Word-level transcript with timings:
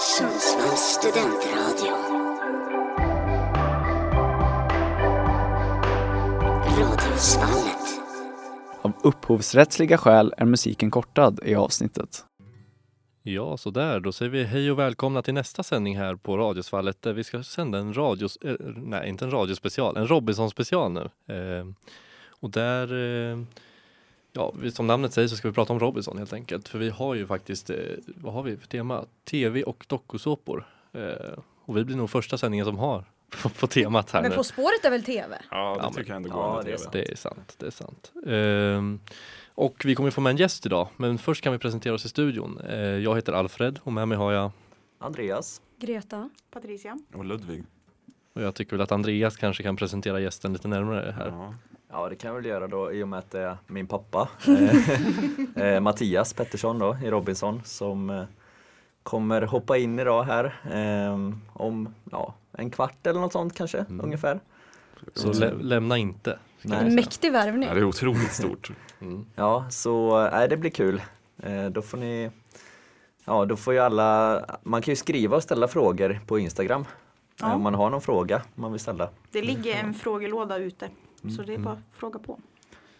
Sundsvalls 0.00 0.80
studentradio. 0.80 1.94
Radiosvallet. 6.78 8.00
Av 8.82 8.92
upphovsrättsliga 9.02 9.98
skäl 9.98 10.34
är 10.36 10.44
musiken 10.44 10.90
kortad 10.90 11.40
i 11.44 11.54
avsnittet. 11.54 12.24
Ja, 13.22 13.56
så 13.56 13.70
där. 13.70 14.00
Då 14.00 14.12
säger 14.12 14.30
vi 14.30 14.44
hej 14.44 14.70
och 14.70 14.78
välkomna 14.78 15.22
till 15.22 15.34
nästa 15.34 15.62
sändning 15.62 15.98
här 15.98 16.16
på 16.16 16.36
Radiosvallet 16.36 17.02
där 17.02 17.12
vi 17.12 17.24
ska 17.24 17.42
sända 17.42 17.78
en 17.78 17.96
radios... 17.96 18.36
Eh, 18.36 18.56
nej, 18.76 19.08
inte 19.08 19.24
en 19.24 19.30
radiospecial, 19.30 19.96
en 19.96 20.06
Robinson-special 20.06 20.92
nu. 20.92 21.34
Eh, 21.34 21.66
och 22.40 22.50
där, 22.50 22.82
eh, 23.32 23.38
ja, 24.32 24.52
vi- 24.60 24.70
som 24.70 24.86
namnet 24.86 25.12
säger 25.12 25.28
så 25.28 25.36
ska 25.36 25.48
vi 25.48 25.54
prata 25.54 25.72
om 25.72 25.78
Robinson 25.80 26.18
helt 26.18 26.32
enkelt. 26.32 26.68
För 26.68 26.78
vi 26.78 26.90
har 26.90 27.14
ju 27.14 27.26
faktiskt, 27.26 27.70
eh, 27.70 27.76
vad 28.06 28.32
har 28.34 28.42
vi 28.42 28.56
för 28.56 28.66
tema? 28.66 29.04
TV 29.24 29.62
och 29.62 29.84
dokusåpor. 29.88 30.66
Eh, 30.92 31.38
och 31.64 31.76
vi 31.76 31.84
blir 31.84 31.96
nog 31.96 32.10
första 32.10 32.38
sändningen 32.38 32.66
som 32.66 32.78
har 32.78 33.04
på, 33.42 33.48
på 33.48 33.66
temat 33.66 34.10
här 34.10 34.22
Men 34.22 34.30
nu. 34.30 34.36
På 34.36 34.44
spåret 34.44 34.84
är 34.84 34.90
väl 34.90 35.02
TV? 35.04 35.38
Ja, 35.50 35.74
det 35.74 35.80
Ja, 35.82 35.92
tycker 35.92 36.10
jag 36.10 36.16
ändå 36.16 36.28
går 36.30 36.42
ja, 36.42 36.62
det 36.64 36.72
är 36.72 36.76
TV. 36.76 36.90
Det 36.92 37.12
är 37.12 37.16
sant, 37.16 37.54
det 37.58 37.66
är 37.66 37.70
sant. 37.70 38.12
Ehm, 38.26 39.00
och 39.54 39.82
vi 39.84 39.94
kommer 39.94 40.10
få 40.10 40.20
med 40.20 40.30
en 40.30 40.36
gäst 40.36 40.66
idag, 40.66 40.88
men 40.96 41.18
först 41.18 41.42
kan 41.44 41.52
vi 41.52 41.58
presentera 41.58 41.94
oss 41.94 42.04
i 42.04 42.08
studion. 42.08 42.60
Eh, 42.68 42.78
jag 42.80 43.16
heter 43.16 43.32
Alfred 43.32 43.78
och 43.82 43.92
med 43.92 44.08
mig 44.08 44.18
har 44.18 44.32
jag, 44.32 44.50
Andreas. 44.98 45.60
Greta? 45.80 46.30
Patricia. 46.50 46.98
Och 47.14 47.24
Ludvig. 47.24 47.64
och 48.34 48.42
jag 48.42 48.54
tycker 48.54 48.72
väl 48.72 48.80
att 48.80 48.92
Andreas 48.92 49.36
kanske 49.36 49.62
kan 49.62 49.76
presentera 49.76 50.20
gästen 50.20 50.52
lite 50.52 50.68
närmare 50.68 51.14
här. 51.18 51.26
Ja. 51.28 51.54
Ja 51.92 52.08
det 52.08 52.16
kan 52.16 52.28
jag 52.28 52.34
väl 52.36 52.44
göra 52.46 52.66
då 52.68 52.92
i 52.92 53.02
och 53.02 53.08
med 53.08 53.18
att 53.18 53.30
det 53.30 53.40
är 53.40 53.56
min 53.66 53.86
pappa 53.86 54.28
eh, 55.56 55.62
eh, 55.66 55.80
Mattias 55.80 56.32
Pettersson 56.32 56.78
då 56.78 56.96
i 57.04 57.10
Robinson 57.10 57.60
som 57.64 58.10
eh, 58.10 58.22
kommer 59.02 59.42
hoppa 59.42 59.76
in 59.76 59.98
idag 59.98 60.22
här 60.22 60.44
eh, 60.72 61.30
om 61.52 61.94
ja, 62.10 62.34
en 62.52 62.70
kvart 62.70 63.06
eller 63.06 63.20
något 63.20 63.32
sånt 63.32 63.54
kanske 63.54 63.78
Mm. 63.78 64.00
ungefär. 64.04 64.40
Så 65.14 65.32
lä- 65.32 65.54
lämna 65.60 65.98
inte. 65.98 66.38
En 66.62 66.94
mäktig 66.94 67.32
värvning. 67.32 67.68
Ja, 67.68 67.74
det 67.74 67.80
är 67.80 67.84
otroligt 67.84 68.32
stort. 68.32 68.70
Mm. 69.02 69.26
Ja 69.34 69.66
så 69.70 70.24
eh, 70.26 70.48
det 70.48 70.56
blir 70.56 70.70
kul. 70.70 71.02
Då 71.70 71.82
får 71.82 71.98
ni 71.98 72.30
Ja 73.24 73.44
då 73.44 73.56
får 73.56 73.72
ju 73.74 73.78
alla 73.80 74.44
Man 74.62 74.82
kan 74.82 74.92
ju 74.92 74.96
skriva 74.96 75.36
och 75.36 75.42
ställa 75.42 75.68
frågor 75.68 76.20
på 76.26 76.38
Instagram. 76.38 76.84
Ja. 77.40 77.54
Om 77.54 77.62
man 77.62 77.74
har 77.74 77.90
någon 77.90 78.00
fråga 78.00 78.42
man 78.54 78.72
vill 78.72 78.80
ställa. 78.80 79.08
Det 79.30 79.42
ligger 79.42 79.74
en 79.76 79.94
frågelåda 79.94 80.58
ute. 80.58 80.88
Så 81.36 81.42
det 81.42 81.54
är 81.54 81.58
bara 81.58 81.74
att 81.74 81.78
fråga 81.92 82.18
på. 82.18 82.38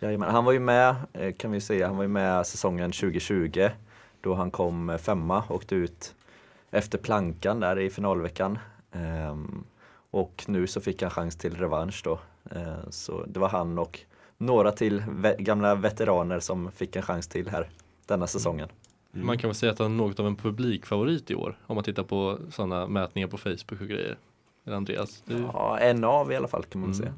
Jajamän, 0.00 0.30
han 0.30 0.44
var 0.44 0.52
ju 0.52 0.60
med, 0.60 0.94
eh, 1.12 1.32
kan 1.34 1.50
vi 1.50 1.60
säga, 1.60 1.86
han 1.86 1.96
var 1.96 2.02
ju 2.04 2.08
med 2.08 2.46
säsongen 2.46 2.92
2020 2.92 3.68
då 4.20 4.34
han 4.34 4.50
kom 4.50 4.90
eh, 4.90 4.96
femma, 4.98 5.42
åkte 5.48 5.74
ut 5.74 6.14
efter 6.70 6.98
plankan 6.98 7.60
där 7.60 7.78
i 7.78 7.90
finalveckan. 7.90 8.58
Ehm, 8.92 9.64
och 10.10 10.44
nu 10.48 10.66
så 10.66 10.80
fick 10.80 11.02
han 11.02 11.10
chans 11.10 11.36
till 11.36 11.56
revansch 11.56 12.00
då. 12.04 12.18
Eh, 12.50 12.90
så 12.90 13.24
det 13.26 13.40
var 13.40 13.48
han 13.48 13.78
och 13.78 14.00
några 14.38 14.72
till 14.72 15.02
ve- 15.08 15.36
gamla 15.38 15.74
veteraner 15.74 16.40
som 16.40 16.72
fick 16.72 16.96
en 16.96 17.02
chans 17.02 17.28
till 17.28 17.48
här 17.48 17.68
denna 18.06 18.26
säsongen. 18.26 18.68
Man 19.12 19.38
kan 19.38 19.48
väl 19.48 19.54
säga 19.54 19.72
att 19.72 19.78
han 19.78 19.92
är 19.92 19.96
något 19.96 20.20
av 20.20 20.26
en 20.26 20.36
publikfavorit 20.36 21.30
i 21.30 21.34
år 21.34 21.58
om 21.66 21.74
man 21.74 21.84
tittar 21.84 22.02
på 22.02 22.38
sådana 22.50 22.86
mätningar 22.86 23.28
på 23.28 23.38
Facebook 23.38 23.80
och 23.80 23.88
grejer. 23.88 24.16
Andreas? 24.66 25.22
Du, 25.26 25.38
ja. 25.38 25.50
Ja, 25.52 25.78
en 25.78 26.04
av 26.04 26.32
i 26.32 26.36
alla 26.36 26.48
fall 26.48 26.62
kan 26.64 26.80
man 26.80 26.90
Mm. 26.90 26.98
säga 26.98 27.14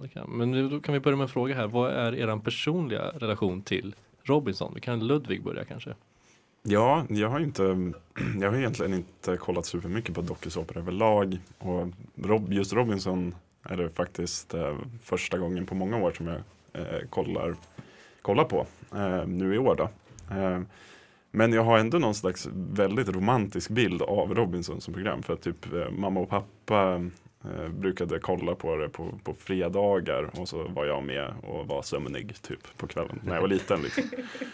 det 0.00 0.08
kan. 0.08 0.30
Men 0.30 0.70
då 0.70 0.80
kan 0.80 0.94
vi 0.94 1.00
börja 1.00 1.16
med 1.16 1.24
en 1.24 1.28
fråga 1.28 1.54
här. 1.54 1.66
Vad 1.66 1.90
är 1.90 2.14
er 2.14 2.38
personliga 2.38 3.02
relation 3.02 3.62
till 3.62 3.94
Robinson? 4.22 4.72
Vi 4.74 4.80
kan 4.80 5.06
Ludvig 5.06 5.42
börja 5.42 5.64
kanske. 5.64 5.94
Ja, 6.62 7.04
jag 7.08 7.28
har 7.28 7.40
inte, 7.40 7.62
jag 8.40 8.50
har 8.50 8.58
egentligen 8.58 8.94
inte 8.94 9.36
kollat 9.36 9.66
supermycket 9.66 10.14
på 10.14 10.22
dokusåpor 10.22 10.78
överlag. 10.78 11.38
Och 11.58 11.86
Rob, 12.14 12.52
just 12.52 12.72
Robinson 12.72 13.34
är 13.62 13.76
det 13.76 13.90
faktiskt 13.90 14.54
eh, 14.54 14.76
första 15.02 15.38
gången 15.38 15.66
på 15.66 15.74
många 15.74 15.96
år 15.96 16.12
som 16.12 16.26
jag 16.26 16.36
eh, 16.72 17.08
kollar, 17.10 17.54
kollar 18.22 18.44
på. 18.44 18.66
Eh, 18.94 19.26
nu 19.26 19.54
i 19.54 19.58
år 19.58 19.76
då. 19.76 19.88
Eh, 20.36 20.60
men 21.30 21.52
jag 21.52 21.64
har 21.64 21.78
ändå 21.78 21.98
någon 21.98 22.14
slags 22.14 22.48
väldigt 22.52 23.08
romantisk 23.08 23.70
bild 23.70 24.02
av 24.02 24.34
Robinson 24.34 24.80
som 24.80 24.94
program. 24.94 25.22
För 25.22 25.32
att 25.32 25.42
typ 25.42 25.72
eh, 25.72 25.90
mamma 25.90 26.20
och 26.20 26.28
pappa 26.28 27.10
eh, 27.44 27.68
brukade 27.68 28.18
kolla 28.18 28.54
på 28.54 28.76
det 28.76 28.88
på, 28.88 29.18
på 29.24 29.34
fredagar 29.34 30.30
och 30.40 30.48
så 30.48 30.68
var 30.68 30.84
jag 30.86 31.04
med 31.04 31.34
och 31.42 31.66
var 31.66 31.82
sömnig 31.82 32.42
typ 32.42 32.76
på 32.76 32.86
kvällen 32.86 33.20
när 33.24 33.34
jag 33.34 33.40
var 33.40 33.48
liten. 33.48 33.82
Liksom. 33.82 34.04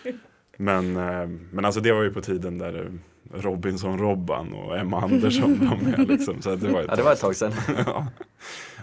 Men, 0.61 0.97
eh, 0.97 1.27
men 1.53 1.65
alltså 1.65 1.81
det 1.81 1.93
var 1.93 2.03
ju 2.03 2.13
på 2.13 2.21
tiden 2.21 2.59
där 2.59 2.79
eh, 2.85 3.39
Robinson-Robban 3.39 4.53
och 4.53 4.79
Emma 4.79 5.01
Andersson 5.03 5.69
var 5.69 5.77
med. 5.77 6.09
Liksom. 6.09 6.43
Så 6.43 6.57
det 6.57 6.69
var 6.69 6.85
Ja, 6.89 6.97
det 6.97 7.03
var 7.03 7.13
ett 7.13 7.21
tag 7.21 7.37
sedan. 7.37 7.53
Ja. 7.87 8.07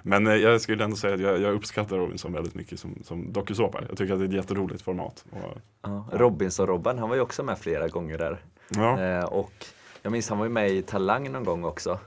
Men 0.04 0.28
eh, 0.28 0.36
jag 0.36 0.62
skulle 0.62 0.84
ändå 0.84 0.96
säga 0.96 1.14
att 1.14 1.22
jag, 1.22 1.42
jag 1.42 1.54
uppskattar 1.54 1.98
Robinson 1.98 2.34
väldigt 2.34 2.56
mycket 2.56 2.80
som, 2.80 2.96
som 3.04 3.34
dokusåpa. 3.34 3.82
Jag 3.90 3.98
tycker 3.98 4.14
att 4.14 4.20
det 4.20 4.26
är 4.26 4.30
ett 4.30 4.34
jätteroligt 4.34 4.82
format. 4.82 5.26
Och, 5.32 5.58
Ja, 5.82 6.08
Robinson-Robban, 6.12 6.98
han 7.00 7.10
var 7.10 7.16
ju 7.16 7.22
också 7.22 7.44
med 7.44 7.60
flera 7.60 7.88
gånger 7.88 8.18
där. 8.18 8.38
ja, 8.70 9.02
Eh, 9.02 9.24
och 9.26 9.66
jag 10.06 10.12
minns 10.12 10.30
han 10.30 10.38
var 10.38 10.46
ju 10.46 10.52
med 10.52 10.72
i 10.72 10.82
Talang 10.82 11.32
någon 11.32 11.44
gång 11.44 11.64
också 11.66 12.00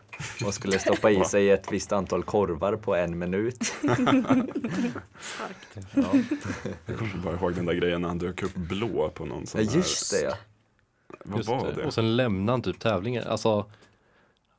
och 0.46 0.54
skulle 0.54 0.78
stoppa 0.78 1.10
i 1.10 1.24
sig 1.24 1.50
ett 1.50 1.72
visst 1.72 1.92
antal 1.92 2.22
korvar 2.22 2.76
på 2.76 2.94
en 2.94 3.18
minut. 3.18 3.72
Ja, 3.82 3.96
jag 6.86 6.98
kommer 6.98 7.16
bara 7.24 7.34
ihåg 7.34 7.54
den 7.54 7.66
där 7.66 7.74
grejen 7.74 8.00
när 8.02 8.08
han 8.08 8.18
dök 8.18 8.42
upp 8.42 8.54
blå 8.54 9.08
på 9.08 9.24
någon 9.24 9.46
sån 9.46 9.64
ja 9.64 9.70
just 9.74 10.10
det 10.10 10.20
ja. 10.22 10.32
Vad 11.24 11.38
Just 11.38 11.48
var 11.48 11.66
det. 11.66 11.72
det? 11.72 11.86
Och 11.86 11.94
sen 11.94 12.16
lämnar 12.16 12.52
han 12.52 12.62
typ 12.62 12.78
tävlingen. 12.80 13.24
Alltså, 13.28 13.66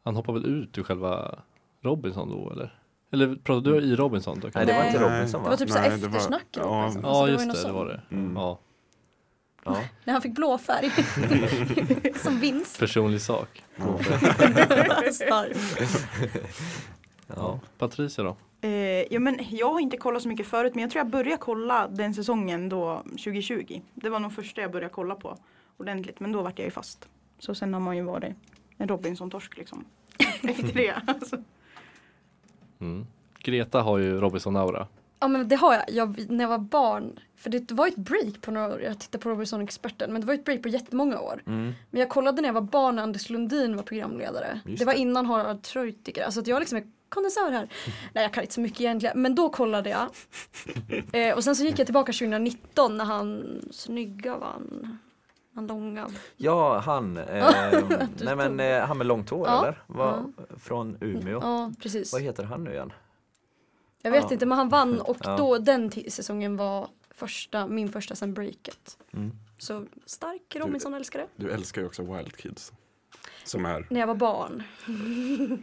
han 0.04 0.16
hoppar 0.16 0.34
väl 0.34 0.46
ut 0.46 0.78
ur 0.78 0.84
själva 0.84 1.40
Robinson 1.82 2.30
då 2.30 2.52
eller? 2.52 2.80
Eller 3.12 3.36
pratade 3.36 3.80
du 3.82 3.88
i 3.88 3.96
Robinson? 3.96 4.40
Då? 4.40 4.50
Nej 4.56 4.66
det 4.66 4.74
var 4.74 4.84
inte. 4.86 5.00
Robinson 5.00 5.42
Det 5.42 5.46
va? 5.46 5.50
var 5.50 5.58
typ 5.58 5.70
så 5.70 5.78
här 5.78 5.90
Nej, 5.90 6.00
det 6.00 6.08
var- 6.08 6.16
eftersnack 6.18 6.42
i 6.42 6.60
ja. 6.60 6.92
Ja 7.04 7.10
Alltså, 7.10 7.32
just 7.32 7.46
ju 7.46 7.52
det, 7.52 7.68
det 7.68 7.72
var 7.74 7.86
det. 7.86 8.02
Mm. 8.12 8.34
Ja, 8.36 8.60
Ja. 9.64 9.82
När 10.04 10.14
han 10.14 10.22
fick 10.22 10.36
blå 10.36 10.58
färg. 10.58 10.92
Som 12.16 12.40
vinst. 12.40 12.80
personlig 12.80 13.22
sak. 13.22 13.64
Ja. 13.76 14.00
Starkt. 15.14 15.60
Ja. 17.28 17.60
Patricia 17.78 18.24
då? 18.24 18.38
Eh, 18.62 19.14
ja, 19.14 19.20
men 19.20 19.40
jag 19.50 19.72
har 19.74 19.80
inte 19.80 19.98
kollat 19.98 20.22
så 20.24 20.30
mycket 20.30 20.48
förut 20.48 20.76
men 20.76 20.82
jag 20.82 20.92
tror 20.92 21.00
jag 21.00 21.08
började 21.10 21.38
kolla 21.38 21.88
den 21.88 22.14
säsongen 22.14 22.70
då 22.70 23.04
2020. 23.04 23.82
Det 23.94 24.10
var 24.10 24.20
nog 24.20 24.34
första 24.34 24.62
jag 24.62 24.72
började 24.72 24.94
kolla 24.94 25.16
på 25.16 25.38
ordentligt 25.78 26.20
men 26.20 26.32
då 26.32 26.42
vart 26.42 26.60
jag 26.60 26.66
ju 26.66 26.72
fast. 26.72 27.08
Så 27.40 27.56
sen 27.56 27.74
har 27.74 27.82
man 27.82 27.98
ju 27.98 28.04
varit 28.04 28.34
en 28.78 28.88
Robinson-torsk 28.88 29.58
liksom. 29.58 29.86
Efter 30.44 30.74
det. 30.74 31.02
Alltså. 31.08 31.38
Mm. 32.80 33.08
Greta 33.40 33.82
har 33.82 33.98
ju 33.98 34.20
Robinson-aura. 34.20 34.88
Ja 35.20 35.28
men 35.28 35.48
det 35.48 35.56
har 35.56 35.74
jag. 35.74 35.84
jag. 35.88 36.30
När 36.32 36.44
jag 36.44 36.50
var 36.50 36.58
barn, 36.58 37.20
för 37.36 37.50
det 37.50 37.72
var 37.72 37.88
ett 37.88 37.96
break 37.96 38.42
på 38.42 38.52
några 38.52 38.68
år. 38.74 38.82
Jag 38.82 39.00
tittade 39.00 39.22
på 39.24 39.30
Robinson-experten 39.30 40.12
men 40.14 40.22
det 40.22 40.28
var 40.28 40.34
ett 40.34 40.46
break 40.46 40.62
på 40.64 40.70
jättemånga 40.70 41.20
år. 41.20 41.42
Mm. 41.46 41.74
Men 41.92 42.00
jag 42.00 42.10
kollade 42.10 42.42
när 42.42 42.50
jag 42.50 42.54
var 42.54 42.62
barn 42.62 42.96
när 42.96 43.04
Anders 43.04 43.30
Lundin 43.30 43.76
var 43.76 43.84
programledare. 43.84 44.60
Just 44.66 44.80
det 44.80 44.86
var 44.86 44.94
det. 44.94 45.00
innan 45.00 45.26
Harald 45.26 45.64
Treutiger. 45.64 46.26
Alltså 46.26 46.40
att 46.40 46.48
jag 46.48 46.60
liksom 46.60 46.78
är 46.78 46.84
kondensör 47.10 47.52
här. 47.52 47.70
Nej 48.14 48.24
jag 48.24 48.34
kan 48.34 48.44
inte 48.44 48.54
så 48.54 48.62
mycket 48.62 48.82
egentligen. 48.82 49.22
Men 49.22 49.36
då 49.36 49.50
kollade 49.50 49.90
jag. 49.90 50.08
Eh, 51.14 51.36
och 51.36 51.44
sen 51.44 51.56
så 51.56 51.64
gick 51.64 51.80
jag 51.80 51.88
tillbaka 51.88 52.12
2019 52.14 52.98
när 52.98 53.06
han 53.06 53.44
snygga 53.72 54.38
vann. 54.38 54.98
Han 55.56 55.68
långa. 55.68 56.08
Ja 56.38 56.80
han, 56.80 57.18
eh, 57.18 57.54
nej 58.22 58.36
men 58.36 58.60
eh, 58.60 58.80
han 58.86 58.98
med 58.98 59.08
långt 59.08 59.30
hår 59.30 59.48
Ja. 59.48 59.60
eller? 59.60 59.84
Var, 59.88 60.24
Från 60.60 60.98
Umeå. 61.02 61.40
Ja 61.42 61.72
precis. 61.82 62.14
Vad 62.14 62.22
heter 62.22 62.44
han 62.44 62.64
nu 62.64 62.72
igen? 62.74 62.92
Jag 64.02 64.12
vet 64.12 64.24
Ja. 64.24 64.34
inte 64.34 64.46
men 64.46 64.58
han 64.58 64.70
vann 64.70 65.02
och 65.12 65.18
Ja. 65.24 65.38
då 65.38 65.58
den 65.58 65.92
säsongen 66.08 66.58
var 66.58 66.88
första, 67.16 67.68
min 67.68 67.92
första 67.92 68.16
sen 68.16 68.34
breaket. 68.34 68.98
Mm. 69.14 69.32
Så 69.58 69.86
stark 70.06 70.56
Robinson 70.56 70.94
älskar 70.94 71.20
det. 71.20 71.28
Du 71.36 71.52
älskar 71.52 71.82
ju 71.82 71.88
också 71.88 72.04
Wild 72.16 72.38
Kids. 72.38 72.72
Som 73.44 73.66
är... 73.66 73.86
När 73.90 74.00
jag 74.00 74.08
var 74.08 74.16
barn. 74.16 74.64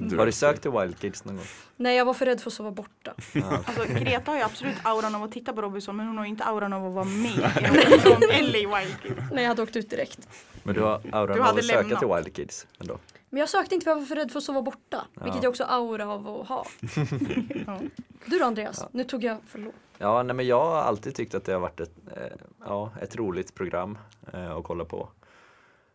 Du 0.09 0.17
Har 0.19 0.27
du 0.27 0.33
sökt 0.33 0.63
till 0.63 0.71
Wild 0.71 0.99
Kids 0.99 1.25
någon 1.25 1.37
gång? 1.37 1.47
Nej 1.77 1.97
jag 1.97 2.05
var 2.05 2.15
för 2.15 2.27
rädd 2.27 2.41
för 2.41 2.51
att 2.51 2.55
sova 2.55 2.71
borta. 2.71 3.15
Ja. 3.33 3.63
Alltså 3.67 3.85
Greta 3.85 4.31
har 4.31 4.39
ju 4.39 4.45
absolut 4.45 4.77
auran 4.83 5.15
av 5.15 5.23
att 5.23 5.33
titta 5.33 5.53
på 5.53 5.63
Robinson 5.63 5.97
men 5.97 6.07
hon 6.07 6.19
har 6.19 6.25
ju 6.25 6.31
inte 6.31 6.45
auran 6.45 6.73
av 6.73 6.87
att 6.87 6.93
vara 6.95 7.05
med 7.05 7.31
i 7.31 7.41
Robinson 7.67 8.23
eller 8.31 8.57
i 8.59 8.67
Wild 8.67 9.03
Kids. 9.03 9.21
Nej 9.33 9.43
jag 9.45 9.49
hade 9.49 9.63
åkt 9.63 9.77
ut 9.77 9.91
direkt. 9.91 10.29
Men 10.63 10.75
du 10.75 10.81
har 10.81 11.01
auran 11.13 11.37
Du 11.37 11.43
av 11.43 11.57
att 11.57 11.65
söka 11.65 11.81
lämnat. 11.83 11.99
till 11.99 12.09
Wild 12.09 12.35
Kids 12.37 12.67
ändå? 12.79 12.99
Men 13.37 13.41
jag 13.41 13.49
sökte 13.49 13.75
inte 13.75 13.85
för 13.85 13.91
jag 13.91 13.99
var 13.99 14.05
för 14.07 14.17
rädd 14.17 14.31
för 14.31 14.39
att 14.39 14.45
sova 14.45 14.63
borta. 14.63 15.07
Vilket 15.15 15.35
Ja. 15.35 15.41
jag 15.43 15.51
också 15.51 15.65
har 15.65 15.77
aura 15.77 16.07
av 16.09 16.29
att 16.29 16.49
ha. 16.49 16.67
Ja. 17.67 17.81
Du 18.27 18.39
då 18.39 18.45
Andreas? 18.45 18.79
Ja. 18.81 18.89
Nu 18.93 19.05
tog 19.05 19.25
jag 19.25 19.39
förlåt. 19.47 19.75
Ja, 19.99 20.23
nej, 20.23 20.37
men 20.37 20.47
jag 20.47 20.65
har 20.65 20.77
alltid 20.83 21.15
tyckt 21.15 21.35
att 21.35 21.45
det 21.45 21.53
har 21.53 21.61
varit 21.61 21.81
ett, 21.81 21.93
eh, 22.17 22.23
ja, 22.65 22.93
ett 23.03 23.17
roligt 23.17 23.55
program 23.55 23.99
eh, 24.33 24.51
att 24.57 24.65
kolla 24.65 24.85
på. 24.85 25.09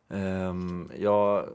Ehm, 0.09 0.91
jag 0.97 1.45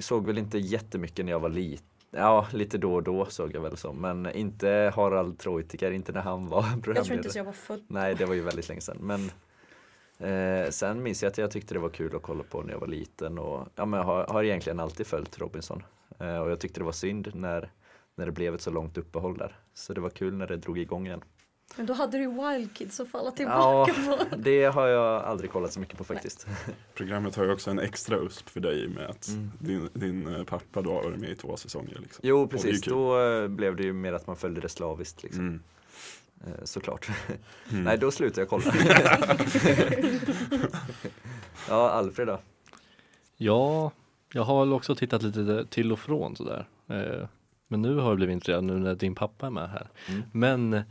såg 0.00 0.26
väl 0.26 0.38
inte 0.38 0.58
jättemycket 0.58 1.24
när 1.24 1.32
jag 1.32 1.40
var 1.40 1.48
liten. 1.48 1.84
Ja, 2.10 2.46
lite 2.52 2.78
då 2.78 2.94
och 2.94 3.02
då 3.02 3.26
såg 3.26 3.54
jag 3.54 3.60
väl 3.60 3.76
så. 3.76 3.92
Men 3.92 4.30
inte 4.30 4.92
Harald 4.96 5.38
Treutiger, 5.38 5.90
inte 5.90 6.12
när 6.12 6.20
han 6.20 6.46
var 6.48 6.62
Jag 6.62 6.68
tror 6.68 6.76
inte 6.76 6.82
programledare. 6.92 7.32
så 7.32 7.38
jag 7.38 7.44
var 7.44 7.52
född. 7.52 7.84
Nej, 7.88 8.14
det 8.14 8.24
var 8.26 8.34
ju 8.34 8.42
väldigt 8.42 8.68
länge 8.68 8.80
sedan. 8.80 8.96
Men 9.00 9.30
Eh, 10.18 10.70
sen 10.70 11.02
minns 11.02 11.22
jag 11.22 11.30
att 11.30 11.38
jag 11.38 11.50
tyckte 11.50 11.74
det 11.74 11.80
var 11.80 11.88
kul 11.88 12.16
att 12.16 12.22
kolla 12.22 12.42
på 12.42 12.62
när 12.62 12.72
jag 12.72 12.80
var 12.80 12.86
liten 12.86 13.38
och 13.38 13.68
ja, 13.74 13.84
men 13.86 13.98
jag 13.98 14.04
har, 14.06 14.24
har 14.26 14.44
egentligen 14.44 14.80
alltid 14.80 15.06
följt 15.06 15.38
Robinson. 15.38 15.82
Eh, 16.18 16.38
och 16.38 16.50
jag 16.50 16.60
tyckte 16.60 16.80
det 16.80 16.84
var 16.84 16.92
synd 16.92 17.30
när, 17.34 17.70
när 18.14 18.26
det 18.26 18.32
blev 18.32 18.54
ett 18.54 18.62
så 18.62 18.70
långt 18.70 18.98
uppehåll 18.98 19.36
där. 19.36 19.56
Så 19.74 19.92
det 19.94 20.00
var 20.00 20.10
kul 20.10 20.34
när 20.34 20.46
det 20.46 20.56
drog 20.56 20.78
igång 20.78 21.06
igen. 21.06 21.20
Men 21.76 21.86
då 21.86 21.94
hade 21.94 22.16
du 22.18 22.22
ju 22.22 22.30
Wild 22.30 22.76
Kids 22.76 23.00
att 23.00 23.08
falla 23.08 23.32
Ja, 23.38 23.86
tillbaka 23.86 23.92
på. 24.30 24.36
det 24.36 24.64
har 24.64 24.86
jag 24.86 25.22
aldrig 25.24 25.50
kollat 25.50 25.72
så 25.72 25.80
mycket 25.80 25.98
på 25.98 26.04
faktiskt. 26.04 26.46
Programmet 26.94 27.36
har 27.36 27.44
ju 27.44 27.52
också 27.52 27.70
en 27.70 27.78
extra 27.78 28.16
USP 28.16 28.48
för 28.48 28.60
dig 28.60 28.88
med 28.88 29.06
att 29.06 29.28
Mm. 29.28 29.50
din, 29.58 29.88
din 29.92 30.34
eh, 30.34 30.44
pappa 30.44 30.82
då 30.82 30.92
har 30.94 31.02
varit 31.02 31.20
med 31.20 31.30
i 31.30 31.34
två 31.36 31.56
säsonger. 31.56 31.98
Liksom. 32.02 32.20
Jo 32.22 32.48
precis, 32.48 32.80
då 32.82 33.20
eh, 33.20 33.48
blev 33.48 33.76
det 33.76 33.82
ju 33.82 33.92
mer 33.92 34.12
att 34.12 34.26
man 34.26 34.36
följde 34.36 34.60
det 34.60 34.68
slaviskt 34.68 35.22
liksom. 35.22 35.40
Mm. 35.48 35.62
Eh, 36.46 36.64
såklart. 36.64 37.08
Mm. 37.70 37.84
Nej, 37.84 37.98
då 37.98 38.10
slutade 38.10 38.40
jag 38.40 38.48
kolla. 38.48 38.64
ja, 41.68 41.90
Alfred 41.90 42.26
då? 42.28 42.40
Ja, 43.36 43.90
jag 44.32 44.42
har 44.42 44.60
väl 44.64 44.72
också 44.72 44.94
tittat 44.94 45.22
lite 45.22 45.66
till 45.70 45.92
och 45.92 45.98
från 45.98 46.36
sådär. 46.36 46.68
Eh, 46.88 47.28
Men 47.68 47.82
nu 47.82 47.96
har 47.96 48.08
jag 48.08 48.16
blivit 48.16 48.32
intresserad 48.32 48.64
nu 48.64 48.78
när 48.78 48.94
din 48.94 49.14
pappa 49.14 49.46
är 49.46 49.50
med 49.50 49.70
här. 49.70 49.88
Mm. 50.08 50.22
Men 50.32 50.72
eh, 50.74 50.82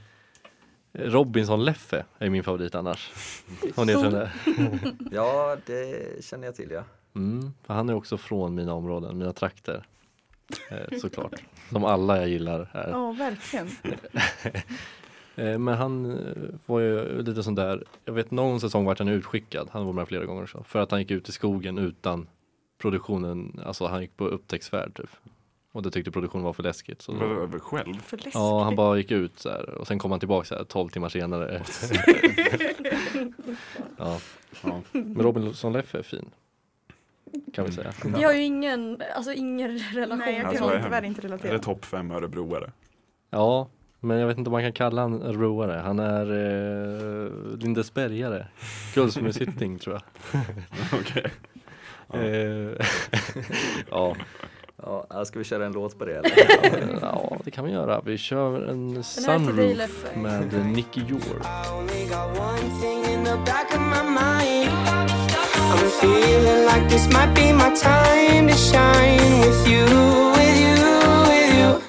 Robinson-Leffe 0.94 2.04
är 2.20 2.30
min 2.30 2.44
favorit 2.44 2.76
annars. 2.76 3.12
Har 3.76 3.86
ni 3.86 3.94
hört 3.94 4.12
det? 4.12 4.32
Ja, 5.12 5.58
det 5.66 6.26
känner 6.26 6.46
jag 6.48 6.56
till 6.56 6.72
ja. 6.72 6.84
Mm, 7.16 7.54
för 7.64 7.74
han 7.74 7.90
är 7.90 7.94
också 7.94 8.18
från 8.18 8.56
mina 8.56 8.74
områden, 8.74 9.18
mina 9.18 9.34
trakter. 9.34 9.86
Såklart. 11.02 11.34
Som 11.70 11.86
alla 11.86 12.18
jag 12.18 12.30
gillar 12.30 12.70
här. 12.74 12.90
Ja, 12.90 13.12
verkligen. 13.12 13.70
Eh, 15.38 15.58
Men 15.60 15.68
han 15.78 16.06
eh, 16.28 16.34
var 16.66 16.80
ju 16.80 17.22
lite 17.22 17.44
sån 17.44 17.56
där, 17.56 17.84
jag 18.06 18.14
vet 18.14 18.32
någon 18.32 18.60
säsong 18.62 18.86
vart 18.86 19.00
han 19.00 19.08
utskickad, 19.08 19.70
han 19.72 19.86
var 19.86 19.94
med 19.94 20.08
flera 20.08 20.26
gånger 20.26 20.44
också, 20.44 20.64
för 20.64 20.80
att 20.80 20.92
han 20.92 21.00
gick 21.00 21.12
ut 21.12 21.30
i 21.30 21.32
skogen 21.32 21.78
utan 21.78 22.28
produktionen, 22.78 23.60
alltså 23.66 23.86
han 23.88 24.02
gick 24.02 24.18
på 24.18 24.26
upptäcktsfärd 24.28 24.94
typ. 24.96 25.10
Och 25.72 25.84
det 25.84 25.92
tyckte 25.92 26.12
produktionen 26.12 26.44
var 26.46 26.54
för 26.54 26.64
läskigt. 26.64 27.02
Så 27.02 27.12
då, 27.12 27.60
Själv? 27.60 28.02
För 28.02 28.18
läskigt. 28.18 28.34
ja, 28.34 28.64
han 28.64 28.76
bara 28.76 28.98
gick 28.98 29.12
ut 29.12 29.40
så 29.40 29.50
här 29.50 29.70
och 29.70 29.88
sen 29.88 30.00
kom 30.00 30.12
han 30.12 30.20
tillbaka 30.20 30.46
så 30.46 30.56
här 30.56 30.64
12 30.64 30.90
timmar 30.90 31.10
senare. 31.10 31.64
ja, 33.98 34.18
Ja. 34.64 34.82
men 34.92 35.22
Robinson 35.22 35.74
Leffe 35.74 35.98
är 36.00 36.04
fin. 36.04 36.30
Kan 37.54 37.66
vi 37.66 37.72
säga. 37.72 37.94
Vi 38.06 38.24
har 38.24 38.34
ju 38.34 38.42
ingen, 38.44 39.02
alltså 39.16 39.34
ingen 39.34 39.80
relation. 39.80 40.18
Nej, 40.20 40.38
jag 40.38 40.46
Alltså, 40.46 40.68
kan 40.68 40.78
är 40.78 40.84
tyvärr 40.84 41.04
inte 41.04 41.20
Är 41.20 41.22
det 41.22 41.28
relatera. 41.28 41.60
topp 41.60 41.86
fem 41.86 42.12
örebroare? 42.12 42.72
Ja, 43.30 43.68
men 44.00 44.18
jag 44.18 44.28
vet 44.28 44.38
inte 44.38 44.48
om 44.48 44.52
man 44.52 44.62
kan 44.64 44.74
kalla 44.74 45.02
han 45.02 45.34
roare. 45.34 45.82
Han 45.86 46.00
är 46.00 46.26
eh, 46.32 47.58
Lindesbergare. 47.58 48.48
Guldsmedshytting 48.94 49.80
tror 49.80 49.96
jag. 49.96 50.42
Okej. 51.02 51.32
Ja. 52.14 52.20
Eh, 52.20 52.72
ja. 53.90 54.16
Ja, 54.84 55.26
ska 55.26 55.40
vi 55.40 55.46
köra 55.46 55.66
en 55.66 55.72
låt 55.72 56.00
på 56.00 56.06
det 56.06 56.16
eller? 56.16 57.00
ja, 57.02 57.38
det 57.44 57.52
kan 57.52 57.66
vi 57.66 57.72
göra. 57.72 58.02
Vi 58.06 58.18
kör 58.18 58.70
en 58.70 59.04
Sunroof 59.04 60.06
med 60.16 60.66
Nicky 60.66 61.02
York. 61.02 61.24
I 61.24 61.72
only 61.74 62.06
got 62.06 62.40
one 62.40 62.82
thing 62.82 63.14
in 63.14 63.24
the 63.24 63.38
back 63.46 63.74
of 63.76 63.82
my 63.82 64.04
mind. 64.04 64.70
I'm 65.70 65.90
feeling 66.02 66.66
like 66.66 66.90
this 66.90 67.08
might 67.08 67.36
be 67.36 67.54
my 67.54 67.76
time 67.76 68.48
to 68.48 68.58
shine 68.58 69.40
with 69.42 69.68
you, 69.68 69.86
with 70.32 70.60
you, 70.60 70.76
with 71.30 71.54
you. 71.60 71.87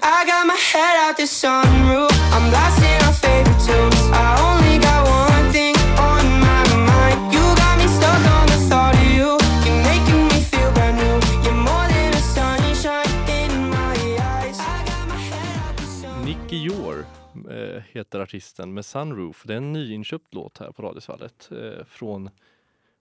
Out 1.09 1.17
the 1.17 1.23
sunroof. 1.27 2.11
I'm 2.35 2.51
blasting 2.51 2.99
our 3.07 3.15
favorite 3.25 3.61
tunes. 3.67 4.01
I 4.13 4.29
only 4.49 4.77
got 4.79 5.01
one 5.09 5.47
thing 5.57 5.75
on 6.11 6.25
my 6.47 6.65
mind. 6.91 7.33
You 7.35 7.41
got 7.63 7.75
me 7.81 7.87
stuck 7.99 8.23
on 8.39 8.47
the 8.53 8.59
thought 8.69 8.95
of 8.95 9.09
you. 9.17 9.29
You're 9.65 9.83
making 9.93 10.25
me 10.33 10.39
feel 10.51 10.71
brand 10.77 10.97
new. 11.03 11.17
You're 11.45 11.61
more 11.71 11.87
than 11.95 12.11
a 12.13 12.23
sunshine 12.37 13.13
in 13.41 13.53
my 13.71 13.97
eyes. 14.37 14.59
I 14.61 14.79
got 14.89 15.09
my 15.09 15.21
head 15.31 15.57
out 15.65 15.77
the 15.77 15.87
sunroof. 16.01 16.25
Nicky 16.25 16.57
York 16.57 17.07
eh, 17.51 17.83
heter 17.93 18.21
artisten 18.21 18.75
med 18.75 18.85
Sunroof. 18.85 19.43
Det 19.47 19.53
är 19.53 19.57
en 19.57 19.73
nyinköpt 19.73 20.35
låt 20.35 20.59
här 20.59 20.73
på 20.73 20.83
Radiosvallet 20.83 21.49
eh, 21.53 21.85
från 21.87 22.31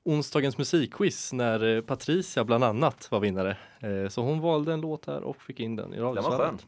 onsdagens 0.05 0.57
musikquiz 0.57 1.33
när 1.33 1.75
eh, 1.75 1.81
Patricia 1.81 2.43
bland 2.43 2.63
annat 2.63 3.11
var 3.11 3.19
vinnare. 3.19 3.57
Så 4.09 4.21
hon 4.21 4.39
valde 4.41 4.73
en 4.73 4.81
låt 4.81 5.05
här 5.05 5.23
och 5.23 5.41
fick 5.41 5.59
in 5.59 5.75
den 5.75 5.93
i 5.93 5.95
Den 5.95 6.05
var 6.05 6.09
Radiosvallet. 6.15 6.61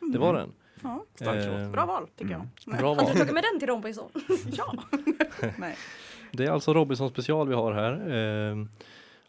skön. 0.00 0.12
Det 0.12 0.18
var 0.18 0.34
den. 0.34 0.52
Ja, 0.84 1.04
Stark 1.14 1.46
låt. 1.46 1.54
Eh, 1.60 1.70
bra 1.70 1.86
val 1.86 2.08
tycker 2.16 2.32
jag. 2.32 2.46
Bra 2.78 2.88
Har 2.88 2.94
val. 2.96 3.06
du 3.12 3.18
tagit 3.18 3.34
med 3.34 3.42
den 3.52 3.58
till 3.60 3.68
Robinson? 3.68 4.10
Ja. 4.52 4.74
Nej. 5.58 5.76
Det 6.32 6.44
är 6.44 6.50
alltså 6.50 6.74
Robinson 6.74 7.10
special 7.10 7.48
vi 7.48 7.54
har 7.54 7.72
här. 7.72 8.10
Ehm, 8.10 8.68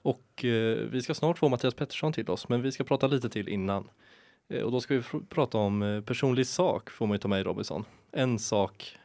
och 0.01 0.45
eh, 0.45 0.77
vi 0.77 1.01
ska 1.01 1.13
snart 1.13 1.37
få 1.37 1.49
Mattias 1.49 1.73
Pettersson 1.73 2.13
till 2.13 2.29
oss, 2.29 2.49
men 2.49 2.61
vi 2.61 2.71
ska 2.71 2.83
prata 2.83 3.07
lite 3.07 3.29
till 3.29 3.49
innan. 3.49 3.89
Eh, 4.49 4.61
och 4.63 4.71
då 4.71 4.81
ska 4.81 4.93
vi 4.95 5.03
prata 5.29 5.57
om 5.57 5.81
eh, 5.83 6.01
personlig 6.01 6.47
sak 6.47 6.89
får 6.89 7.07
man 7.07 7.15
ju 7.15 7.19
ta 7.19 7.27
med 7.27 7.39
i 7.39 7.43
Robinson. 7.43 7.85
En 8.11 8.39
sak, 8.39 8.97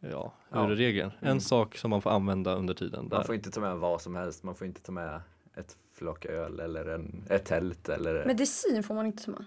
ja, 0.00 0.32
hur 0.50 0.58
Ja. 0.60 0.70
är 0.70 0.74
regeln? 0.76 1.10
En 1.20 1.26
Mm. 1.28 1.40
sak 1.40 1.76
som 1.76 1.90
man 1.90 2.02
får 2.02 2.10
använda 2.10 2.54
under 2.54 2.74
tiden. 2.74 3.08
Där. 3.08 3.16
Man 3.16 3.24
får 3.26 3.34
inte 3.34 3.50
ta 3.50 3.60
med 3.60 3.76
vad 3.76 4.00
som 4.02 4.14
helst. 4.16 4.42
Man 4.42 4.54
får 4.54 4.66
inte 4.66 4.80
ta 4.82 4.92
med 4.92 5.20
ett 5.56 5.76
flak 5.94 6.24
öl 6.24 6.60
eller 6.60 6.84
en, 6.94 7.24
ett 7.30 7.44
tält 7.44 7.88
eller 7.88 8.24
Medicin 8.26 8.82
får 8.82 8.94
man 8.94 9.06
inte 9.06 9.24
ta 9.24 9.30
med. 9.30 9.44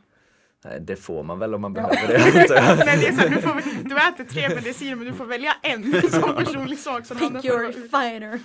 Nej, 0.68 0.80
det 0.82 0.96
får 0.96 1.24
man 1.24 1.40
väl 1.40 1.56
om 1.56 1.62
man 1.62 1.74
behöver 1.74 2.08
det. 2.08 2.18
Nej, 2.86 2.98
det 2.98 3.08
är 3.08 3.12
så 3.14 3.22
här, 3.22 3.30
du, 3.30 3.42
får, 3.42 3.62
du 3.90 3.96
äter 3.98 4.24
tre 4.24 4.50
mediciner 4.56 4.96
men 4.96 5.06
du 5.08 5.14
får 5.14 5.26
välja 5.26 5.54
en 5.62 6.02
som 6.12 6.36
personlig 6.36 6.80
sak. 6.80 7.06
Som 7.06 7.18
andra 7.18 7.42
Pick 7.42 7.52
your 7.52 7.72
fighter. 7.72 8.40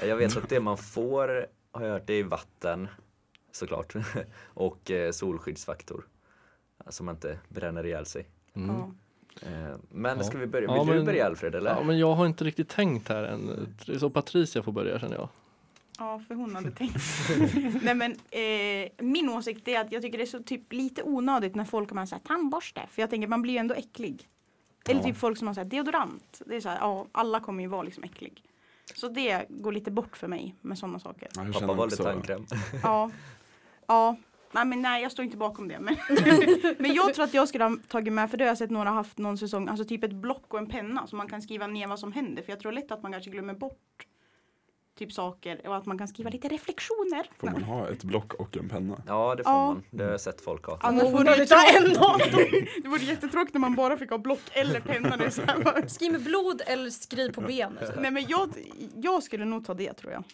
Jag 0.06 0.16
vet 0.16 0.36
att 0.36 0.48
det 0.48 0.60
man 0.60 0.78
får, 0.78 1.46
har 1.72 1.84
jag 1.84 1.92
hört, 1.92 2.06
det 2.06 2.14
är 2.14 2.24
vatten 2.24 2.88
såklart. 3.52 3.94
Och 4.44 4.90
eh, 4.90 5.10
solskyddsfaktor. 5.12 6.04
Så 6.88 7.04
man 7.04 7.14
inte 7.14 7.38
bränner 7.48 7.86
ihjäl 7.86 8.06
sig. 8.06 8.26
Mm. 8.56 8.76
Ja. 8.76 8.90
Eh, 9.48 9.76
men 9.90 10.18
Ja. 10.18 10.24
ska 10.24 10.38
vi 10.38 10.46
börja? 10.46 10.68
Ja, 10.68 10.82
Vill 10.82 10.86
du 10.92 10.96
men- 10.96 11.04
börja 11.06 11.26
Alfred 11.26 11.54
eller? 11.54 11.70
Ja, 11.70 11.82
men 11.82 11.98
jag 11.98 12.14
har 12.14 12.26
inte 12.26 12.44
riktigt 12.44 12.68
tänkt 12.68 13.08
här 13.08 13.24
än. 13.24 13.66
Så 13.98 14.10
Patricia 14.10 14.62
får 14.62 14.72
börja 14.72 14.98
känner 14.98 15.16
jag. 15.16 15.28
Ja, 15.98 16.20
för 16.28 16.34
hon 16.34 16.54
hade 16.54 16.70
tänkt. 16.70 16.96
Nej 17.82 17.94
men 17.94 18.12
eh, 18.12 18.90
min 19.06 19.28
åsikt 19.28 19.68
är 19.68 19.80
att 19.80 19.92
jag 19.92 20.02
tycker 20.02 20.18
det 20.18 20.24
är 20.24 20.26
så 20.26 20.42
typ 20.42 20.72
lite 20.72 21.02
onödigt 21.02 21.54
när 21.54 21.64
folk 21.64 21.90
har 21.92 22.06
så 22.06 22.14
här 22.14 22.22
tandborste. 22.22 22.80
För 22.90 23.02
jag 23.02 23.10
tänker 23.10 23.28
man 23.28 23.42
blir 23.42 23.52
ju 23.52 23.58
ändå 23.58 23.74
äcklig. 23.74 24.28
Eller 24.88 25.02
typ 25.02 25.16
folk 25.16 25.38
som 25.38 25.46
har 25.46 25.54
så 25.54 25.60
här 25.60 25.68
deodorant. 25.68 26.42
Det 26.46 26.56
är 26.56 26.60
så 26.60 26.68
här, 26.68 26.78
ja 26.80 27.06
alla 27.12 27.40
kommer 27.40 27.62
ju 27.62 27.68
vara 27.68 27.82
liksom 27.82 28.04
äcklig. 28.04 28.42
Så 28.94 29.08
det 29.08 29.46
går 29.48 29.72
lite 29.72 29.90
bort 29.90 30.16
för 30.16 30.28
mig 30.28 30.54
med 30.60 30.78
sådana 30.78 30.98
saker. 30.98 31.28
Ja, 31.36 31.44
Pappa 31.52 31.66
valde 31.66 31.82
också- 31.84 32.02
tandkräm. 32.02 32.46
Ja. 32.82 33.10
Ja. 33.86 34.16
Nej 34.52 34.64
men 34.64 34.82
nej 34.82 35.02
jag 35.02 35.12
står 35.12 35.24
inte 35.24 35.36
bakom 35.36 35.68
det. 35.68 35.78
Men, 35.80 35.96
men 36.78 36.94
jag 36.94 37.14
tror 37.14 37.24
att 37.24 37.34
jag 37.34 37.48
skulle 37.48 37.64
ha 37.64 37.76
tagit 37.88 38.12
med, 38.12 38.30
för 38.30 38.36
det 38.38 38.44
har 38.44 38.48
jag 38.48 38.58
sett 38.58 38.70
några 38.70 38.90
haft 38.90 39.18
någon 39.18 39.38
säsong, 39.38 39.68
alltså 39.68 39.84
typ 39.84 40.04
ett 40.04 40.12
block 40.12 40.54
och 40.54 40.58
en 40.58 40.66
penna 40.66 41.06
så 41.06 41.16
man 41.16 41.28
kan 41.28 41.42
skriva 41.42 41.66
ner 41.66 41.86
vad 41.86 41.98
som 42.00 42.12
händer. 42.12 42.42
För 42.42 42.52
jag 42.52 42.60
tror 42.60 42.72
lätt 42.72 42.90
att 42.92 43.02
man 43.02 43.12
kanske 43.12 43.30
glömmer 43.30 43.54
bort 43.54 44.06
typ 44.98 45.12
saker 45.12 45.66
och 45.66 45.76
att 45.76 45.86
man 45.86 45.98
kan 45.98 46.08
skriva 46.08 46.30
lite 46.30 46.48
reflektioner. 46.48 47.30
Får 47.38 47.50
man 47.50 47.62
ha 47.62 47.88
ett 47.88 48.04
block 48.04 48.34
och 48.34 48.56
en 48.56 48.68
penna? 48.68 49.02
Ja 49.06 49.34
det 49.34 49.42
får 49.44 49.52
Ja. 49.52 49.66
man. 49.66 49.82
Det 49.90 50.04
har 50.04 50.10
jag 50.10 50.20
sett 50.20 50.40
folk 50.40 50.64
ha. 50.66 50.78
Annars 50.80 51.02
vore 51.04 51.34
det, 51.36 51.46
ta 51.46 51.64
en 51.78 51.94
tråkigt. 51.94 52.68
det 52.82 52.88
vore 52.88 53.02
jättetråkigt 53.04 53.54
när 53.54 53.60
man 53.60 53.74
bara 53.74 53.96
fick 53.96 54.10
ha 54.10 54.18
block 54.18 54.40
eller 54.52 54.80
penna. 54.80 55.30
Skriv 55.88 56.12
med 56.12 56.22
blod 56.24 56.62
eller 56.66 56.90
skriv 56.90 57.32
på 57.32 57.40
benet. 57.40 57.92
Nej 58.00 58.10
men 58.10 58.24
jag, 58.28 58.48
jag 58.94 59.22
skulle 59.22 59.44
nog 59.44 59.64
ta 59.64 59.74
det 59.74 59.92
tror 59.92 60.12
jag. 60.12 60.24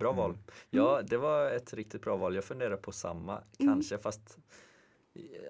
Bra 0.00 0.12
val. 0.12 0.38
Ja 0.70 1.02
det 1.02 1.16
var 1.16 1.50
ett 1.50 1.74
riktigt 1.74 2.02
bra 2.02 2.16
val. 2.16 2.34
Jag 2.34 2.44
funderar 2.44 2.76
på 2.76 2.92
samma 2.92 3.40
kanske 3.58 3.98
fast 3.98 4.38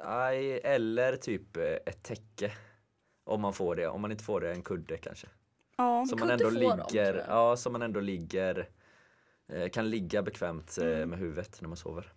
aj, 0.05 0.61
eller 0.65 1.17
typ 1.17 1.57
eh, 1.57 1.63
ett 1.65 2.03
täcke. 2.03 2.53
Om 3.25 3.41
man 3.41 3.53
får 3.53 3.77
det. 3.77 3.89
Om 3.89 4.01
man 4.01 4.11
inte 4.13 4.25
får 4.25 4.41
det 4.41 4.51
en 4.53 4.63
kudde 4.63 4.97
kanske. 4.97 5.27
Ja. 5.81 6.07
Så 6.07 6.17
man 6.17 6.31
ändå 6.31 6.51
ligger, 6.51 6.77
tror 6.77 7.05
jag. 7.05 7.25
ja 7.29 7.57
så 7.57 7.71
man 7.71 7.83
ändå 7.83 8.01
ligger 8.01 8.69
eh, 9.49 9.69
kan 9.69 9.91
ligga 9.91 10.23
bekvämt 10.23 10.79
eh, 10.79 11.07
med 11.07 11.19
huvudet 11.19 11.61
när 11.61 11.69
man 11.69 11.77
sover. 11.77 12.13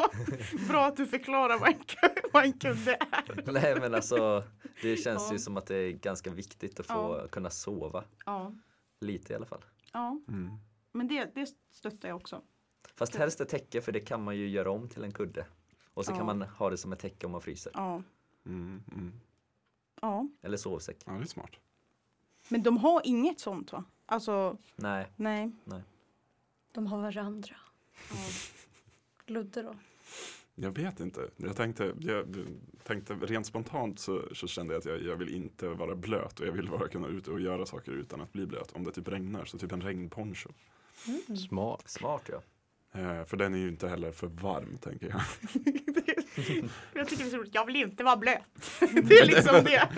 Bra 0.68 0.86
att 0.86 0.96
du 0.96 1.06
förklarar 1.06 1.58
vad 1.58 1.68
en, 1.68 1.80
vad 2.32 2.44
en 2.44 2.52
kudde 2.52 2.94
är. 2.94 3.52
Nej 3.52 3.80
men 3.80 3.94
alltså 3.94 4.44
det 4.82 4.96
känns 4.96 5.26
Ja. 5.28 5.32
ju 5.32 5.38
som 5.38 5.56
att 5.56 5.66
det 5.66 5.76
är 5.76 5.90
ganska 5.92 6.30
viktigt 6.30 6.80
att 6.80 6.86
få 6.86 6.92
Ja. 7.22 7.28
kunna 7.28 7.50
sova. 7.50 8.04
Ja. 8.26 8.52
Lite 9.00 9.32
i 9.32 9.36
alla 9.36 9.46
fall. 9.46 9.64
ja. 9.92 10.20
Mm. 10.28 10.50
Men 10.92 11.08
det, 11.08 11.34
det 11.34 11.46
stöttar 11.72 12.08
jag 12.08 12.16
också. 12.16 12.42
Fast 12.96 13.16
helst 13.16 13.40
ett 13.40 13.48
täcke 13.48 13.80
för 13.80 13.92
det 13.92 14.00
kan 14.00 14.24
man 14.24 14.36
ju 14.36 14.48
göra 14.48 14.70
om 14.70 14.88
till 14.88 15.04
en 15.04 15.12
kudde. 15.12 15.46
Och 15.94 16.04
så 16.04 16.12
Ja. 16.12 16.16
kan 16.16 16.26
man 16.26 16.42
ha 16.42 16.70
det 16.70 16.76
som 16.76 16.92
ett 16.92 16.98
täcke 16.98 17.26
om 17.26 17.32
man 17.32 17.40
fryser. 17.40 17.72
Ja. 17.74 18.02
Mm, 18.46 18.82
mm. 18.92 19.12
Ja. 20.02 20.28
Eller 20.42 20.56
sovsäck. 20.56 20.96
Ja, 21.06 21.12
det 21.12 21.22
är 21.22 21.26
smart. 21.26 21.50
Men 22.50 22.62
de 22.62 22.76
har 22.76 23.00
inget 23.04 23.40
sånt 23.40 23.72
va? 23.72 23.84
Alltså, 24.06 24.56
Nej. 24.76 25.06
nej. 25.16 25.50
De 26.72 26.86
har 26.86 26.98
varandra. 26.98 27.56
Ludde 29.26 29.62
då? 29.62 29.74
Jag 30.54 30.70
vet 30.70 31.00
inte. 31.00 31.30
Jag 31.36 31.56
tänkte, 31.56 31.94
jag 32.00 32.36
tänkte 32.82 33.14
rent 33.14 33.46
spontant 33.46 34.00
så, 34.00 34.22
så 34.32 34.46
kände 34.46 34.74
jag 34.74 34.78
att 34.78 34.84
jag, 34.84 35.02
jag 35.02 35.16
vill 35.16 35.34
inte 35.34 35.68
vara 35.68 35.94
blöt 35.94 36.40
och 36.40 36.46
jag 36.46 36.52
vill 36.52 36.70
bara 36.70 36.88
kunna 36.88 37.08
ut 37.08 37.28
och 37.28 37.40
göra 37.40 37.66
saker 37.66 37.92
utan 37.92 38.20
att 38.20 38.32
bli 38.32 38.46
blöt. 38.46 38.72
Om 38.72 38.84
det 38.84 38.92
typ 38.92 39.08
regnar 39.08 39.44
så 39.44 39.58
typ 39.58 39.72
en 39.72 39.82
regnponcho. 39.82 40.48
Smart. 41.48 41.82
Smart 41.88 42.30
ja. 42.32 42.42
Eh, 43.00 43.24
för 43.24 43.36
den 43.36 43.54
är 43.54 43.58
ju 43.58 43.68
inte 43.68 43.88
heller 43.88 44.12
för 44.12 44.26
varm 44.26 44.78
tänker 44.80 45.08
jag. 45.08 45.20
jag 46.94 47.08
tycker 47.08 47.24
det 47.24 47.28
är 47.28 47.30
så 47.30 47.36
roligt. 47.36 47.54
Jag 47.54 47.66
vill 47.66 47.76
inte 47.76 48.04
vara 48.04 48.16
blöt. 48.16 48.70
det 48.80 49.18
är 49.18 49.26
liksom 49.26 49.64
det. 49.64 49.88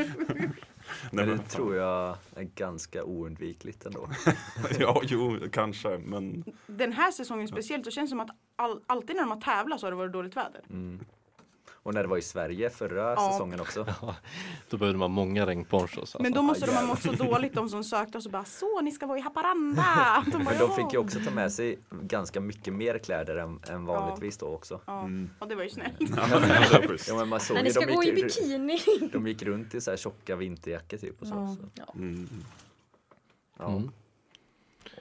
Nej, 1.01 1.09
Men 1.11 1.29
det 1.29 1.37
men, 1.37 1.45
tror 1.45 1.77
jag 1.77 2.17
är 2.35 2.43
ganska 2.43 3.05
oundvikligt 3.05 3.87
ändå. 3.87 4.09
ja, 4.79 5.01
jo, 5.05 5.39
kanske, 5.53 5.99
men 5.99 6.45
Den 6.67 6.93
här 6.93 7.11
säsongen 7.11 7.49
speciellt 7.49 7.85
så 7.85 7.91
känns 7.91 8.11
det 8.11 8.13
som 8.13 8.21
att 8.21 8.31
all, 8.57 8.81
alltid 8.87 9.17
när 9.17 9.23
de 9.23 9.31
har 9.31 9.41
tävlat 9.41 9.81
så 9.81 9.87
har 9.87 9.91
det 9.91 9.97
varit 9.97 10.13
dåligt 10.13 10.37
väder. 10.37 10.63
Mm. 10.71 11.05
Och 11.85 11.95
när 11.95 12.03
det 12.03 12.09
var 12.09 12.17
i 12.19 12.23
Sverige 12.23 12.71
förra 12.71 13.11
Ja. 13.11 13.31
säsongen 13.33 13.61
också. 13.61 13.87
Då 14.71 14.77
behövde 14.77 14.99
man 14.99 15.11
många 15.11 15.47
regnponchos. 15.47 15.99
Alltså. 15.99 16.23
Men 16.23 16.33
då 16.33 16.43
måste 16.43 16.67
de 16.67 16.73
ha 16.73 16.79
jävlar. 16.81 16.95
mått 16.95 17.03
så 17.19 17.25
dåligt 17.25 17.55
de 17.55 17.69
som 17.69 17.85
sökte 17.85 18.19
och 18.19 18.23
så 18.25 18.31
bara 18.31 18.45
så 18.45 18.81
ni 18.81 18.93
ska 18.93 19.07
vara 19.07 19.19
i 19.19 19.21
Haparanda. 19.21 19.85
De 20.27 20.31
bara, 20.33 20.39
Men 20.45 20.59
de 20.59 20.71
"Ja." 20.71 20.77
fick 20.77 20.93
ju 20.93 20.99
också 20.99 21.19
ta 21.25 21.31
med 21.31 21.53
sig 21.53 21.79
ganska 22.03 22.41
mycket 22.41 22.75
mer 22.75 22.99
kläder 22.99 23.37
än, 23.37 23.61
än 23.69 23.85
vanligtvis 23.85 24.37
då 24.39 24.47
också. 24.47 24.81
Ja, 24.87 25.01
Mm. 25.01 25.31
och 25.39 25.49
det 25.49 25.55
var 25.55 25.63
ju 25.63 25.71
snällt. 25.71 25.97
ja. 26.17 26.41
Ja, 27.09 27.15
men 27.17 27.29
man 27.29 27.41
såg 27.41 27.55
Nej, 27.55 27.65
ni 27.65 27.71
ska 27.71 27.87
de, 27.87 27.93
gå 27.95 28.03
i 28.03 28.07
gick, 28.07 28.25
bikini. 28.25 28.79
de 29.13 29.27
gick 29.27 29.43
runt 29.43 29.75
i 29.75 29.81
så 29.81 29.91
här 29.91 29.97
tjocka 29.97 30.37
vinterjackor 30.37 30.97
typ 30.97 31.21
och 31.23 31.27
så. 31.29 31.35
Ja. 31.35 31.57
så. 31.61 31.69
Ja. 31.75 31.93
Mm. 31.95 32.29
Ja. 33.59 33.69
Mm. 33.69 33.91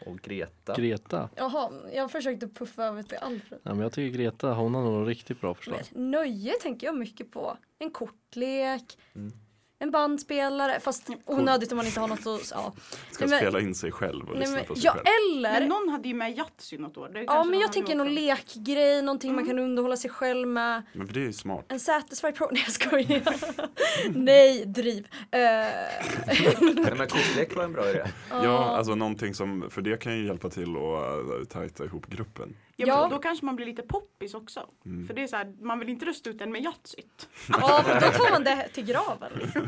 Och 0.05 0.19
Greta. 0.21 0.75
Greta. 0.75 1.29
Jaha, 1.35 1.71
jag 1.93 2.11
försökte 2.11 2.47
puffa 2.47 2.83
över 2.85 3.03
till 3.03 3.17
Alfred. 3.17 3.59
Ja, 3.63 3.69
men 3.73 3.79
jag 3.79 3.91
tycker 3.91 4.17
Greta, 4.17 4.53
hon 4.53 4.75
har 4.75 4.81
nog 4.83 5.09
riktigt 5.09 5.41
bra 5.41 5.53
förslag. 5.53 5.79
Men 5.91 6.11
Nöje 6.11 6.53
tänker 6.61 6.87
jag 6.87 6.97
mycket 6.97 7.31
på. 7.31 7.57
En 7.79 7.91
kortlek, 7.91 8.97
Mm. 9.15 9.31
En 9.81 9.91
bandspelare, 9.91 10.79
fast 10.79 11.09
onödigt 11.25 11.71
om 11.71 11.77
man 11.77 11.85
inte 11.85 11.99
har 11.99 12.07
något 12.07 12.19
att... 12.27 12.51
Ja, 12.51 12.73
Ska 13.11 13.27
men- 13.27 13.37
spela 13.39 13.59
in 13.59 13.75
sig 13.75 13.91
själv 13.91 14.23
och 14.25 14.31
Nej, 14.31 14.39
lyssna 14.39 14.55
men, 14.55 14.65
på 14.65 14.75
sig 14.75 14.85
ja 14.85 14.91
själv. 14.91 15.05
eller... 15.35 15.59
Men 15.59 15.69
någon 15.69 15.89
hade 15.89 16.07
ju 16.07 16.13
med 16.13 16.37
Yatzy 16.37 16.77
något 16.77 16.97
år. 16.97 17.09
Det 17.13 17.23
ja 17.23 17.43
men 17.43 17.59
jag 17.59 17.73
tänker 17.73 17.95
någon 17.95 18.13
lekgrej, 18.13 19.01
någonting 19.01 19.31
man 19.31 19.43
Mm. 19.43 19.49
kan 19.55 19.59
underhålla 19.63 19.97
sig 19.97 20.09
själv 20.11 20.47
med. 20.47 20.81
Men 20.93 21.07
för 21.07 21.13
det 21.13 21.19
är 21.19 21.25
ju 21.25 21.33
smart. 21.33 21.65
En 21.67 21.79
Satisfy 21.79 22.31
Pro... 22.31 22.47
Nej 22.51 22.63
jag 22.65 22.73
skojar. 22.73 23.21
Nej, 24.19 24.65
driv. 24.65 25.07
Eh, 25.31 25.39
men 26.97 27.07
kortlek 27.07 27.55
var 27.55 27.63
en 27.63 27.73
bra 27.73 27.89
idé. 27.89 28.03
Ja, 28.29 28.77
alltså 28.77 28.95
någonting 28.95 29.33
som, 29.33 29.67
för 29.69 29.81
det 29.81 29.97
kan 30.01 30.17
ju 30.17 30.25
hjälpa 30.27 30.49
till 30.49 30.63
att 30.75 31.39
uh, 31.39 31.43
tajta 31.49 31.85
ihop 31.85 32.07
gruppen. 32.07 32.55
Ja, 32.87 33.01
Ja. 33.03 33.07
Då 33.11 33.19
kanske 33.19 33.45
man 33.45 33.55
blir 33.55 33.65
lite 33.65 33.81
poppis 33.81 34.33
också. 34.33 34.69
Mm. 34.85 35.07
För 35.07 35.13
det 35.13 35.23
är 35.23 35.27
så 35.27 35.35
här, 35.35 35.53
man 35.61 35.79
vill 35.79 35.89
inte 35.89 36.05
rösta 36.05 36.29
ut 36.29 36.39
den 36.39 36.51
med 36.51 36.61
Yatzyt. 36.63 37.29
ja, 37.49 37.83
för 37.85 37.93
då 37.93 38.07
tar 38.07 38.31
man 38.31 38.43
det 38.43 38.67
till 38.73 38.85
graven. 38.85 39.31
Tror 39.53 39.67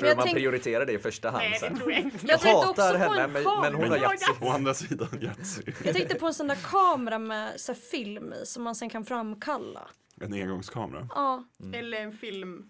du 0.00 0.06
jag 0.08 0.16
man 0.16 0.24
tänk- 0.24 0.36
prioriterar 0.36 0.86
det 0.86 0.92
i 0.92 0.98
första 0.98 1.30
hand 1.30 1.44
Nej, 1.50 1.58
det 1.70 1.76
tror 1.76 1.92
jag 1.92 2.00
inte. 2.00 2.26
Jag 2.26 2.40
tänkte 2.40 2.68
också 2.68 2.82
hatar 2.82 2.92
på 3.06 3.12
henne 3.12 3.22
en 3.24 3.32
men, 3.32 3.44
kamera. 3.44 3.70
men 3.70 3.74
hon 3.74 3.90
har 3.90 3.96
Yatzy. 3.98 4.32
Å 4.40 4.48
andra 4.50 4.74
sidan 4.74 5.08
Yatzy. 5.20 5.62
Jag 5.84 5.94
tänkte 5.94 6.14
på 6.14 6.26
en 6.26 6.34
sån 6.34 6.46
där 6.48 6.58
kamera 6.62 7.18
med 7.18 7.60
så 7.60 7.72
här, 7.72 7.80
film 7.80 8.32
i 8.32 8.46
som 8.46 8.62
man 8.62 8.74
sen 8.74 8.90
kan 8.90 9.04
framkalla. 9.04 9.88
En 10.20 10.32
engångskamera. 10.32 11.08
Ja, 11.14 11.44
Eller 11.74 11.98
en 12.00 12.12
film, 12.12 12.68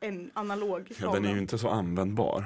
en 0.00 0.30
analog 0.34 0.92
Ja, 1.00 1.06
den 1.06 1.08
är 1.10 1.14
ju 1.18 1.22
kamera. 1.22 1.38
inte 1.38 1.58
så 1.58 1.68
användbar. 1.68 2.44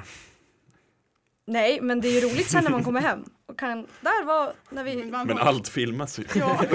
Nej 1.49 1.81
men 1.81 2.01
det 2.01 2.07
är 2.07 2.21
ju 2.21 2.27
roligt 2.27 2.49
sen 2.49 2.63
när 2.63 2.71
man 2.71 2.83
kommer 2.83 3.01
hem. 3.01 3.23
Och 3.45 3.59
kan, 3.59 3.87
där 4.01 4.25
var, 4.25 4.53
när 4.69 4.83
vi, 4.83 4.95
Men 5.05 5.37
allt 5.37 5.67
filmas 5.67 6.19
ju. 6.19 6.23
Ja. 6.35 6.63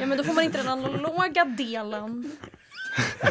ja 0.00 0.06
men 0.06 0.18
då 0.18 0.24
får 0.24 0.34
man 0.34 0.44
inte 0.44 0.58
den 0.58 0.68
analoga 0.68 1.44
delen. 1.44 2.30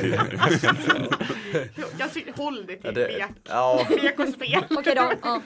Jag 1.98 2.14
tycker, 2.14 2.34
håll 2.34 2.66
det 2.66 2.74
Ja, 2.74 2.80
till 2.82 2.94
det, 2.94 3.08
lek. 3.18 3.26
ja, 3.44 3.88
Lek 4.02 4.20
och 4.20 4.28
spel. 4.28 4.64
Okej 4.70 4.96
då, 4.96 5.12
ja. 5.22 5.42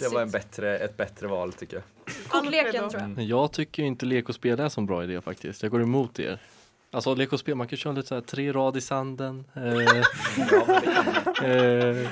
det 0.00 0.08
var 0.08 0.22
en 0.22 0.30
bättre, 0.30 0.78
ett 0.78 0.96
bättre 0.96 1.26
val 1.26 1.52
tycker 1.52 1.76
jag. 1.76 2.14
Kortleken 2.28 2.90
tror 2.90 3.02
jag. 3.02 3.10
Men 3.10 3.26
Jag 3.26 3.52
tycker 3.52 3.82
inte 3.82 4.06
lek 4.06 4.28
och 4.28 4.34
spel 4.34 4.60
är 4.60 4.64
en 4.64 4.70
sån 4.70 4.86
bra 4.86 5.04
idé 5.04 5.20
faktiskt. 5.20 5.62
Jag 5.62 5.72
går 5.72 5.82
emot 5.82 6.18
er. 6.18 6.38
Alltså 6.90 7.14
lek 7.14 7.32
och 7.32 7.40
spel, 7.40 7.54
man 7.54 7.68
kan 7.68 7.76
köra 7.78 7.92
lite 7.92 8.08
så 8.08 8.14
här 8.14 8.22
tre 8.22 8.52
rad 8.52 8.76
i 8.76 8.80
sanden. 8.80 9.44
Eh, 9.56 10.02
Ja, 10.50 11.46
eh, 11.46 12.08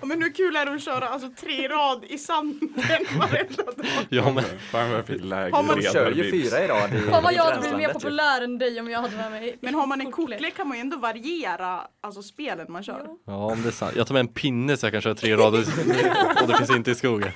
Ja, 0.00 0.06
men 0.06 0.22
hur 0.22 0.32
kul 0.32 0.56
är 0.56 0.66
det 0.66 0.72
att 0.74 0.82
köra 0.82 1.08
alltså, 1.08 1.28
tre 1.40 1.68
rad 1.68 2.04
i 2.08 2.18
sanden 2.18 2.74
varenda 3.18 3.62
dag? 3.62 3.74
ja, 4.08 4.32
men, 4.32 4.44
Fan 4.44 4.90
vad 4.90 4.98
jag 4.98 5.06
fick 5.06 5.24
lägre 5.24 5.56
Har 5.56 5.62
man- 5.62 5.82
kör 5.82 6.10
ju 6.12 6.30
fyra 6.30 6.64
i 6.64 6.68
rad 6.68 6.94
i 6.94 6.98
Fan 7.10 7.22
vad 7.22 7.32
jag 7.34 7.44
hade 7.44 7.58
blivit 7.60 7.76
mer 7.78 7.88
ju. 7.88 7.92
populär 7.92 8.42
än 8.42 8.58
dig 8.58 8.80
om 8.80 8.90
jag 8.90 9.00
hade 9.02 9.16
med 9.16 9.30
mig 9.30 9.58
Men 9.60 9.74
har 9.74 9.86
man 9.86 10.00
en 10.00 10.12
kortlek 10.12 10.56
kan 10.56 10.68
man 10.68 10.76
ju 10.76 10.80
ändå 10.80 10.96
variera 10.96 11.80
alltså, 12.00 12.22
spelen 12.22 12.66
man 12.72 12.82
kör. 12.82 13.06
Ja, 13.26 13.32
om 13.52 13.62
det 13.62 13.68
är 13.68 13.72
sant. 13.72 13.92
Jag 13.96 14.06
tar 14.06 14.12
med 14.12 14.20
en 14.20 14.28
pinne 14.28 14.76
så 14.76 14.86
jag 14.86 14.92
kan 14.92 15.00
köra 15.02 15.14
tre 15.14 15.36
rader 15.36 15.58
och 16.42 16.48
det 16.48 16.56
finns 16.56 16.70
inte 16.70 16.90
i 16.90 16.94
skogen. 16.94 17.30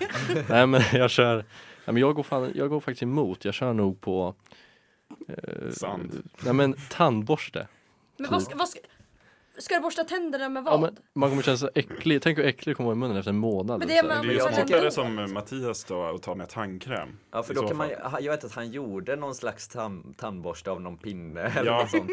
Nej, 0.49 0.67
men 0.67 0.83
jag 0.93 1.11
kör. 1.11 1.37
Nej, 1.37 1.45
men 1.85 1.97
jag, 1.97 2.15
går 2.15 2.23
fan, 2.23 2.53
jag 2.55 2.69
går 2.71 2.81
faktiskt 2.81 3.03
emot. 3.03 3.45
Jag 3.45 3.55
kör 3.55 3.73
nog 3.73 4.01
på 4.01 4.35
eh, 5.29 5.71
Sand. 5.73 6.29
Nej, 6.41 6.55
men 6.55 6.75
tandborste. 6.91 7.69
Men 8.19 8.31
vad 8.31 8.43
ska, 8.43 8.57
vad 8.57 8.69
ska, 8.69 8.79
ska 9.61 9.75
du 9.75 9.81
borsta 9.81 10.05
tänderna 10.05 10.49
med 10.49 10.65
vad? 10.65 10.75
Ja, 10.75 10.79
men 10.79 10.97
man 11.15 11.29
kommer 11.31 11.43
känna 11.43 11.57
sig 11.57 11.69
äcklig. 11.75 12.23
Tänk 12.23 12.39
hur 12.39 12.45
äcklig 12.47 12.71
det 12.73 12.75
kommer 12.77 12.87
vara 12.87 12.97
i 12.97 12.99
munnen 12.99 13.17
efter 13.17 13.31
en 13.31 13.39
månad. 13.39 13.79
Men 13.79 13.89
det 13.89 13.97
är 13.97 14.03
Så- 14.03 14.09
man- 14.09 14.27
Det 14.27 14.35
är 14.35 14.39
smartare 14.53 14.91
som 14.91 15.33
Mattias 15.35 15.85
då 15.85 16.03
att 16.03 16.23
ta 16.23 16.35
med 16.35 16.49
tandkräm. 16.49 17.09
Ja 17.33 17.43
för 17.43 17.55
då 17.55 17.69
kan 17.69 17.77
man 17.77 17.89
jag 18.21 18.31
vet 18.33 18.45
att 18.45 18.53
han 18.55 18.71
gjorde 18.71 19.17
någon 19.17 19.35
slags 19.35 19.69
tam, 19.69 20.15
tandborste 20.19 20.71
av 20.71 20.81
någon 20.81 20.99
pinne 20.99 21.41
eller 21.41 21.71
Ja. 21.71 21.81
något 21.81 21.91
sånt. 21.91 22.11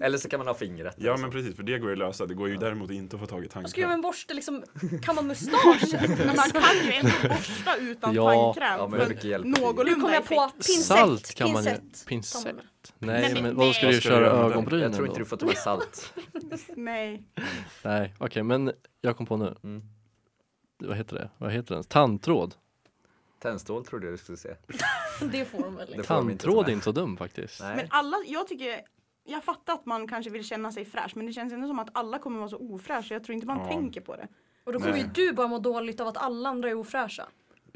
Eller 0.00 0.18
så 0.18 0.28
kan 0.28 0.40
man 0.40 0.46
ha 0.46 0.54
fingret. 0.54 0.94
Ja 0.98 1.04
eller 1.12 1.22
men 1.22 1.30
så. 1.32 1.36
precis, 1.38 1.56
för 1.56 1.62
det 1.62 1.78
går 1.78 1.88
ju 1.88 1.92
att 1.92 1.98
lösa. 1.98 2.26
Det 2.26 2.34
går 2.34 2.48
ju 2.48 2.56
däremot 2.56 2.90
inte 2.90 3.16
att 3.16 3.20
få 3.20 3.26
tag 3.26 3.44
i 3.44 3.48
Vad 3.54 3.70
ska 3.70 3.80
jag 3.80 3.88
med 3.88 3.94
tandkräm. 3.94 3.98
en 3.98 4.00
borste 4.00 4.34
liksom? 4.34 4.62
Kan 5.02 5.14
man 5.14 5.26
mustaschen? 5.26 6.16
Men 6.18 6.36
man 6.36 6.50
kan 6.50 6.62
ju 6.86 6.92
ändå 6.92 7.10
borsta 7.36 7.76
utan 7.80 8.14
Ja. 8.14 8.32
tandkräm. 8.54 8.78
Ja, 8.78 8.88
men 8.88 9.08
mycket 9.08 9.24
hjälp 9.24 9.46
någorlunda 9.46 10.00
kom 10.00 10.12
jag 10.12 10.24
på 10.26 10.34
effekt. 10.60 10.82
Salt 10.84 11.34
kan 11.34 11.52
man 11.52 11.64
ju. 11.64 11.70
pinsett. 12.08 12.56
Med. 12.98 13.08
Nej, 13.08 13.22
Nej, 13.22 13.34
men 13.34 13.42
men 13.42 13.56
vad 13.56 13.74
ska 13.74 13.86
du 13.86 13.92
du 13.92 14.00
köra 14.00 14.26
ögonbrynen 14.26 14.82
Jag 14.84 14.94
tror 14.94 15.06
inte 15.06 15.18
då? 15.18 15.24
du 15.24 15.28
får 15.28 15.36
ta 15.36 15.46
med 15.46 15.56
salt. 15.58 16.14
Nej. 16.76 17.22
Nej, 17.84 18.14
okej, 18.18 18.42
men 18.42 18.72
jag 19.00 19.16
kom 19.16 19.26
på 19.26 19.36
nu. 19.36 19.54
Mm. 19.62 19.82
Vad 20.78 20.96
heter 20.96 21.14
det? 21.16 21.30
Vad 21.38 21.52
heter 21.52 21.74
den? 21.74 21.84
Tandtråd. 21.84 22.54
Tändstål 23.42 23.84
trodde 23.84 24.06
jag 24.06 24.14
du 24.14 24.18
skulle 24.18 24.38
säga. 24.38 24.56
Det 25.32 25.44
får 25.44 25.62
de 25.62 25.76
väl. 25.76 25.92
Det 25.96 26.02
får 26.02 26.14
de 26.14 26.30
inte 26.30 26.44
ta 26.44 26.52
Tandtråd 26.52 26.64
är 26.64 26.66
med. 26.68 26.72
inte 26.72 26.84
så 26.84 26.92
dum 26.92 27.16
faktiskt. 27.16 27.60
Nej. 27.60 27.76
Men 27.76 27.86
alla, 27.90 28.16
jag 28.26 28.48
tycker 28.48 28.80
jag 29.24 29.44
fattar 29.44 29.72
att 29.74 29.86
man 29.86 30.08
kanske 30.08 30.30
vill 30.30 30.44
känna 30.44 30.72
sig 30.72 30.84
fräsch 30.84 31.12
men 31.16 31.26
det 31.26 31.32
känns 31.32 31.52
ändå 31.52 31.66
som 31.68 31.78
att 31.78 31.88
alla 31.92 32.18
kommer 32.18 32.38
vara 32.38 32.48
så 32.48 32.56
ofräscha. 32.58 33.14
Jag 33.14 33.24
tror 33.24 33.34
inte 33.34 33.46
man 33.46 33.58
Ja. 33.58 33.68
tänker 33.68 34.00
på 34.00 34.16
det. 34.16 34.28
Och 34.64 34.72
då 34.72 34.80
kommer 34.80 34.96
ju 34.98 35.04
du 35.14 35.32
bara 35.32 35.46
må 35.48 35.58
dåligt 35.58 36.00
av 36.00 36.08
att 36.08 36.16
alla 36.16 36.48
andra 36.48 36.70
är 36.70 36.74
ofräscha. 36.74 37.26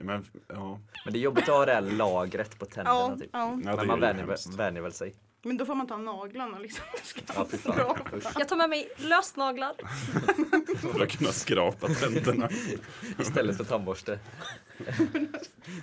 Men, 0.02 0.24
ja. 0.48 0.80
Men 1.04 1.12
det 1.12 1.18
är 1.18 1.20
jobbigt 1.20 1.48
att 1.48 1.54
ha 1.54 1.66
det 1.66 1.72
här 1.72 1.80
lagret 1.80 2.58
på 2.58 2.66
tänderna 2.66 2.96
Ja, 2.96 3.16
typ. 3.20 3.30
ja. 3.32 3.56
Men 3.56 3.86
man 3.86 4.00
vänjer, 4.00 4.56
vänjer 4.56 4.82
väl 4.82 4.92
sig. 4.92 5.14
Men 5.44 5.56
då 5.56 5.66
får 5.66 5.74
man 5.74 5.86
ta 5.86 5.96
naglarna 5.96 6.58
liksom. 6.58 6.84
Ja. 7.36 7.46
Jag 8.38 8.48
tar 8.48 8.56
med 8.56 8.70
mig 8.70 8.88
lösnaglar. 8.96 9.74
För 10.92 11.02
att 11.02 11.18
kunna 11.18 11.32
skrapa 11.32 11.88
tänderna. 11.88 12.48
Istället 13.18 13.56
för 13.56 13.64
tandborste. 13.64 14.18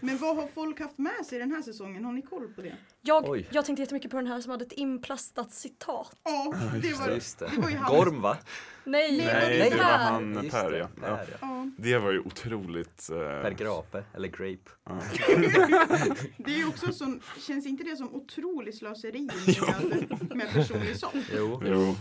Men 0.02 0.18
vad 0.18 0.36
har 0.36 0.48
folk 0.48 0.80
haft 0.80 0.98
med 0.98 1.26
sig 1.26 1.40
den 1.40 1.52
här 1.52 1.62
säsongen? 1.62 2.06
Har 2.06 2.12
ni 2.14 2.22
koll 2.22 2.48
på 2.48 2.62
det? 2.62 2.76
Jag, 3.02 3.30
Oj. 3.30 3.48
jag 3.52 3.66
tänkte 3.66 3.82
jättemycket 3.82 4.12
på 4.12 4.18
den 4.18 4.28
här 4.28 4.42
som 4.42 4.52
hade 4.52 4.66
ett 4.66 4.72
inplastat 4.72 5.54
citat. 5.54 6.16
Ja, 6.24 6.54
det 6.82 6.94
var, 6.94 7.08
det. 7.08 7.56
det 7.56 7.62
var 7.62 7.70
ju. 7.70 7.78
Gorm 7.88 8.22
va? 8.22 8.38
Nej, 8.92 9.18
Nej, 9.18 9.60
Nej, 9.60 9.70
det 9.70 9.78
var 9.78 9.84
han 9.84 10.50
Per 10.52 10.72
det, 10.72 10.78
ja. 10.78 10.88
Per, 11.02 11.38
ja. 11.42 11.68
Det 11.78 11.98
var 11.98 12.12
ju 12.12 12.20
otroligt. 12.20 13.10
eh, 13.10 13.18
Per 13.18 13.52
Grape, 13.52 14.04
eller 14.16 14.28
Grape. 14.28 14.70
ja. 14.86 15.00
det 16.38 16.52
är 16.54 16.58
ju 16.58 16.68
också 16.68 16.94
som, 16.94 17.22
känns 17.48 17.66
inte 17.66 17.84
det 17.84 17.96
som 17.98 18.16
otroligt 18.16 18.78
slöseri 18.78 19.30
med, 19.48 20.10
med 20.38 20.54
personlig 20.54 20.96
sak? 20.96 21.14
Jo. 21.36 21.62
Jo, 21.66 21.96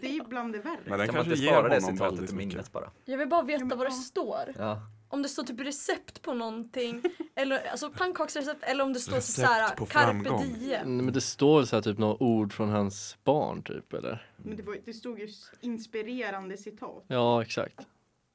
Det 0.00 0.06
är 0.06 0.12
ju 0.12 0.22
bland 0.22 0.52
det 0.52 0.58
värre. 0.58 0.78
men 0.84 0.98
den 0.98 1.08
Kan 1.08 1.16
man 1.16 1.24
inte 1.24 1.36
spara 1.36 1.68
det 1.68 1.80
citatet 1.80 2.18
i 2.18 2.20
mycket. 2.20 2.34
minnet 2.34 2.72
bara? 2.72 2.90
Jag 3.04 3.18
vill 3.18 3.28
bara 3.28 3.42
veta 3.42 3.64
vad 3.76 3.86
det 3.86 3.92
står. 3.92 4.54
Ja. 4.58 4.82
Om 5.10 5.22
det 5.22 5.28
står 5.28 5.42
typ 5.42 5.60
recept 5.60 6.22
på 6.22 6.34
någonting. 6.34 7.02
Eller 7.34 7.70
alltså 7.70 7.90
pannkaksrecept. 7.90 8.62
Eller 8.62 8.84
om 8.84 8.92
det 8.92 9.00
står 9.00 9.12
typ 9.12 9.18
Recept 9.18 9.48
såhär 9.48 9.76
på 9.76 9.86
carpe 9.86 10.44
diem. 10.44 10.96
Nej, 10.96 11.04
Men 11.04 11.12
det 11.14 11.20
står 11.20 11.64
så 11.64 11.76
här 11.76 11.82
typ 11.82 11.98
några 11.98 12.22
ord 12.22 12.52
från 12.52 12.68
hans 12.68 13.16
barn 13.24 13.62
typ 13.62 13.92
eller? 13.92 14.26
Men 14.36 14.56
det, 14.56 14.62
var, 14.62 14.76
det 14.84 14.92
stod 14.92 15.18
ju 15.18 15.28
inspirerande 15.60 16.56
citat. 16.56 17.04
Ja 17.08 17.42
exakt. 17.42 17.80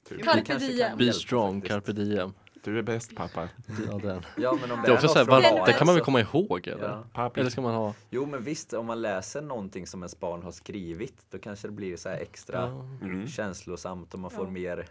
Typ. 0.09 0.23
Carpe 0.23 0.57
diem. 0.57 0.97
Be 0.97 1.13
strong, 1.13 1.61
carpe 1.61 1.91
diem. 1.93 2.33
Du 2.63 2.77
är 2.79 2.81
bäst 2.81 3.15
pappa. 3.15 3.49
Ja, 3.91 3.97
den. 4.03 4.25
Ja 4.37 4.57
men 4.61 4.71
om 4.71 4.81
Det 4.81 4.87
är 4.87 4.93
också 4.93 5.07
så 5.07 5.17
här, 5.17 5.25
barn 5.25 5.41
det 5.65 5.73
kan 5.73 5.87
man 5.87 5.95
väl 5.95 6.03
komma 6.03 6.19
ihåg 6.21 6.67
eller? 6.67 7.03
Ja. 7.13 7.31
Eller 7.35 7.49
ska 7.49 7.61
man 7.61 7.73
ha? 7.75 7.93
Jo 8.09 8.25
men 8.25 8.43
visst, 8.43 8.73
om 8.73 8.85
man 8.85 9.01
läser 9.01 9.41
någonting 9.41 9.87
som 9.87 10.01
ens 10.01 10.19
barn 10.19 10.43
har 10.43 10.51
skrivit 10.51 11.25
då 11.31 11.39
kanske 11.39 11.67
det 11.67 11.71
blir 11.71 11.97
så 11.97 12.09
här 12.09 12.17
extra. 12.17 12.63
Mm. 13.01 13.27
känslosamt 13.27 14.13
och 14.13 14.19
man 14.19 14.31
får 14.31 14.45
Ja. 14.45 14.51
mer 14.51 14.77
eh, 14.79 14.85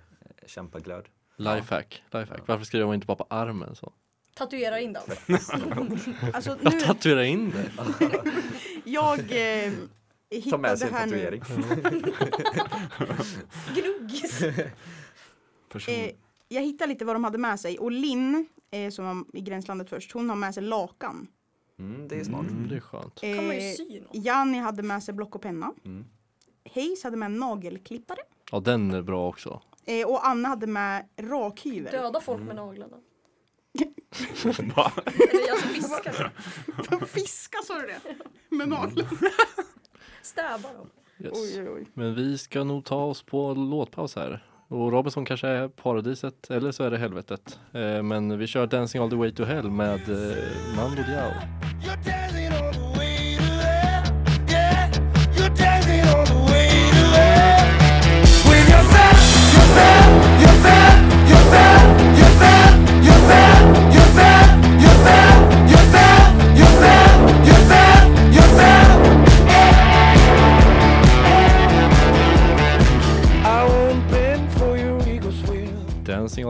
kämpaglöd. 0.47 1.05
Lifehack, 1.37 2.03
lifehack. 2.11 2.41
Varför 2.47 2.65
skriver 2.65 2.87
man 2.87 2.95
inte 2.95 3.07
bara 3.07 3.17
på 3.17 3.27
armen 3.31 3.75
så? 3.75 3.93
Tatuera 4.35 4.81
in 4.81 4.93
dem. 4.93 5.03
Alltså 6.35 6.57
Jag 6.63 6.73
nu, 6.75 6.81
tatuerar 6.81 7.23
in 7.23 7.51
det. 7.51 7.71
jag 8.85 9.19
eh, 9.19 9.73
Ta 10.51 10.59
med 10.59 10.79
sig 10.79 10.89
en 10.89 10.95
tatuering. 10.95 11.43
Gnuggis. 13.75 14.43
Eh, 15.89 16.11
jag 16.53 16.63
hittade 16.63 16.93
lite 16.93 17.05
vad 17.05 17.15
de 17.15 17.25
hade 17.25 17.39
med 17.39 17.61
sig 17.61 17.79
och 17.79 17.93
Linn, 17.93 18.47
eh, 18.71 18.91
som 18.91 19.05
var 19.05 19.25
i 19.33 19.41
gränslandet 19.41 19.91
först, 19.91 20.13
hon 20.13 20.29
har 20.29 20.37
med 20.37 20.55
sig 20.55 20.63
lakan. 20.63 21.27
Mm, 21.79 22.09
det 22.09 22.17
är 22.21 22.25
smart. 22.25 22.41
Mm, 22.51 22.69
det 22.69 22.77
är 22.77 22.81
skönt. 22.81 23.21
kan 23.21 23.47
man 23.47 23.55
ju 23.57 23.71
Eh, 23.71 23.75
sy 23.75 24.01
något. 24.01 24.11
Janni 24.13 24.59
hade 24.59 24.83
med 24.83 25.03
sig 25.03 25.15
block 25.15 25.35
och 25.35 25.43
penna. 25.43 25.73
Mm. 25.85 26.05
Hayes 26.75 27.05
hade 27.05 27.17
med 27.17 27.27
en 27.27 27.39
nagelklippare. 27.39 28.19
Ja, 28.53 28.61
den 28.61 28.91
är 28.91 29.03
bra 29.03 29.29
också. 29.29 29.63
Eh, 29.85 30.09
och 30.09 30.27
Anna 30.27 30.49
hade 30.49 30.67
med 30.67 31.09
rakhyvel. 31.17 31.93
Döda 31.93 32.21
folk 32.21 32.43
med 32.43 32.57
naglarna. 32.57 32.97
Va? 34.77 34.93
Eller 35.07 35.53
alltså 35.53 35.69
fiskar. 35.69 36.33
Fiska 37.07 37.59
sa 37.67 37.75
du 37.81 37.87
det? 37.87 38.01
Med 38.57 38.69
naglar. 38.69 39.09
Stäba 40.23 40.73
dem. 40.73 40.91
Yes. 41.19 41.33
Oj, 41.35 41.63
oj, 41.63 41.69
oj. 41.71 41.87
Men 41.95 42.15
vi 42.15 42.39
ska 42.39 42.65
nog 42.65 42.85
ta 42.85 43.05
oss 43.05 43.23
på 43.23 43.55
låtpaus 43.55 44.17
här. 44.17 44.45
Och 44.73 44.93
Robinson 44.93 45.25
kanske 45.25 45.49
är 45.49 45.69
paradiset 45.69 46.51
eller 46.51 46.73
så 46.73 46.85
är 46.85 46.91
det 46.91 46.99
helvetet. 46.99 47.59
Eh, 47.73 48.03
men 48.03 48.39
vi 48.39 48.47
kör 48.47 48.67
Dancing 48.67 49.03
all 49.03 49.11
the 49.11 49.17
way 49.17 49.33
to 49.33 49.45
hell 49.45 49.71
med 49.71 50.01
eh, 50.09 50.37
Mando 50.77 51.03
Diao. 51.03 51.33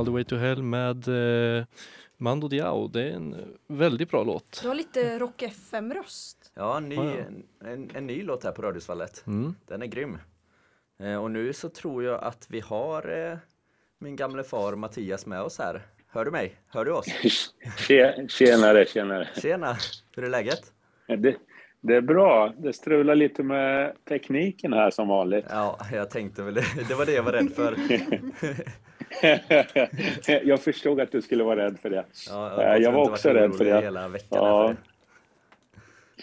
All 0.02 0.06
the 0.06 0.12
way 0.12 0.24
to 0.24 0.36
hell 0.36 0.62
med 0.62 1.08
eh, 1.58 1.64
Mando 2.16 2.48
Diao. 2.48 2.88
Det 2.88 3.02
är 3.02 3.10
en 3.12 3.36
väldigt 3.66 4.10
bra 4.10 4.24
låt. 4.24 4.60
Du 4.62 4.68
har 4.68 4.74
lite 4.74 5.18
Rock 5.18 5.42
FM-röst. 5.42 6.52
Ja, 6.54 6.76
en 6.76 6.88
ny, 6.88 6.94
ja. 6.94 7.68
En, 7.68 7.90
en 7.94 8.06
ny 8.06 8.22
låt 8.22 8.44
här 8.44 8.52
på 8.52 8.62
Radiosvallet. 8.62 9.24
Mm. 9.26 9.54
Den 9.66 9.82
är 9.82 9.86
grym. 9.86 10.18
Eh, 11.00 11.22
och 11.22 11.30
nu 11.30 11.52
så 11.52 11.68
tror 11.68 12.04
jag 12.04 12.24
att 12.24 12.46
vi 12.50 12.60
har 12.60 13.28
eh, 13.30 13.38
min 13.98 14.16
gamle 14.16 14.42
far 14.44 14.76
Mattias 14.76 15.26
med 15.26 15.42
oss 15.42 15.58
här. 15.58 15.82
Hör 16.08 16.24
du 16.24 16.30
mig? 16.30 16.54
Hör 16.68 16.84
du 16.84 16.92
oss? 16.92 17.06
Tje- 17.78 18.28
Tjenare, 18.28 18.86
tjenare. 18.86 19.28
Tjena! 19.42 19.76
Hur 20.16 20.24
är 20.24 20.28
läget? 20.30 20.72
Det, 21.06 21.36
det 21.80 21.96
är 21.96 22.00
bra. 22.00 22.54
Det 22.58 22.72
strular 22.72 23.14
lite 23.14 23.42
med 23.42 23.96
tekniken 24.08 24.72
här 24.72 24.90
som 24.90 25.08
vanligt. 25.08 25.44
Ja, 25.50 25.78
jag 25.92 26.10
tänkte 26.10 26.42
väl 26.42 26.54
det. 26.54 26.64
Det 26.88 26.94
var 26.94 27.06
det 27.06 27.12
jag 27.12 27.22
var 27.22 27.32
rädd 27.32 27.52
för. 27.52 27.76
jag 30.44 30.60
förstod 30.60 31.00
att 31.00 31.12
du 31.12 31.22
skulle 31.22 31.44
vara 31.44 31.64
rädd 31.64 31.78
för 31.78 31.90
det. 31.90 32.04
Ja, 32.28 32.62
Eh, 32.62 32.82
jag 32.82 32.92
var 32.92 33.10
också 33.10 33.28
rädd 33.28 33.54
för 33.54 33.64
det. 33.64 33.80
Hela 33.80 34.08
veckan 34.08 34.38
Ja. 34.44 34.74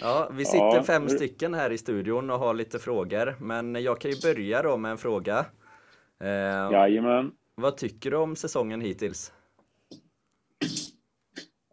Ja, 0.02 0.30
vi 0.34 0.46
sitter 0.46 0.66
Ja. 0.76 0.84
fem 0.84 1.10
stycken 1.10 1.54
här 1.54 1.72
i 1.72 1.78
studion 1.78 2.30
och 2.30 2.40
har 2.40 2.54
lite 2.54 2.80
frågor. 2.80 3.36
Men 3.40 3.84
jag 3.84 4.02
kan 4.02 4.12
ju 4.12 4.18
börja 4.34 4.62
då 4.62 4.78
med 4.78 4.92
en 4.92 4.98
fråga. 4.98 5.46
Eh, 6.24 6.72
Jajamän. 6.72 7.32
vad 7.56 7.78
tycker 7.78 8.12
du 8.12 8.18
om 8.18 8.36
säsongen 8.36 8.82
hittills? 8.82 9.34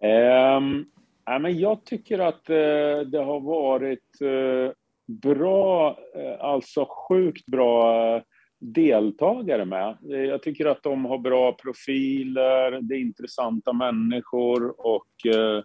Um, 0.03 0.87
ja, 1.25 1.39
men 1.39 1.59
jag 1.59 1.85
tycker 1.85 2.19
att 2.19 2.51
eh, 2.51 3.01
det 3.07 3.23
har 3.25 3.41
varit 3.41 4.21
eh, 4.21 4.73
bra, 5.07 5.99
eh, 6.15 6.45
alltså 6.45 6.87
sjukt 7.09 7.47
bra 7.47 8.07
eh, 8.17 8.23
deltagare 8.59 9.65
med. 9.65 9.97
Eh, 10.11 10.21
Jag 10.25 10.43
tycker 10.43 10.67
att 10.67 10.83
de 10.83 11.05
har 11.05 11.19
bra 11.19 11.53
profiler, 11.53 12.81
det 12.83 12.95
är 12.95 12.99
intressanta 13.01 13.73
människor 13.73 14.75
och 14.87 15.27
eh, 15.27 15.63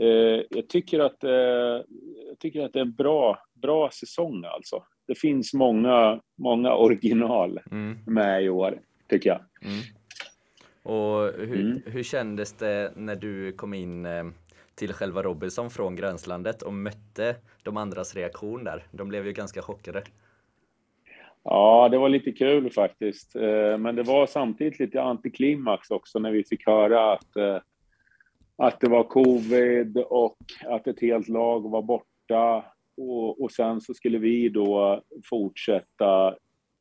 eh, 0.00 0.42
jag, 0.50 0.68
tycker 0.68 0.98
att, 1.00 1.24
eh, 1.24 1.30
jag 2.28 2.38
tycker 2.38 2.64
att 2.64 2.72
det 2.72 2.78
är 2.78 2.84
en 2.84 2.94
bra, 2.94 3.38
bra 3.54 3.90
säsong 3.92 4.44
alltså. 4.44 4.82
Det 5.06 5.14
finns 5.18 5.54
många, 5.54 6.20
många 6.38 6.74
original 6.74 7.60
Mm. 7.70 7.98
med 8.06 8.44
i 8.44 8.48
år, 8.48 8.80
tycker 9.08 9.30
jag. 9.30 9.40
Och 10.82 11.32
hur, 11.38 11.60
Mm. 11.60 11.80
hur 11.86 12.02
kändes 12.02 12.52
det 12.52 12.92
när 12.96 13.16
du 13.16 13.52
kom 13.52 13.74
in 13.74 14.06
eh, 14.06 14.24
till 14.74 14.92
själva 14.92 15.22
Robinson 15.22 15.70
från 15.70 15.96
gränslandet 15.96 16.62
och 16.62 16.72
mötte 16.72 17.36
de 17.62 17.76
andras 17.76 18.14
reaktion 18.14 18.64
där? 18.64 18.86
De 18.92 19.08
blev 19.08 19.26
ju 19.26 19.32
ganska 19.32 19.62
chockade. 19.62 20.02
Ja, 21.48 21.88
det 21.88 21.98
var 21.98 22.08
lite 22.08 22.32
kul 22.32 22.70
faktiskt. 22.70 23.36
Eh, 23.36 23.78
men 23.78 23.96
det 23.96 24.02
var 24.02 24.26
samtidigt 24.26 24.78
lite 24.78 25.02
antiklimax 25.02 25.90
också 25.90 26.18
när 26.18 26.30
vi 26.30 26.44
fick 26.44 26.66
höra 26.66 27.12
att, 27.12 27.36
eh, 27.36 27.58
att 28.56 28.80
det 28.80 28.88
var 28.88 29.04
covid 29.04 29.98
och 29.98 30.36
att 30.64 30.86
ett 30.86 31.00
helt 31.00 31.28
lag 31.28 31.70
var 31.70 31.82
borta. 31.82 32.64
Och, 32.96 33.42
och 33.42 33.52
sen 33.52 33.80
så 33.80 33.94
skulle 33.94 34.18
vi 34.18 34.48
då 34.48 35.02
fortsätta 35.24 36.34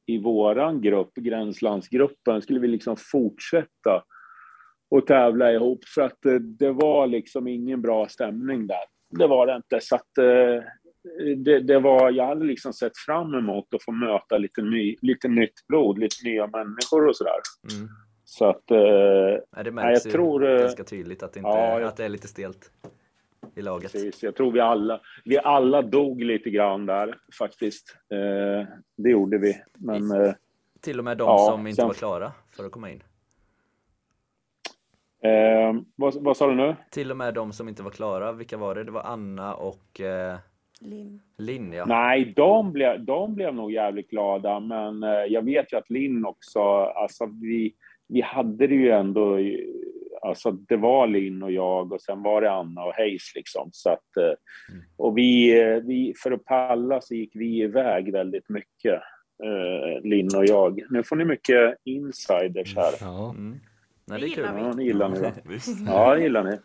i 0.06 0.18
våran 0.18 0.82
grupp, 0.82 1.16
gränslandsgruppen, 1.16 2.42
skulle 2.42 2.60
vi 2.60 2.68
liksom 2.68 2.96
fortsätta 2.98 4.04
och 4.90 5.08
tävla 5.08 5.52
ihop 5.52 5.86
för 5.96 6.02
att 6.02 6.26
eh, 6.26 6.34
det 6.34 6.72
var 6.72 7.08
liksom 7.08 7.48
ingen 7.48 7.82
bra 7.82 8.08
stämning 8.08 8.68
där. 8.68 8.86
Det 9.10 9.28
var 9.28 9.48
det 9.48 9.56
inte. 9.56 9.80
Så 9.82 9.96
att, 9.96 10.18
det, 11.38 11.60
det 11.60 11.80
var, 11.80 12.12
jag 12.12 12.26
hade 12.28 12.46
liksom 12.46 12.74
sett 12.74 12.98
fram 12.98 13.34
emot 13.34 13.74
att 13.74 13.84
få 13.84 13.92
möta 13.92 14.38
lite, 14.38 14.62
ny, 14.62 14.96
lite 15.02 15.28
nytt 15.28 15.68
blod, 15.68 15.98
lite 15.98 16.16
nya 16.26 16.48
människor 16.48 17.08
och 17.08 17.16
sådär. 17.16 17.40
Mm. 17.78 17.90
Så 18.26 18.46
att, 18.46 18.72
eh, 18.72 18.78
Nej, 18.78 19.42
det 19.64 19.64
Nej, 19.64 19.72
märks 19.72 20.06
jag 20.06 20.14
tror, 20.14 20.46
ju 20.46 20.56
eh, 20.56 20.60
ganska 20.62 20.84
tydligt 20.84 21.24
att 21.24 21.34
det, 21.34 21.40
inte, 21.40 21.50
ja, 21.50 21.80
jag- 21.80 21.84
att 21.88 21.98
det 21.98 22.06
är 22.06 22.10
lite 22.10 22.28
stelt 22.28 22.72
i 23.56 23.62
laget. 23.62 23.92
precis, 23.92 24.24
jag 24.24 24.36
tror 24.36 24.52
vi 24.52 24.60
alla, 24.60 25.02
vi 25.26 25.38
alla 25.38 25.82
dog 25.82 26.24
lite 26.24 26.50
grann 26.50 26.86
där 26.86 27.18
faktiskt. 27.38 27.98
Eh, 28.10 28.68
det 28.98 29.10
gjorde 29.10 29.38
vi. 29.38 29.62
Men 29.74 30.12
eh, 30.12 30.34
Till 30.82 31.00
och 31.00 31.06
med 31.06 31.18
de 31.18 31.24
Ja, 31.28 31.38
som 31.52 31.68
inte 31.68 31.76
sen- 31.76 31.88
var 31.88 31.94
klara 31.94 32.32
för 32.56 32.66
att 32.66 32.72
komma 32.72 32.92
in. 32.92 33.04
eh, 35.24 35.74
vad, 35.96 36.24
vad 36.24 36.38
sa 36.38 36.48
du 36.48 36.56
nu? 36.56 36.76
Till 36.92 37.12
och 37.12 37.18
med 37.18 37.34
de 37.34 37.54
som 37.54 37.68
inte 37.70 37.84
var 37.84 37.92
klara, 37.92 38.32
vilka 38.32 38.58
var 38.58 38.76
det? 38.76 38.84
Det 38.84 38.92
var 38.92 39.02
Anna 39.04 39.56
och 39.56 40.02
eh, 40.02 40.38
Linn. 40.82 41.22
Linn 41.38 41.74
ja. 41.74 41.86
Nej, 41.86 42.34
de 42.36 42.72
blev, 42.72 43.06
de 43.06 43.36
blev 43.36 43.56
nog 43.56 43.72
jävligt 43.72 44.10
glada, 44.10 44.60
men 44.60 45.04
eh, 45.04 45.10
jag 45.10 45.42
vet 45.42 45.74
ju 45.74 45.78
att 45.78 45.90
Linn 45.90 46.26
också, 46.26 46.60
alltså 46.96 47.26
vi, 47.42 47.74
vi 48.08 48.22
hade 48.22 48.68
det 48.68 48.76
ju 48.76 48.90
ändå, 48.90 49.40
alltså 50.22 50.52
det 50.52 50.78
var 50.78 51.08
Linn 51.08 51.44
och 51.44 51.52
jag 51.52 51.94
och 51.94 52.02
sen 52.02 52.24
var 52.24 52.42
det 52.42 52.52
Anna 52.52 52.84
och 52.84 52.94
Hayes 52.94 53.36
liksom. 53.36 53.70
Så 53.72 53.90
att, 53.90 54.18
eh, 54.18 54.34
och 54.98 55.18
vi, 55.18 55.62
eh, 55.62 55.76
vi, 55.76 56.14
för 56.24 56.32
att 56.32 56.46
palla 56.46 57.02
så 57.02 57.16
gick 57.16 57.32
vi 57.36 57.62
iväg 57.62 58.12
väldigt 58.12 58.50
mycket, 58.50 59.02
Linn 60.04 60.36
och 60.36 60.46
jag. 60.46 60.82
Nu 60.90 61.04
får 61.04 61.16
ni 61.16 61.26
mycket 61.26 61.76
insiders 61.84 62.76
här. 62.76 62.94
Ja. 63.02 63.30
Mm. 63.30 63.60
Nej, 64.06 64.20
Det 64.20 64.26
det 64.26 64.30
gillar 64.30 64.54
vi. 64.54 64.62
Ja, 64.62 64.74
det 64.74 64.84
gillar 64.84 65.10
ni 65.10 65.20
va? 65.20 65.32
Ja, 65.88 66.16
det 66.16 66.22
gillar 66.22 66.44
ni. 66.44 66.58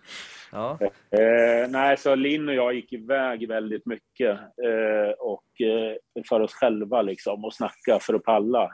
Ja. 0.53 0.79
Eh, 1.11 1.71
nej, 1.71 1.97
så 1.97 2.15
Linn 2.15 2.49
och 2.49 2.55
jag 2.55 2.75
gick 2.75 2.93
iväg 2.93 3.49
väldigt 3.49 3.87
mycket 3.87 4.39
eh, 4.41 5.11
och 5.19 5.61
eh, 5.61 6.23
för 6.29 6.41
oss 6.41 6.55
själva 6.55 7.03
liksom 7.03 7.45
och 7.45 7.55
snacka 7.55 7.99
för 8.01 8.15
att 8.15 8.23
palla. 8.23 8.71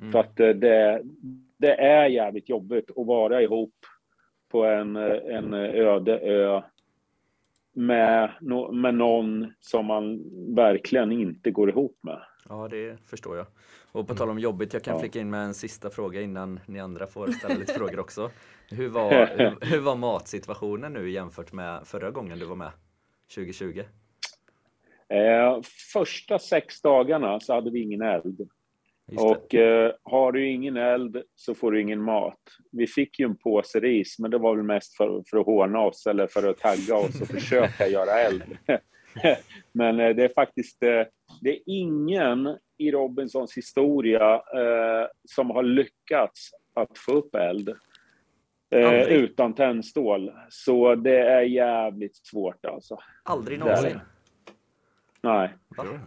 Mm. 0.00 0.12
För 0.12 0.18
att 0.18 0.40
eh, 0.40 0.48
det, 0.48 1.02
det 1.58 1.74
är 1.74 2.06
jävligt 2.06 2.48
jobbigt 2.48 2.90
att 2.90 3.06
vara 3.06 3.42
ihop 3.42 3.74
på 4.50 4.64
en, 4.64 4.96
eh, 4.96 5.36
en 5.36 5.54
öde 5.54 6.18
ö 6.18 6.62
med, 7.74 8.30
no, 8.40 8.72
med 8.72 8.94
någon 8.94 9.52
som 9.60 9.86
man 9.86 10.22
verkligen 10.54 11.12
inte 11.12 11.50
går 11.50 11.70
ihop 11.70 11.98
med. 12.02 12.22
Ja, 12.48 12.68
det 12.68 12.98
förstår 13.10 13.36
jag. 13.36 13.46
Och 13.92 14.08
på 14.08 14.14
tal 14.14 14.30
om 14.30 14.38
jobbigt, 14.38 14.72
jag 14.72 14.82
kan 14.82 14.94
Ja. 14.94 15.00
flika 15.00 15.20
in 15.20 15.30
med 15.30 15.44
en 15.44 15.54
sista 15.54 15.90
fråga 15.90 16.20
innan 16.20 16.60
ni 16.66 16.80
andra 16.80 17.06
får 17.06 17.26
ställa 17.32 17.54
lite 17.54 17.74
frågor 17.74 18.00
också. 18.00 18.30
Hur 18.70 18.88
var, 18.88 19.10
hur, 19.36 19.66
hur 19.66 19.80
var 19.80 19.96
matsituationen 19.96 20.92
nu 20.92 21.10
jämfört 21.10 21.52
med 21.52 21.86
förra 21.86 22.10
gången 22.10 22.38
du 22.38 22.46
var 22.46 22.56
med? 22.56 22.70
2020? 23.34 23.82
Eh, 25.08 25.60
första 25.92 26.38
sex 26.38 26.82
dagarna 26.82 27.40
så 27.40 27.54
hade 27.54 27.70
vi 27.70 27.82
ingen 27.82 28.02
eld. 28.02 28.48
Och 29.16 29.54
eh, 29.54 29.92
har 30.02 30.32
du 30.32 30.50
ingen 30.50 30.76
eld 30.76 31.22
så 31.36 31.54
får 31.54 31.72
du 31.72 31.80
ingen 31.80 32.02
mat. 32.02 32.38
Vi 32.72 32.86
fick 32.86 33.18
ju 33.18 33.24
en 33.24 33.36
påse 33.36 33.80
ris, 33.80 34.18
men 34.18 34.30
det 34.30 34.38
var 34.38 34.56
väl 34.56 34.64
mest 34.64 34.96
för, 34.96 35.22
för 35.30 35.38
att 35.38 35.46
håna 35.46 35.80
oss 35.80 36.06
eller 36.06 36.26
för 36.26 36.50
att 36.50 36.58
tagga 36.58 36.96
oss 36.96 37.20
och 37.20 37.28
försöka 37.40 37.88
göra 37.88 38.20
eld. 38.20 38.42
men 39.72 40.00
eh, 40.00 40.08
det 40.08 40.24
är 40.24 40.32
faktiskt 40.34 40.82
eh, 40.82 41.02
det 41.40 41.50
är 41.50 41.58
ingen 41.66 42.58
i 42.82 42.90
Robinsons 42.90 43.56
historia 43.56 44.34
eh, 44.34 45.06
som 45.24 45.50
har 45.50 45.62
lyckats 45.62 46.50
att 46.74 46.98
få 46.98 47.12
upp 47.12 47.34
eld. 47.34 47.76
Eh, 48.70 49.02
utan 49.02 49.54
tändstål. 49.54 50.32
Så 50.48 50.94
det 50.94 51.18
är 51.18 51.42
jävligt 51.42 52.16
svårt 52.16 52.64
alltså. 52.66 52.98
Aldrig 53.22 53.58
någonsin. 53.58 54.00
Nej. 55.22 55.54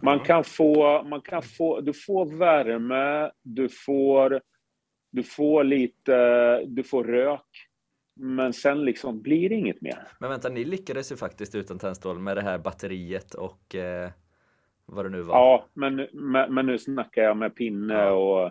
Man 0.02 0.20
kan 0.20 0.44
få, 0.44 1.02
man 1.02 1.20
kan 1.20 1.42
få, 1.42 1.80
du 1.80 1.92
får 1.92 2.38
värme, 2.38 3.30
du 3.42 3.68
får, 3.68 4.40
du 5.10 5.22
får 5.22 5.64
lite, 5.64 6.60
du 6.66 6.82
får 6.82 7.04
rök. 7.04 7.68
Men 8.20 8.52
sen 8.52 8.84
liksom 8.84 9.22
blir 9.22 9.48
det 9.48 9.54
inget 9.54 9.80
mer. 9.80 10.08
Men 10.20 10.30
vänta, 10.30 10.48
ni 10.48 10.64
lyckades 10.64 11.12
ju 11.12 11.16
faktiskt 11.16 11.54
utan 11.54 11.78
tändstål 11.78 12.18
med 12.18 12.36
det 12.36 12.42
här 12.42 12.58
batteriet 12.58 13.34
och 13.34 13.74
eh, 13.74 14.10
vad 14.86 15.04
det 15.04 15.08
nu 15.08 15.22
var. 15.22 15.34
Ja, 15.34 15.66
men, 15.74 16.06
men, 16.12 16.54
men 16.54 16.66
nu 16.66 16.78
snackar 16.78 17.22
jag 17.22 17.36
med 17.36 17.54
pinne 17.54 17.94
Ja. 17.94 18.10
och 18.12 18.50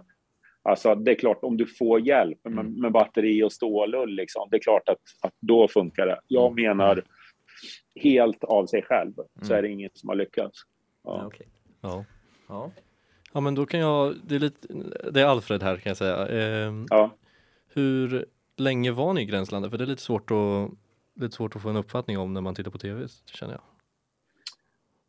Alltså 0.70 0.96
det 0.96 1.12
är 1.12 1.16
klart 1.16 1.40
om 1.42 1.58
du 1.58 1.66
får 1.66 2.00
hjälp 2.00 2.40
med, 2.44 2.52
Mm. 2.66 2.82
med 2.82 2.92
batteri 2.92 3.44
och 3.44 3.52
stålull 3.54 4.10
liksom, 4.16 4.48
det 4.52 4.58
är 4.58 4.62
klart 4.62 4.90
att, 4.90 4.98
att 5.22 5.34
då 5.40 5.68
funkar 5.68 6.06
det. 6.08 6.20
Jag 6.28 6.52
Mm. 6.52 6.56
menar 6.68 7.02
helt 7.96 8.44
av 8.44 8.66
sig 8.66 8.82
själv 8.84 9.14
så 9.16 9.46
Mm. 9.46 9.58
är 9.58 9.62
det 9.62 9.70
inget 9.70 9.98
som 9.98 10.10
har 10.10 10.16
lyckats. 10.16 10.62
Ja, 11.04 11.18
Ja. 11.22 11.26
okej. 11.28 11.48
Ja. 11.82 12.06
ja. 12.48 12.72
ja, 13.34 13.40
men 13.40 13.56
då 13.56 13.66
kan 13.66 13.80
jag, 13.80 14.16
det 14.28 14.36
är, 14.36 14.40
lite, 14.40 14.68
det 15.12 15.22
är 15.22 15.26
Alfred 15.26 15.64
här 15.64 15.78
kan 15.78 15.90
jag 15.90 15.98
säga. 15.98 16.28
Ehm, 16.28 16.86
Ja. 16.90 17.12
Hur 17.74 18.26
länge 18.58 18.92
var 18.92 19.14
ni 19.14 19.22
i 19.22 19.26
gränslandet? 19.26 19.72
För 19.72 19.78
det 19.78 19.84
är 19.84 19.88
lite 19.88 20.02
svårt 20.02 20.32
att, 20.32 20.72
lite 21.22 21.36
svårt 21.36 21.56
att 21.56 21.62
få 21.62 21.70
en 21.70 21.76
uppfattning 21.76 22.18
om 22.18 22.34
när 22.34 22.42
man 22.42 22.56
tittar 22.56 22.72
på 22.72 22.78
tv, 22.78 23.08
känner 23.26 23.54
jag. 23.54 23.62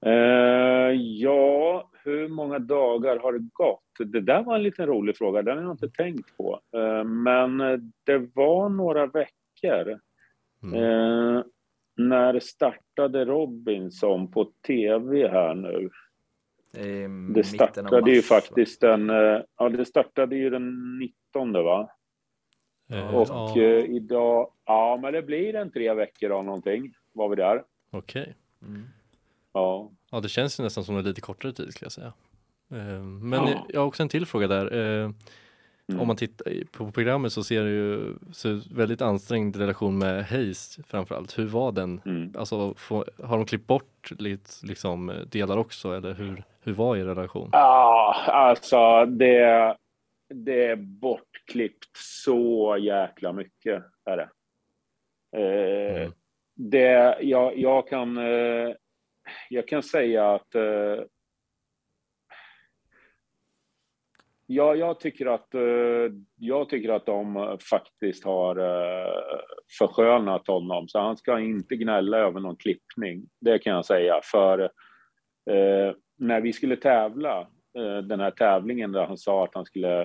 Eh, 0.06 0.92
ja, 1.00 1.90
hur 2.04 2.28
många 2.28 2.58
dagar 2.58 3.18
har 3.18 3.32
det 3.32 3.48
gått? 3.52 3.82
Det 3.98 4.20
där 4.20 4.42
var 4.42 4.56
en 4.56 4.62
liten 4.62 4.86
rolig 4.86 5.16
fråga, 5.16 5.42
den 5.42 5.56
har 5.56 5.64
jag 5.64 5.72
inte 5.72 5.88
tänkt 5.88 6.36
på. 6.36 6.60
Eh, 6.76 7.04
men 7.04 7.58
det 8.04 8.18
var 8.34 8.68
några 8.68 9.06
veckor. 9.06 10.00
Mm. 10.62 10.82
Eh, 10.82 11.42
när 11.96 12.40
startade 12.40 13.24
Robinson 13.24 14.30
på 14.30 14.50
tv 14.66 15.28
här 15.28 15.54
nu? 15.54 15.90
Det 17.34 17.44
startade 17.44 18.10
ju 18.10 18.16
mars, 18.16 18.30
va? 18.30 18.36
faktiskt 18.36 18.80
den, 18.80 19.10
eh, 19.10 19.40
ja 19.58 19.68
det 19.68 19.84
startade 19.84 20.36
ju 20.36 20.50
den 20.50 20.98
19 20.98 21.52
va? 21.52 21.90
Och 23.12 23.28
ja, 23.28 23.58
idag, 23.86 24.52
ja 24.66 24.98
men 25.02 25.12
det 25.12 25.22
blir 25.22 25.54
en 25.54 25.70
tre 25.70 25.94
veckor 25.94 26.30
av 26.30 26.44
någonting, 26.44 26.94
var 27.12 27.28
vi 27.28 27.36
där. 27.36 27.62
Okej. 27.90 28.34
Mm. 28.62 28.82
Ja. 29.56 29.90
Ja, 30.10 30.20
det 30.20 30.28
känns 30.28 30.60
ju 30.60 30.64
nästan 30.64 30.84
som 30.84 30.96
en 30.96 31.04
lite 31.04 31.20
kortare 31.20 31.52
tid 31.52 31.72
skulle 31.72 31.84
jag 31.86 31.92
säga. 31.92 32.12
Eh, 32.72 33.02
Men 33.02 33.32
Ja. 33.48 33.66
jag 33.68 33.80
har 33.80 33.86
också 33.86 34.02
en 34.02 34.08
till 34.08 34.26
fråga 34.26 34.46
där. 34.46 34.74
Eh, 35.04 35.10
Mm. 35.88 36.00
Om 36.00 36.06
man 36.06 36.16
tittar 36.16 36.64
på 36.72 36.90
programmet 36.92 37.32
så 37.32 37.44
ser 37.44 37.64
det 37.64 37.70
ju 37.70 38.14
så 38.32 38.60
väldigt 38.70 39.02
ansträngd 39.02 39.56
relation 39.56 39.98
med 39.98 40.24
Hayes 40.26 40.78
framförallt. 40.86 41.38
Hur 41.38 41.46
var 41.46 41.72
den? 41.72 42.00
Mm. 42.06 42.32
Alltså, 42.38 42.74
får, 42.74 43.04
har 43.22 43.36
de 43.36 43.46
klippt 43.46 43.66
bort 43.66 44.10
lite, 44.18 44.50
liksom, 44.62 45.12
delar 45.30 45.56
också 45.56 45.92
eller 45.96 46.14
hur, 46.14 46.44
hur 46.62 46.72
var 46.72 46.96
er 46.96 47.04
relation? 47.04 47.48
Ja, 47.52 48.16
alltså 48.26 49.04
det, 49.06 49.76
det 50.34 50.64
är 50.66 50.76
bortklippt 50.76 51.96
så 51.96 52.76
jäkla 52.80 53.32
mycket. 53.32 53.82
Är 54.04 54.16
det. 54.16 54.28
Eh, 55.36 55.96
Mm. 56.02 56.12
det 56.54 57.16
jag, 57.22 57.58
jag, 57.58 57.88
kan, 57.88 58.16
eh, 58.18 58.74
jag 59.50 59.68
kan 59.68 59.82
säga 59.82 60.34
att 60.34 60.54
eh, 60.54 61.04
ja, 64.46 64.74
jag, 64.74 65.00
tycker 65.00 65.26
att, 65.26 65.54
eh, 65.54 66.12
jag 66.36 66.68
tycker 66.68 66.88
att 66.88 67.06
de 67.06 67.36
eh, 67.36 67.58
faktiskt 67.70 68.24
har 68.24 68.56
eh, 68.56 69.40
förskönat 69.78 70.46
honom. 70.46 70.88
Så 70.88 70.98
han 70.98 71.16
ska 71.16 71.40
inte 71.40 71.76
gnälla 71.76 72.18
över 72.18 72.40
någon 72.40 72.56
klippning. 72.56 73.28
Det 73.40 73.58
kan 73.58 73.72
jag 73.72 73.84
säga. 73.84 74.20
För 74.24 74.58
eh, 75.50 75.94
när 76.18 76.40
vi 76.40 76.52
skulle 76.52 76.76
tävla, 76.76 77.40
eh, 77.78 77.98
den 77.98 78.20
här 78.20 78.30
tävlingen 78.30 78.92
där 78.92 79.06
han 79.06 79.18
sa 79.18 79.44
att 79.44 79.54
han 79.54 79.64
skulle 79.64 80.02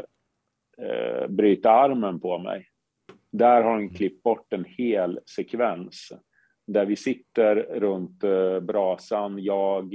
eh, 0.77 1.27
bryta 1.27 1.71
armen 1.71 2.19
på 2.19 2.37
mig. 2.37 2.67
Där 3.31 3.61
har 3.61 3.71
han 3.71 3.89
klippt 3.89 4.23
bort 4.23 4.53
en 4.53 4.65
hel 4.65 5.19
sekvens. 5.35 6.11
Där 6.71 6.85
vi 6.85 6.95
sitter 6.95 7.55
runt 7.55 8.23
eh, 8.23 8.59
brasan, 8.59 9.43
jag, 9.43 9.93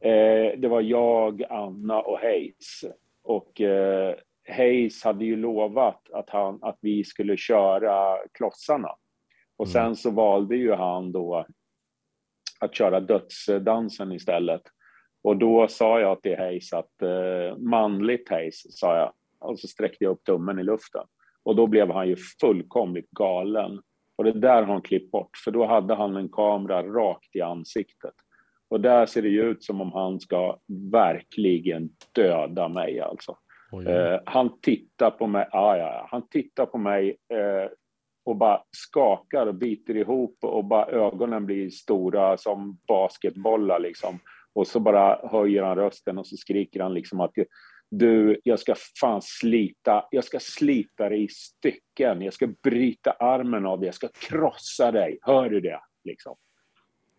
eh, 0.00 0.58
det 0.58 0.68
var 0.68 0.80
jag, 0.80 1.42
Anna 1.50 2.00
och 2.00 2.18
Hayes. 2.18 2.84
Och 3.22 3.60
eh, 3.60 4.14
Hayes 4.48 5.04
hade 5.04 5.24
ju 5.24 5.36
lovat 5.36 6.10
att, 6.10 6.30
han, 6.30 6.58
att 6.62 6.78
vi 6.80 7.04
skulle 7.04 7.36
köra 7.36 8.18
klossarna. 8.32 8.90
Och 9.56 9.68
sen 9.68 9.96
så 9.96 10.10
valde 10.10 10.56
ju 10.56 10.72
han 10.72 11.12
då 11.12 11.46
att 12.60 12.74
köra 12.74 13.00
dödsdansen 13.00 14.12
istället. 14.12 14.62
Och 15.22 15.36
då 15.36 15.68
sa 15.68 16.00
jag 16.00 16.22
till 16.22 16.38
Hayes 16.38 16.72
att 16.72 17.02
eh, 17.02 17.58
manligt 17.58 18.28
Hayes, 18.28 18.78
sa 18.78 18.96
jag. 18.96 19.12
Och 19.38 19.58
så 19.58 19.68
sträckte 19.68 20.04
jag 20.04 20.10
upp 20.10 20.24
tummen 20.24 20.58
i 20.58 20.62
luften. 20.62 21.04
Och 21.42 21.56
då 21.56 21.66
blev 21.66 21.90
han 21.90 22.08
ju 22.08 22.16
fullkomligt 22.40 23.10
galen. 23.10 23.82
Och 24.16 24.24
det 24.24 24.32
där 24.32 24.62
har 24.62 24.72
han 24.72 24.82
klippt 24.82 25.10
bort, 25.10 25.30
för 25.44 25.50
då 25.50 25.66
hade 25.66 25.94
han 25.94 26.16
en 26.16 26.28
kamera 26.28 26.82
rakt 26.82 27.36
i 27.36 27.40
ansiktet. 27.40 28.14
Och 28.68 28.80
där 28.80 29.06
ser 29.06 29.22
det 29.22 29.28
ju 29.28 29.42
ut 29.42 29.64
som 29.64 29.80
om 29.80 29.92
han 29.92 30.20
ska 30.20 30.58
verkligen 30.92 31.90
döda 32.12 32.68
mig 32.68 33.00
alltså. 33.00 33.36
Eh, 33.86 34.20
han 34.26 34.60
tittar 34.60 35.10
på 35.10 35.26
mig, 35.26 35.48
ah, 35.52 35.76
ja, 35.76 35.92
ja. 35.92 36.08
han 36.10 36.28
tittar 36.28 36.66
på 36.66 36.78
mig 36.78 37.08
eh, 37.08 37.70
och 38.24 38.36
bara 38.36 38.62
skakar 38.70 39.46
och 39.46 39.54
biter 39.54 39.96
ihop 39.96 40.38
och 40.42 40.64
bara 40.64 40.86
ögonen 40.86 41.46
blir 41.46 41.70
stora 41.70 42.36
som 42.36 42.78
basketbollar 42.88 43.80
liksom. 43.80 44.18
Och 44.54 44.66
så 44.66 44.80
bara 44.80 45.28
höjer 45.28 45.62
han 45.62 45.76
rösten 45.76 46.18
och 46.18 46.26
så 46.26 46.36
skriker 46.36 46.82
han 46.82 46.94
liksom 46.94 47.20
att 47.20 47.32
du, 47.90 48.40
jag 48.44 48.58
ska 48.58 48.74
fan 49.00 49.22
slita, 49.22 50.08
jag 50.10 50.24
ska 50.24 50.40
slita 50.40 51.08
dig 51.08 51.24
i 51.24 51.28
stycken, 51.28 52.22
jag 52.22 52.34
ska 52.34 52.46
bryta 52.62 53.10
armen 53.10 53.66
av 53.66 53.80
dig, 53.80 53.86
jag 53.86 53.94
ska 53.94 54.08
krossa 54.08 54.92
dig, 54.92 55.18
hör 55.22 55.50
du 55.50 55.60
det? 55.60 55.80
Liksom. 56.04 56.36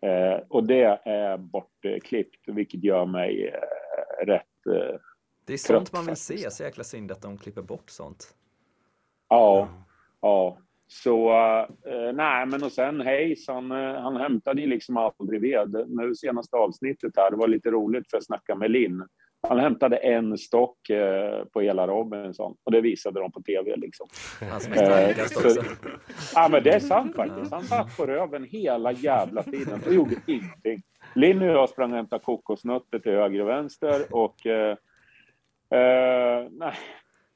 Eh, 0.06 0.42
och 0.48 0.66
det 0.66 1.00
är 1.04 1.36
bortklippt, 1.36 2.48
vilket 2.48 2.84
gör 2.84 3.06
mig 3.06 3.46
eh, 3.48 4.26
rätt 4.26 4.66
eh, 4.66 5.00
Det 5.46 5.52
är 5.52 5.56
sånt 5.56 5.78
Trött 5.78 5.92
man 5.92 6.02
vill 6.02 6.16
faktiskt. 6.16 6.42
se, 6.42 6.50
så 6.50 6.62
jäkla 6.62 6.84
synd 6.84 7.12
att 7.12 7.22
de 7.22 7.38
klipper 7.38 7.62
bort 7.62 7.90
sånt. 7.90 8.34
Ja, 9.28 9.68
ja. 10.20 10.58
Så 10.90 11.30
eh, 11.86 12.12
nej, 12.14 12.46
men 12.46 12.62
och 12.62 12.72
sen 12.72 13.00
Hayes, 13.00 13.48
han, 13.48 13.70
eh, 13.72 14.00
han 14.00 14.16
hämtade 14.16 14.60
ju 14.60 14.66
liksom 14.66 14.96
aldrig 14.96 15.40
ved. 15.40 15.84
Nu 15.88 16.14
senaste 16.14 16.56
avsnittet 16.56 17.12
här, 17.16 17.30
det 17.30 17.36
var 17.36 17.48
lite 17.48 17.70
roligt 17.70 18.10
för 18.10 18.16
jag 18.16 18.24
snackade 18.24 18.58
med 18.58 18.70
Linn. 18.70 19.06
Han 19.48 19.58
hämtade 19.58 19.96
en 19.96 20.38
stock 20.38 20.90
eh, 20.90 21.44
på 21.44 21.60
hela 21.60 21.86
Robinson 21.86 22.56
och 22.64 22.72
det 22.72 22.80
visade 22.80 23.20
de 23.20 23.32
på 23.32 23.42
tv 23.42 23.76
liksom. 23.76 24.08
Han 24.50 24.60
som 24.60 24.72
är 24.72 25.18
Eh, 25.18 25.24
också. 25.24 25.62
Ja, 26.34 26.48
men 26.48 26.62
det 26.62 26.70
är 26.70 26.80
sant 26.80 27.16
faktiskt. 27.16 27.52
Han 27.52 27.64
satt 27.64 27.96
på 27.96 28.06
röven 28.06 28.44
hela 28.44 28.92
jävla 28.92 29.42
tiden 29.42 29.80
och 29.86 29.94
gjorde 29.94 30.14
ingenting. 30.26 30.82
Linn 31.14 31.42
och 31.42 31.48
jag 31.48 31.68
sprang 31.68 31.90
och 31.90 31.96
hämtade 31.96 32.24
kokosnötter 32.24 32.98
till 32.98 33.12
höger 33.12 33.40
och 33.40 33.48
vänster 33.48 34.14
och 34.14 34.46
eh, 34.46 34.76
eh, 35.70 36.48
nej, 36.50 36.74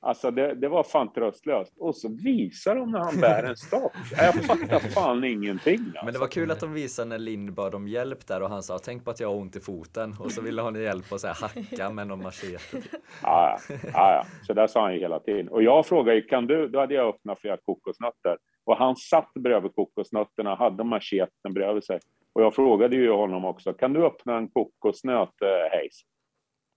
alltså 0.03 0.31
det, 0.31 0.55
det 0.55 0.69
var 0.69 0.83
fan 0.83 1.13
tröstlöst. 1.13 1.73
Och 1.79 1.97
så 1.97 2.09
visar 2.09 2.75
de 2.75 2.91
när 2.91 2.99
han 2.99 3.21
bär 3.21 3.43
en 3.43 3.57
stock. 3.57 3.93
Jag 4.17 4.45
fattar 4.45 4.79
fan 4.79 5.25
ingenting. 5.25 5.79
Alltså. 5.79 6.05
Men 6.05 6.15
det 6.15 6.21
var 6.21 6.27
kul 6.27 6.51
att 6.51 6.61
de 6.61 6.73
visade 6.73 7.09
när 7.09 7.19
Lind 7.19 7.55
bad 7.55 7.75
om 7.75 7.89
hjälp 7.89 8.27
där 8.27 8.43
och 8.43 8.49
han 8.49 8.63
sa 8.63 8.79
tänk 8.79 9.05
på 9.05 9.11
att 9.11 9.21
jag 9.21 9.29
har 9.29 9.37
ont 9.37 9.57
i 9.57 9.61
foten 9.61 10.15
och 10.21 10.33
så 10.33 10.43
ville 10.43 10.63
han 10.63 10.83
hjälp 10.83 11.13
att 11.13 11.21
så 11.21 11.27
här, 11.27 11.35
hacka 11.35 11.91
med 11.91 12.07
någon 12.07 12.23
machete. 12.23 12.83
Ja, 13.23 13.59
ja. 13.93 14.25
Så 14.47 14.53
där 14.53 14.67
sa 14.67 14.83
han 14.83 14.95
ju 14.95 15.01
hela 15.01 15.21
tiden. 15.21 15.49
Och 15.49 15.63
jag 15.63 15.87
frågade 15.87 16.17
ju, 16.17 16.23
kan 16.23 16.47
du, 16.47 16.69
då 16.69 16.81
hade 16.81 16.95
jag 16.95 17.09
öppnat 17.09 17.41
flera 17.41 17.57
kokosnötter. 17.57 18.37
Och 18.65 18.77
han 18.77 18.97
satt 18.97 19.33
bredvid 19.35 19.75
kokosnötterna, 19.75 20.55
hade 20.55 20.85
macheten 20.85 21.55
bredvid 21.55 21.85
sig. 21.85 22.01
Och 22.33 22.43
jag 22.43 22.55
frågade 22.55 22.97
ju 22.97 23.11
honom 23.11 23.45
också, 23.45 23.73
kan 23.73 23.93
du 23.93 24.07
öppna 24.07 24.37
en 24.37 24.49
kokosnöt, 24.49 25.43
eh, 25.43 25.77
Hayes? 25.77 26.01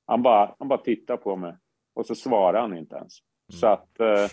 Han 0.07 0.21
bara, 0.21 0.55
han 0.59 0.67
bara 0.67 0.79
tittade 0.79 1.17
på 1.17 1.35
mig. 1.35 1.53
Och 1.95 2.05
så 2.05 2.15
svarade 2.15 2.59
han 2.59 2.77
inte 2.77 2.95
ens. 2.95 3.13
Så 3.53 3.67
att, 3.67 3.99
eh, 3.99 4.27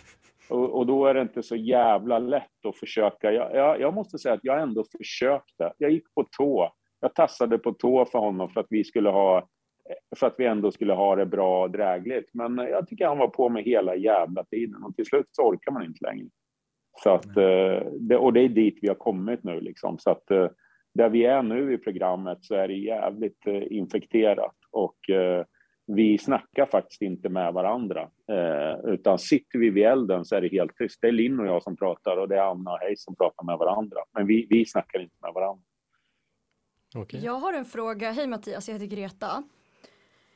och, 0.48 0.78
och 0.78 0.86
då 0.86 1.06
är 1.06 1.14
det 1.14 1.22
inte 1.22 1.42
så 1.42 1.56
jävla 1.56 2.18
lätt 2.18 2.66
att 2.68 2.76
försöka. 2.76 3.32
Jag, 3.32 3.54
jag, 3.54 3.80
jag 3.80 3.94
måste 3.94 4.18
säga 4.18 4.34
att 4.34 4.44
jag 4.44 4.62
ändå 4.62 4.84
försökte. 4.98 5.72
Jag 5.78 5.90
gick 5.90 6.14
på 6.14 6.24
tå. 6.38 6.72
Jag 7.00 7.14
tassade 7.14 7.58
på 7.58 7.72
tå 7.72 8.04
för 8.04 8.18
honom 8.18 8.50
för 8.50 8.60
att 8.60 8.66
vi 8.70 8.84
skulle 8.84 9.10
ha 9.10 9.48
för 10.16 10.26
att 10.26 10.34
vi 10.38 10.46
ändå 10.46 10.70
skulle 10.70 10.92
ha 10.92 11.16
det 11.16 11.26
bra 11.26 11.62
och 11.62 11.70
drägligt. 11.70 12.30
Men 12.32 12.58
jag 12.58 12.88
tycker 12.88 13.06
han 13.06 13.18
var 13.18 13.28
på 13.28 13.48
mig 13.48 13.64
hela 13.64 13.94
jävla 13.94 14.44
tiden 14.44 14.82
och 14.82 14.96
till 14.96 15.06
slut 15.06 15.26
så 15.30 15.42
orkar 15.42 15.72
man 15.72 15.84
inte 15.84 16.04
längre. 16.04 16.28
Så 17.02 17.10
att, 17.10 17.34
det, 18.00 18.16
och 18.16 18.32
det 18.32 18.40
är 18.40 18.48
dit 18.48 18.78
vi 18.82 18.88
har 18.88 18.94
kommit 18.94 19.44
nu 19.44 19.60
liksom. 19.60 19.98
Så 19.98 20.10
att 20.10 20.30
eh, 20.30 20.48
där 20.94 21.08
vi 21.08 21.24
är 21.24 21.42
nu 21.42 21.74
i 21.74 21.78
programmet 21.78 22.38
så 22.40 22.54
är 22.54 22.68
det 22.68 22.74
jävligt 22.74 23.46
infekterat 23.46 24.56
och 24.70 24.96
vi 25.94 26.18
snackar 26.18 26.66
faktiskt 26.66 27.02
inte 27.02 27.28
med 27.28 27.52
varandra. 27.52 28.10
Eh, 28.28 28.92
utan 28.92 29.18
sitter 29.18 29.58
vi 29.58 29.70
vid 29.70 29.86
elden 29.86 30.24
så 30.24 30.36
är 30.36 30.40
det 30.40 30.48
helt 30.48 30.76
tyst. 30.76 30.98
Det 31.00 31.08
är 31.08 31.12
Linn 31.12 31.40
och 31.40 31.46
jag 31.46 31.62
som 31.62 31.76
pratar 31.76 32.16
och 32.16 32.28
det 32.28 32.36
är 32.36 32.50
Anna 32.50 32.72
och 32.72 32.78
Hej 32.78 32.96
som 32.96 33.16
pratar 33.16 33.44
med 33.44 33.58
varandra. 33.58 33.98
Men 34.12 34.26
vi, 34.26 34.46
vi 34.50 34.66
snackar 34.66 35.00
inte 35.00 35.16
med 35.22 35.32
varandra. 35.34 35.64
Okej. 36.94 37.24
Jag 37.24 37.32
har 37.32 37.52
en 37.52 37.64
fråga. 37.64 38.10
Hej 38.10 38.26
Mattias, 38.26 38.68
jag 38.68 38.74
heter 38.74 38.96
Greta. 38.96 39.42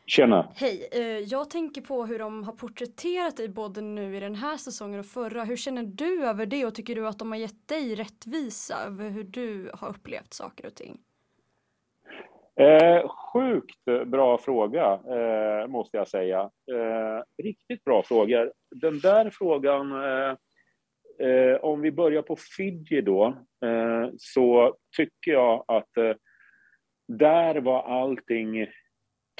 Tjena! 0.07 0.53
Hej, 0.55 0.89
eh, 0.93 1.03
jag 1.03 1.51
tänker 1.51 1.81
på 1.81 2.07
hur 2.07 2.19
de 2.19 2.45
har 2.45 2.53
porträtterat 2.53 3.37
dig 3.37 3.49
både 3.49 3.81
nu 3.81 4.17
i 4.17 4.21
den 4.21 4.35
här 4.35 4.57
säsongen 4.57 5.01
och 5.01 5.07
förra. 5.07 5.45
Hur 5.45 5.57
känner 5.57 5.83
du 5.83 6.25
över 6.25 6.47
det 6.47 6.67
och 6.67 6.75
tycker 6.75 6.95
du 6.95 7.07
att 7.07 7.19
de 7.19 7.33
har 7.33 7.39
gett 7.39 7.69
dig 7.69 7.95
rättvisa 7.95 8.85
över 8.87 9.11
hur 9.11 9.25
du 9.25 9.71
har 9.75 9.89
upplevt 9.89 10.35
saker 10.35 10.67
och 10.67 10.75
ting? 10.75 10.99
Eh, 12.61 13.09
sjukt 13.09 13.85
bra 14.07 14.39
fråga, 14.39 14.93
eh, 14.93 15.69
måste 15.69 15.97
jag 15.97 16.09
säga. 16.09 16.41
Eh, 16.73 17.43
riktigt 17.43 17.85
bra 17.85 18.03
frågor. 18.03 18.53
Den 18.71 19.01
där 19.01 19.31
frågan, 19.31 19.93
eh, 19.93 20.37
eh, 21.29 21.57
om 21.57 21.81
vi 21.81 21.93
börjar 21.93 22.23
på 22.23 22.37
Fiji 22.57 23.01
då, 23.01 23.27
eh, 23.65 24.09
så 24.19 24.77
tycker 24.97 25.33
jag 25.33 25.65
att 25.69 25.97
eh, 25.97 26.15
där 27.09 27.61
var 27.61 27.83
allting 27.83 28.67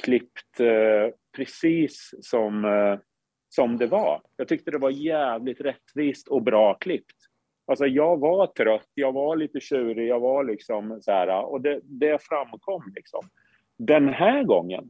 klippt 0.03 0.59
eh, 0.59 1.13
precis 1.37 2.13
som, 2.21 2.65
eh, 2.65 2.99
som 3.49 3.77
det 3.77 3.87
var. 3.87 4.21
Jag 4.35 4.47
tyckte 4.47 4.71
det 4.71 4.77
var 4.77 4.89
jävligt 4.89 5.61
rättvist 5.61 6.27
och 6.27 6.41
bra 6.41 6.73
klippt. 6.73 7.16
Alltså 7.67 7.85
jag 7.85 8.19
var 8.19 8.47
trött, 8.47 8.89
jag 8.93 9.11
var 9.11 9.35
lite 9.35 9.59
tjurig, 9.59 10.07
jag 10.07 10.19
var 10.19 10.43
liksom 10.43 10.99
så 11.01 11.11
här, 11.11 11.45
och 11.45 11.61
det, 11.61 11.79
det 11.83 12.23
framkom 12.23 12.93
liksom. 12.95 13.29
Den 13.77 14.09
här 14.09 14.43
gången 14.43 14.89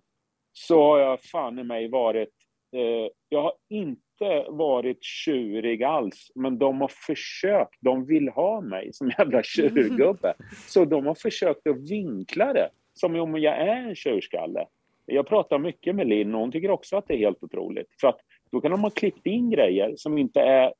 så 0.54 0.82
har 0.82 1.00
jag 1.00 1.22
fan 1.22 1.60
i 1.60 1.64
mig 1.64 1.88
varit, 1.88 2.34
eh, 2.76 3.12
jag 3.30 3.42
har 3.42 3.54
inte 3.70 4.46
varit 4.50 5.04
tjurig 5.04 5.84
alls, 5.84 6.32
men 6.36 6.58
de 6.58 6.82
har 6.82 6.92
försökt, 7.08 7.78
de 7.82 8.06
vill 8.06 8.30
ha 8.30 8.62
mig 8.62 8.94
som 8.94 9.10
jävla 9.18 9.44
tjurgubbe. 9.44 10.34
Så 10.68 10.86
de 10.86 11.06
har 11.06 11.16
försökt 11.16 11.68
att 11.68 11.90
vinkla 11.90 12.54
det 12.54 12.70
som 12.94 13.16
om 13.16 13.42
jag 13.42 13.58
är 13.58 13.76
en 13.76 13.96
tjurskalle. 13.96 14.66
Jag 15.06 15.28
pratar 15.28 15.60
mycket 15.60 15.96
med 15.96 16.08
Linn 16.08 16.36
och 16.36 16.42
hon 16.42 16.52
tycker 16.52 16.72
också 16.72 16.98
att 16.98 17.08
det 17.08 17.14
är 17.14 17.18
helt 17.18 17.44
otroligt. 17.44 17.88
För 18.02 18.08
att 18.08 18.20
då 18.52 18.62
kan 18.62 18.72
de 18.72 18.82
ha 18.82 18.90
klippt 18.90 19.26
in 19.26 19.50
grejer 19.50 19.94
som 19.96 20.18
inte 20.18 20.42
är 20.42 20.74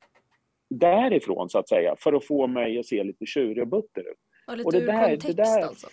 därifrån 0.70 1.48
så 1.48 1.58
att 1.58 1.68
säga, 1.68 1.96
för 1.98 2.12
att 2.12 2.26
få 2.26 2.46
mig 2.46 2.78
att 2.78 2.86
se 2.86 3.04
lite 3.04 3.26
tjurig 3.26 3.62
och 3.62 3.68
butter 3.68 4.00
ut. 4.00 4.16
Och 4.46 4.56
lite 4.56 4.66
Och 4.66 4.72
det 4.72 4.78
ur 4.78 4.86
där- 4.86 5.02
det 5.02 5.16
kontext 5.16 5.36
där- 5.36 5.62
alltså. 5.62 5.86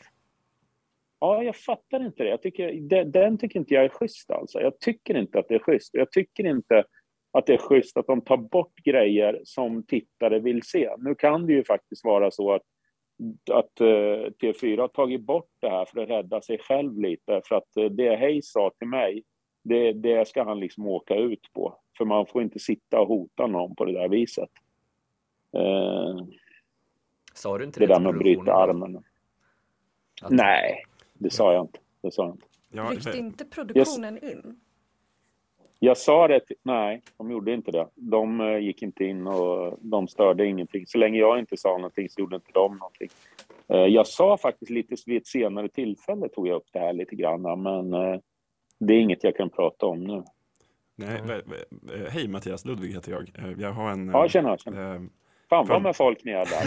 Ja, 1.20 1.44
jag 1.44 1.56
fattar 1.56 2.06
inte 2.06 2.24
det. 2.24 2.30
Jag 2.30 2.42
tycker, 2.42 2.72
den, 2.74 3.12
den 3.12 3.38
tycker 3.38 3.60
inte 3.60 3.74
jag 3.74 3.86
är 3.86 3.90
schysst 3.90 4.32
alltså. 4.32 4.62
Jag 4.62 4.80
tycker 4.80 5.18
inte 5.18 5.40
att 5.40 5.48
det 5.48 5.56
är 5.56 5.60
schysst. 5.60 5.94
Jag 5.94 6.12
tycker 6.12 6.46
inte 6.46 6.84
att 7.32 7.46
det 7.46 7.54
är 7.54 7.58
schysst 7.58 7.98
att 7.98 8.08
de 8.08 8.22
tar 8.22 8.38
bort 8.38 8.76
grejer 8.84 9.42
som 9.44 9.84
tittare 9.84 10.40
vill 10.40 10.64
se. 10.64 10.90
Nu 10.98 11.16
kan 11.16 11.46
det 11.48 11.54
ju 11.54 11.64
faktiskt 11.64 12.06
vara 12.06 12.32
så 12.32 12.52
att, 12.54 12.62
att 13.52 13.82
eh, 13.82 13.86
TV4 14.42 14.78
har 14.80 14.88
tagit 14.88 15.22
bort 15.22 15.50
det 15.60 15.70
här 15.70 15.86
för 15.86 16.02
att 16.04 16.10
rädda 16.10 16.42
sig 16.42 16.58
själv 16.60 17.00
lite. 17.00 17.42
För 17.46 17.56
att 17.56 17.78
eh, 17.78 17.86
det 17.86 18.16
Hayes 18.16 18.52
sa 18.52 18.72
till 18.80 18.88
mig, 18.88 19.24
det, 19.64 19.94
det 19.94 20.28
ska 20.28 20.44
han 20.44 20.60
liksom 20.60 20.88
åka 20.88 21.16
ut 21.16 21.48
på. 21.54 21.80
För 21.98 22.06
man 22.06 22.26
får 22.26 22.42
inte 22.42 22.60
sitta 22.60 23.00
och 23.02 23.08
hota 23.08 23.48
någon 23.48 23.76
på 23.76 23.86
det 23.86 23.94
där 23.94 24.08
viset. 24.10 24.50
Eh, 25.56 26.26
Sa 27.34 27.58
du 27.58 27.64
inte 27.64 27.80
det 27.80 27.86
det, 27.88 27.94
där 27.94 28.00
med 28.00 28.10
att 28.10 28.18
bryta 28.20 28.54
armen. 28.54 28.96
Att- 30.22 30.32
Nej, 30.32 30.84
det 31.14 31.30
sa 31.30 31.54
jag 31.54 31.64
inte. 31.64 31.80
Det 32.02 32.12
sa 32.12 32.24
jag 32.26 32.34
inte. 32.34 32.48
Ja, 32.72 32.84
Ryckte 32.92 33.18
inte 33.18 33.46
produktionen 33.46 34.18
in? 34.24 34.60
Jag 35.80 35.98
sa 35.98 36.28
det, 36.28 36.40
till, 36.40 36.56
nej, 36.64 37.02
de 37.18 37.32
gjorde 37.32 37.54
inte 37.54 37.72
det. 37.72 37.88
De 37.96 38.42
eh, 38.42 38.58
gick 38.58 38.82
inte 38.82 39.04
in 39.04 39.28
och 39.28 39.78
de 39.82 40.08
störde 40.08 40.46
ingenting. 40.46 40.88
Så 40.88 40.98
länge 40.98 41.20
jag 41.20 41.40
inte 41.40 41.58
sa 41.58 41.70
någonting 41.78 42.10
så 42.10 42.20
gjorde 42.22 42.36
inte 42.36 42.52
de 42.54 42.78
någonting. 42.78 43.10
Eh, 43.68 43.78
Jag 43.78 44.08
sa 44.08 44.38
faktiskt 44.38 44.72
lite 44.72 44.96
vid 45.06 45.18
ett 45.18 45.28
senare 45.28 45.70
tillfälle 45.70 46.30
tog 46.30 46.48
jag 46.48 46.56
upp 46.56 46.68
det 46.72 46.80
här 46.80 46.94
lite 46.94 47.16
grann, 47.16 47.42
men 47.64 47.94
eh, 47.94 48.20
det 48.80 48.94
är 48.94 49.00
inget 49.00 49.24
jag 49.24 49.36
kan 49.36 49.50
prata 49.50 49.86
om 49.86 50.04
nu. 50.04 50.24
Nej, 50.96 51.22
hej 52.10 52.28
Mattias, 52.28 52.66
Ludvig 52.66 52.94
heter 52.94 53.12
jag. 53.12 53.32
Jag 53.60 53.72
har 53.72 53.92
en... 53.92 54.08
Ja, 54.08 54.28
tjena, 54.28 54.58
tjena. 54.58 55.10
Fan 55.50 55.68
vad 55.68 55.82
med 55.82 55.96
folk 55.96 56.24
ni 56.24 56.32
är 56.32 56.46
där. 56.46 56.66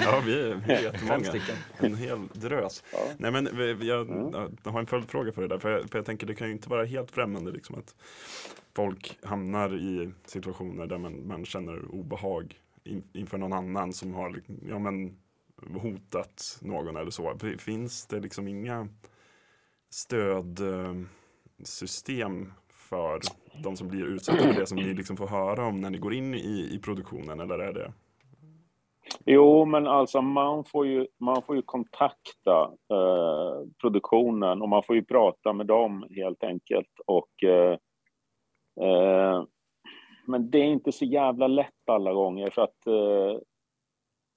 ja, 0.04 0.22
vi 0.26 0.40
är, 0.40 0.54
vi 0.66 0.72
är 0.72 0.92
Fem 0.92 1.22
jättemånga. 1.22 1.58
En 1.78 1.94
hel 1.96 2.26
drös. 2.32 2.84
Ja. 2.92 2.98
Nej, 3.18 3.30
men 3.30 3.48
vi- 3.56 3.88
jag, 3.88 4.10
Mm. 4.10 4.56
jag 4.64 4.72
har 4.72 4.80
en 4.80 4.86
följdfråga 4.86 5.32
för 5.32 5.42
det 5.42 5.48
där. 5.48 5.58
För 5.58 5.70
jag, 5.70 5.90
för 5.90 5.98
jag 5.98 6.06
tänker 6.06 6.26
det 6.26 6.34
kan 6.34 6.46
ju 6.46 6.52
inte 6.52 6.68
vara 6.68 6.84
helt 6.84 7.10
främmande 7.10 7.52
liksom 7.52 7.74
att 7.78 7.94
folk 8.76 9.18
hamnar 9.22 9.74
i 9.74 10.10
situationer 10.24 10.86
där 10.86 10.98
man, 10.98 11.26
man 11.26 11.44
känner 11.44 11.94
obehag 11.94 12.54
in, 12.84 13.02
inför 13.12 13.38
någon 13.38 13.52
annan 13.52 13.92
som 13.92 14.14
har 14.14 14.30
liksom, 14.30 14.58
ja, 14.68 14.78
men, 14.78 15.16
hotat 15.80 16.58
någon 16.60 16.96
eller 16.96 17.10
så. 17.10 17.38
Finns 17.58 18.06
det 18.06 18.20
liksom 18.20 18.48
inga 18.48 18.88
stödsystem 19.90 22.52
för 22.84 23.20
de 23.62 23.76
som 23.76 23.88
blir 23.88 24.04
utsatta 24.04 24.38
för 24.38 24.60
det 24.60 24.66
som 24.66 24.78
ni 24.78 24.94
liksom 24.94 25.16
får 25.16 25.26
höra 25.26 25.66
om 25.66 25.80
när 25.80 25.90
ni 25.90 25.98
går 25.98 26.14
in 26.14 26.34
i, 26.34 26.70
i 26.74 26.78
produktionen 26.78 27.40
eller 27.40 27.58
är 27.58 27.72
det? 27.72 27.92
Jo, 29.26 29.64
men 29.64 29.86
alltså 29.86 30.22
man 30.22 30.64
får 30.64 30.86
ju, 30.86 31.06
man 31.20 31.42
får 31.42 31.56
ju 31.56 31.62
kontakta 31.62 32.72
eh, 32.90 33.68
produktionen 33.80 34.62
och 34.62 34.68
man 34.68 34.82
får 34.82 34.96
ju 34.96 35.04
prata 35.04 35.52
med 35.52 35.66
dem 35.66 36.06
helt 36.10 36.44
enkelt. 36.44 37.00
Och, 37.06 37.44
eh, 37.44 37.78
eh, 38.80 39.44
men 40.26 40.50
det 40.50 40.58
är 40.58 40.64
inte 40.64 40.92
så 40.92 41.04
jävla 41.04 41.46
lätt 41.46 41.88
alla 41.90 42.12
gånger 42.12 42.50
för 42.50 42.62
att 42.62 42.86
eh, 42.86 43.40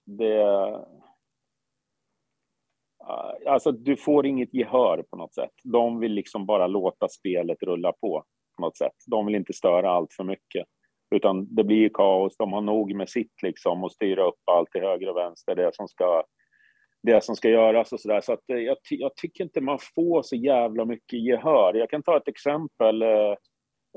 det... 0.05 0.41
Eh, 3.09 3.51
alltså 3.51 3.71
du 3.71 3.97
får 3.97 4.25
inget 4.25 4.53
gehör 4.53 5.03
på 5.09 5.17
något 5.17 5.33
sätt. 5.33 5.53
De 5.63 5.99
vill 5.99 6.13
liksom 6.13 6.45
bara 6.45 6.67
låta 6.67 7.07
spelet 7.07 7.63
rulla 7.63 7.91
på 7.91 8.23
på 8.57 8.61
något 8.61 8.77
sätt. 8.77 8.95
De 9.07 9.25
vill 9.25 9.35
inte 9.35 9.53
störa 9.53 9.91
allt 9.91 10.13
för 10.13 10.23
mycket. 10.23 10.65
Utan 11.15 11.55
det 11.55 11.63
blir 11.63 11.89
kaos, 11.89 12.37
de 12.37 12.53
har 12.53 12.61
nog 12.61 12.95
med 12.95 13.09
sitt 13.09 13.41
liksom 13.43 13.83
och 13.83 13.91
styra 13.91 14.27
upp 14.27 14.39
allt 14.51 14.71
till 14.71 14.81
höger 14.81 15.09
och 15.09 15.17
vänster, 15.17 15.55
det 15.55 15.75
som 15.75 15.87
ska, 15.87 16.23
det 17.03 17.23
som 17.23 17.35
ska 17.35 17.49
göras 17.49 17.93
och 17.93 17.99
sådär. 17.99 18.21
Så 18.21 18.33
att 18.33 18.49
eh, 18.49 18.57
jag, 18.57 18.77
ty 18.89 18.95
jag 18.95 19.15
tycker 19.15 19.43
inte 19.43 19.61
man 19.61 19.79
får 19.95 20.21
så 20.21 20.35
jävla 20.35 20.85
mycket 20.85 21.19
gehör. 21.19 21.73
Jag 21.73 21.89
kan 21.89 22.03
ta 22.03 22.17
ett 22.17 22.27
exempel 22.27 23.01
eh, 23.01 23.35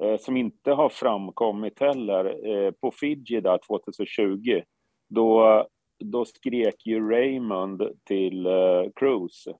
eh, 0.02 0.16
som 0.18 0.36
inte 0.36 0.72
har 0.72 0.88
framkommit 0.88 1.80
heller. 1.80 2.48
Eh, 2.48 2.70
på 2.70 2.90
Fiji 2.90 3.40
där 3.40 3.58
2020, 3.66 4.62
då, 5.08 5.66
då 6.04 6.24
skrek 6.24 6.86
ju 6.86 7.10
Raymond 7.10 7.82
till 8.04 8.46
eh, 8.46 8.84
Cruise. 8.96 9.54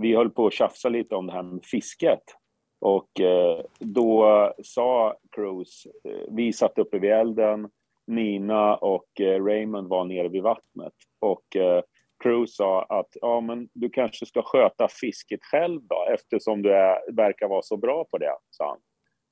Vi 0.00 0.14
höll 0.14 0.30
på 0.30 0.46
att 0.46 0.52
tjafsa 0.52 0.88
lite 0.88 1.14
om 1.14 1.26
det 1.26 1.32
här 1.32 1.42
med 1.42 1.64
fisket. 1.64 2.22
Och 2.80 3.20
eh, 3.20 3.60
då 3.78 4.52
sa 4.62 5.16
Cruise, 5.30 5.90
eh, 6.04 6.24
vi 6.30 6.52
satt 6.52 6.78
uppe 6.78 6.98
vid 6.98 7.10
elden, 7.10 7.70
Nina 8.06 8.76
och 8.76 9.20
eh, 9.20 9.44
Raymond 9.44 9.88
var 9.88 10.04
nere 10.04 10.28
vid 10.28 10.42
vattnet. 10.42 10.92
Och 11.20 11.56
eh, 11.56 11.82
Cruise 12.22 12.54
sa 12.54 12.82
att 12.82 13.08
ja, 13.12 13.40
men 13.40 13.68
du 13.72 13.90
kanske 13.90 14.26
ska 14.26 14.42
sköta 14.42 14.88
fisket 14.88 15.40
själv 15.42 15.80
då, 15.82 16.06
eftersom 16.14 16.62
du 16.62 16.74
är, 16.74 17.12
verkar 17.12 17.48
vara 17.48 17.62
så 17.62 17.76
bra 17.76 18.04
på 18.04 18.18
det, 18.18 18.36
sa 18.50 18.68
han. 18.68 18.78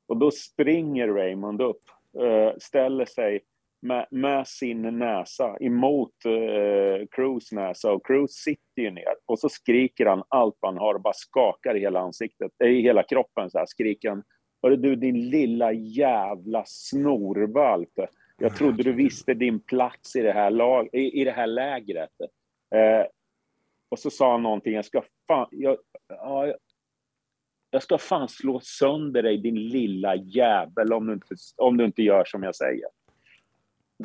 Och 0.08 0.16
då 0.16 0.30
springer 0.30 1.08
Raymond 1.08 1.62
upp, 1.62 1.80
eh, 2.20 2.52
ställer 2.58 3.04
sig 3.04 3.40
med, 3.80 4.06
med 4.10 4.46
sin 4.46 4.82
näsa 4.98 5.56
emot 5.60 6.12
eh, 6.24 7.06
Cruz 7.10 7.52
näsa 7.52 7.92
och 7.92 8.06
Cruise 8.06 8.32
sitter 8.34 8.82
ju 8.82 8.90
ner 8.90 9.14
och 9.26 9.38
så 9.38 9.48
skriker 9.48 10.06
han 10.06 10.22
allt 10.28 10.56
vad 10.60 10.72
han 10.74 10.78
har 10.82 10.94
och 10.94 11.00
bara 11.02 11.14
skakar 11.14 11.74
i 11.76 11.80
hela 11.80 12.00
ansiktet, 12.00 12.52
eh, 12.64 12.70
i 12.70 12.80
hela 12.82 13.02
kroppen 13.02 13.50
så 13.50 13.58
här 13.58 13.66
skriker 13.66 14.08
han. 14.08 14.22
Hörru 14.62 14.76
du 14.76 14.96
din 14.96 15.30
lilla 15.30 15.72
jävla 15.72 16.64
snorvalp. 16.66 17.92
Jag 18.38 18.56
trodde 18.56 18.82
du 18.82 18.92
visste 18.92 19.34
din 19.34 19.60
plats 19.60 20.16
i 20.16 20.22
det 20.22 20.32
här, 20.32 20.50
lag, 20.50 20.88
i, 20.92 21.20
i 21.20 21.24
det 21.24 21.30
här 21.32 21.46
lägret. 21.46 22.10
Eh, 22.74 23.06
och 23.88 23.98
så 23.98 24.10
sa 24.10 24.30
han 24.32 24.42
någonting, 24.42 24.74
jag 24.74 24.84
ska 24.84 25.02
fan, 25.28 25.48
jag, 25.50 25.76
ja, 26.08 26.46
jag- 26.46 26.56
jag 27.70 27.82
ska 27.82 27.98
fan 27.98 28.28
slå 28.28 28.60
sönder 28.60 29.22
dig 29.22 29.38
din 29.38 29.68
lilla 29.68 30.16
jävel 30.16 30.92
om 30.92 31.06
du 31.06 31.12
inte, 31.12 31.34
om 31.56 31.76
du 31.76 31.84
inte 31.84 32.02
gör 32.02 32.24
som 32.24 32.42
jag 32.42 32.56
säger. 32.56 32.86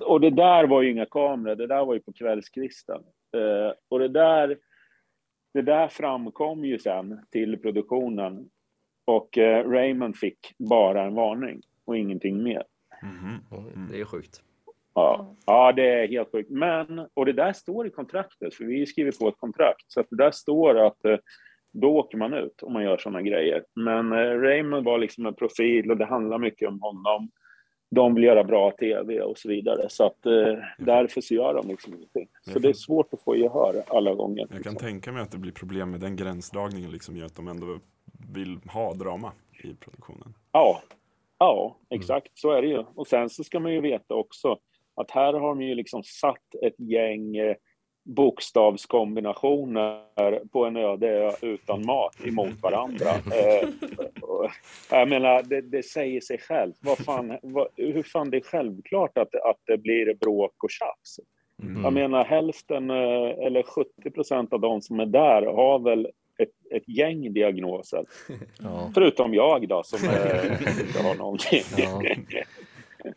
Och 0.01 0.21
det 0.21 0.29
där 0.29 0.67
var 0.67 0.81
ju 0.81 0.91
inga 0.91 1.05
kameror, 1.05 1.55
det 1.55 1.67
där 1.67 1.85
var 1.85 1.93
ju 1.93 1.99
på 1.99 2.13
kvällskvisten. 2.13 3.01
Eh, 3.37 3.73
och 3.89 3.99
det 3.99 4.07
där, 4.07 4.57
det 5.53 5.61
där 5.61 5.87
framkom 5.87 6.65
ju 6.65 6.79
sen 6.79 7.25
till 7.31 7.57
produktionen. 7.57 8.49
Och 9.05 9.37
eh, 9.37 9.69
Raymond 9.69 10.17
fick 10.17 10.55
bara 10.57 11.03
en 11.03 11.15
varning 11.15 11.61
och 11.85 11.97
ingenting 11.97 12.43
mer. 12.43 12.63
Mhm. 13.03 13.89
Det 13.91 13.99
är 13.99 14.05
sjukt. 14.05 14.41
Ja. 14.95 15.35
ja, 15.45 15.71
det 15.71 15.89
är 15.89 16.07
helt 16.07 16.31
sjukt. 16.31 16.49
Men, 16.49 17.07
och 17.13 17.25
det 17.25 17.33
där 17.33 17.53
står 17.53 17.87
i 17.87 17.89
kontraktet, 17.89 18.55
för 18.55 18.65
vi 18.65 18.85
skriver 18.85 19.11
på 19.11 19.27
ett 19.27 19.37
kontrakt, 19.37 19.85
så 19.87 19.99
att 19.99 20.07
det 20.09 20.15
där 20.15 20.31
står 20.31 20.85
att 20.87 21.05
eh, 21.05 21.17
då 21.71 21.97
åker 21.97 22.17
man 22.17 22.33
ut 22.33 22.63
om 22.63 22.73
man 22.73 22.83
gör 22.83 22.97
sådana 22.97 23.21
grejer. 23.21 23.65
Men 23.75 24.11
eh, 24.11 24.39
Raymond 24.39 24.85
var 24.85 24.97
liksom 24.97 25.25
en 25.25 25.33
profil 25.33 25.91
och 25.91 25.97
det 25.97 26.05
handlar 26.05 26.37
mycket 26.37 26.67
om 26.67 26.81
honom. 26.81 27.29
De 27.93 28.15
vill 28.15 28.23
göra 28.23 28.43
bra 28.43 28.71
tv 28.71 29.21
och 29.21 29.37
så 29.37 29.49
vidare. 29.49 29.89
Så 29.89 30.05
att 30.05 30.25
eh, 30.25 30.57
därför 30.77 31.21
så 31.21 31.33
gör 31.33 31.53
de 31.53 31.67
liksom 31.67 31.93
ingenting. 31.93 32.27
Så 32.53 32.59
det 32.59 32.69
är 32.69 32.73
svårt 32.73 33.13
att 33.13 33.21
få 33.21 33.35
gehör 33.35 33.83
alla 33.87 34.13
gånger. 34.13 34.39
Jag 34.39 34.49
kan 34.49 34.57
liksom. 34.57 34.75
tänka 34.75 35.11
mig 35.11 35.21
att 35.21 35.31
det 35.31 35.37
blir 35.37 35.51
problem 35.51 35.91
med 35.91 35.99
den 35.99 36.15
gränsdragningen 36.15 36.91
liksom 36.91 37.17
gör 37.17 37.25
att 37.25 37.35
de 37.35 37.47
ändå 37.47 37.79
vill 38.33 38.59
ha 38.73 38.93
drama 38.93 39.31
i 39.63 39.73
produktionen. 39.75 40.33
Ja, 40.51 40.81
ja, 41.37 41.77
exakt 41.89 42.31
så 42.33 42.51
är 42.51 42.61
det 42.61 42.67
ju. 42.67 42.83
Och 42.95 43.07
sen 43.07 43.29
så 43.29 43.43
ska 43.43 43.59
man 43.59 43.73
ju 43.73 43.81
veta 43.81 44.13
också 44.13 44.57
att 44.95 45.11
här 45.11 45.33
har 45.33 45.47
de 45.47 45.61
ju 45.61 45.75
liksom 45.75 46.03
satt 46.03 46.55
ett 46.61 46.79
gäng 46.79 47.37
eh, 47.37 47.55
bokstavskombinationer 48.03 50.39
på 50.51 50.65
en 50.65 50.77
öde 50.77 51.07
ö 51.07 51.31
utan 51.41 51.85
mat 51.85 52.15
emot 52.25 52.61
varandra. 52.61 53.09
Eh, 53.09 53.69
och 54.21 54.49
jag 54.89 55.09
menar, 55.09 55.43
det, 55.43 55.61
det 55.61 55.83
säger 55.83 56.21
sig 56.21 56.37
självt. 56.37 56.77
Vad 56.81 56.97
fan, 56.97 57.37
vad, 57.41 57.67
hur 57.75 58.03
fan 58.03 58.29
det 58.29 58.37
är 58.37 58.41
självklart 58.41 59.17
att, 59.17 59.35
att 59.35 59.59
det 59.65 59.77
blir 59.77 60.13
bråk 60.13 60.63
och 60.63 60.71
tjafs. 60.71 61.19
Mm. 61.61 61.83
Jag 61.83 61.93
menar 61.93 62.25
hälften 62.25 62.89
eh, 62.89 63.45
eller 63.45 63.63
70 63.63 64.11
procent 64.11 64.53
av 64.53 64.59
de 64.59 64.81
som 64.81 64.99
är 64.99 65.05
där 65.05 65.41
har 65.41 65.79
väl 65.79 66.07
ett, 66.37 66.49
ett 66.71 66.89
gäng 66.89 67.33
diagnoser. 67.33 68.05
Ja. 68.59 68.91
Förutom 68.93 69.33
jag 69.33 69.67
då 69.67 69.83
som 69.83 70.09
eh, 70.09 70.45
inte 70.81 71.03
har 71.03 71.15
någonting. 71.15 71.63
Ja. 71.77 72.01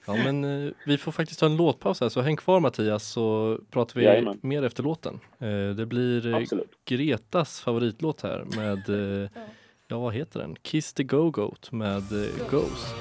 Ja 0.06 0.14
men 0.14 0.66
eh, 0.66 0.72
vi 0.86 0.98
får 0.98 1.12
faktiskt 1.12 1.40
ta 1.40 1.46
en 1.46 1.56
låtpaus 1.56 2.00
här 2.00 2.08
så 2.08 2.20
häng 2.20 2.36
kvar 2.36 2.60
Mattias 2.60 3.04
så 3.08 3.58
pratar 3.70 4.00
vi 4.00 4.06
Jajamän. 4.06 4.38
mer 4.42 4.62
efter 4.62 4.82
låten. 4.82 5.20
Eh, 5.38 5.76
Det 5.76 5.86
blir 5.86 6.26
eh, 6.26 6.36
Absolut. 6.36 6.70
Gretas 6.84 7.60
favoritlåt 7.60 8.22
här 8.22 8.44
med, 8.56 8.88
eh, 9.22 9.30
ja 9.88 9.98
vad 9.98 10.14
heter 10.14 10.40
den? 10.40 10.56
Kiss 10.62 10.92
the 10.92 11.02
Go-Goat 11.02 11.72
med 11.72 11.96
eh, 12.12 12.48
Ghost. 12.50 12.94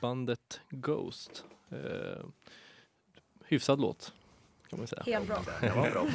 Bandet 0.00 0.60
Ghost. 0.70 1.44
Eh, 1.70 2.24
hyfsad 3.44 3.80
låt 3.80 4.12
kan 4.70 4.78
man 4.78 4.86
säga. 4.88 5.02
Helt 5.06 5.26
bra. 5.26 5.38
Det 5.60 5.70
var 5.76 5.90
bra. 5.90 6.06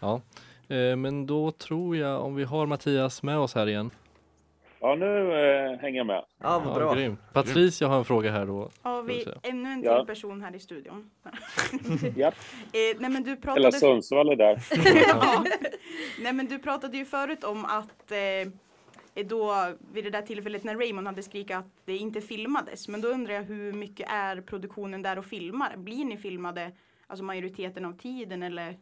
Ja. 0.00 0.20
Eh, 0.76 0.96
men 0.96 1.26
då 1.26 1.50
tror 1.50 1.96
jag 1.96 2.22
om 2.24 2.34
vi 2.34 2.44
har 2.44 2.66
Mattias 2.66 3.22
med 3.22 3.38
oss 3.38 3.54
här 3.54 3.66
igen. 3.68 3.90
Ja, 4.80 4.94
nu 4.94 5.06
eh, 5.06 5.78
hänger 5.78 5.96
jag 5.98 6.06
med. 6.06 6.24
Ja, 6.42 6.58
vad 6.64 6.74
bra. 6.74 6.94
grymt. 6.94 7.20
Patricia 7.32 7.88
har 7.88 7.98
en 7.98 8.04
fråga 8.04 8.30
här 8.30 8.46
då. 8.46 8.70
Har 8.82 9.02
vi 9.02 9.26
ännu 9.42 9.68
en 9.68 9.80
till 9.82 9.90
Ja. 9.90 10.04
person 10.04 10.42
här 10.42 10.54
i 10.54 10.60
studion? 10.60 11.10
Japp. 12.16 12.34
eh, 12.72 12.98
nej 12.98 13.10
men 13.10 13.22
du 13.22 13.30
Hela 13.30 13.40
pratade... 13.42 13.72
Sundsvall 13.72 14.28
är 14.28 14.36
där. 14.36 14.62
ja. 15.08 15.44
Nej 16.20 16.32
men 16.32 16.46
du 16.46 16.58
pratade 16.58 16.96
ju 16.96 17.04
förut 17.04 17.44
om 17.44 17.64
att 17.64 18.10
eh, 18.10 18.52
Eh, 19.14 19.26
då 19.26 19.52
vid 19.92 20.04
det 20.04 20.10
där 20.10 20.22
tillfället 20.22 20.64
när 20.64 20.76
Raymond 20.76 21.06
hade 21.06 21.22
skrikit 21.22 21.56
att 21.56 21.82
det 21.84 21.96
inte 21.96 22.20
filmades. 22.20 22.88
Men 22.88 23.00
då 23.00 23.08
undrar 23.08 23.34
jag 23.34 23.42
hur 23.42 23.72
mycket 23.72 24.10
är 24.10 24.40
produktionen 24.40 25.02
där 25.02 25.18
och 25.18 25.24
filmar? 25.24 25.76
Blir 25.76 26.04
ni 26.04 26.16
filmade 26.16 26.72
alltså 27.06 27.24
majoriteten 27.24 27.84
av 27.84 27.92
tiden 27.92 28.42
eller 28.42 28.76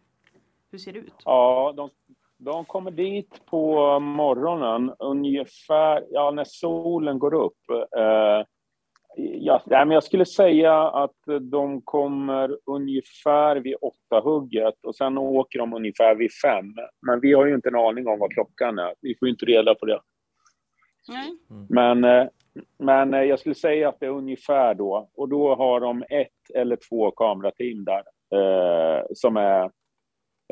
hur 0.71 0.79
ser 0.79 0.93
det 0.93 0.99
ut? 0.99 1.15
Ja, 1.25 1.75
de, 1.77 1.91
de 2.37 2.65
kommer 2.65 2.91
dit 2.91 3.47
på 3.47 3.99
morgonen 4.01 4.93
ungefär, 4.99 6.05
ja 6.11 6.31
när 6.31 6.45
solen 6.45 7.19
går 7.19 7.35
upp. 7.35 7.71
Eh, 7.97 8.47
ja, 9.17 9.63
nej, 9.67 9.87
men 9.87 9.91
jag 9.91 10.05
skulle 10.05 10.27
säga 10.27 10.83
att 10.83 11.51
de 11.51 11.83
kommer 11.83 12.59
ungefär 12.67 13.57
vid 13.57 13.77
åtta 13.81 14.21
hugget 14.21 14.85
och 14.87 14.95
sen 14.95 15.19
åker 15.19 15.59
de 15.59 15.75
ungefär 15.75 16.15
vid 16.15 16.31
fem. 16.33 16.75
Men 17.07 17.21
vi 17.21 17.33
har 17.33 17.47
ju 17.47 17.55
inte 17.55 17.69
en 17.69 17.77
aning 17.77 18.07
om 18.07 18.19
vad 18.19 18.33
klockan 18.33 18.79
är. 18.79 18.95
Vi 19.01 19.15
får 19.19 19.29
ju 19.29 19.33
inte 19.33 19.47
reda 19.47 19.75
på 19.75 19.87
det. 19.87 20.01
Nej. 21.09 21.31
Men, 21.69 22.05
eh, 22.05 22.29
men 22.79 23.15
eh, 23.15 23.21
jag 23.23 23.39
skulle 23.39 23.55
säga 23.55 23.89
att 23.89 24.01
det 24.01 24.07
är 24.07 24.11
ungefär 24.11 24.75
då. 24.75 25.11
Och 25.15 25.29
då 25.29 25.55
har 25.55 25.81
de 25.81 26.03
ett 26.11 26.51
eller 26.55 26.77
två 26.77 27.11
kamerateam 27.11 27.85
där 27.85 28.03
eh, 28.35 29.05
som 29.15 29.37
är 29.37 29.71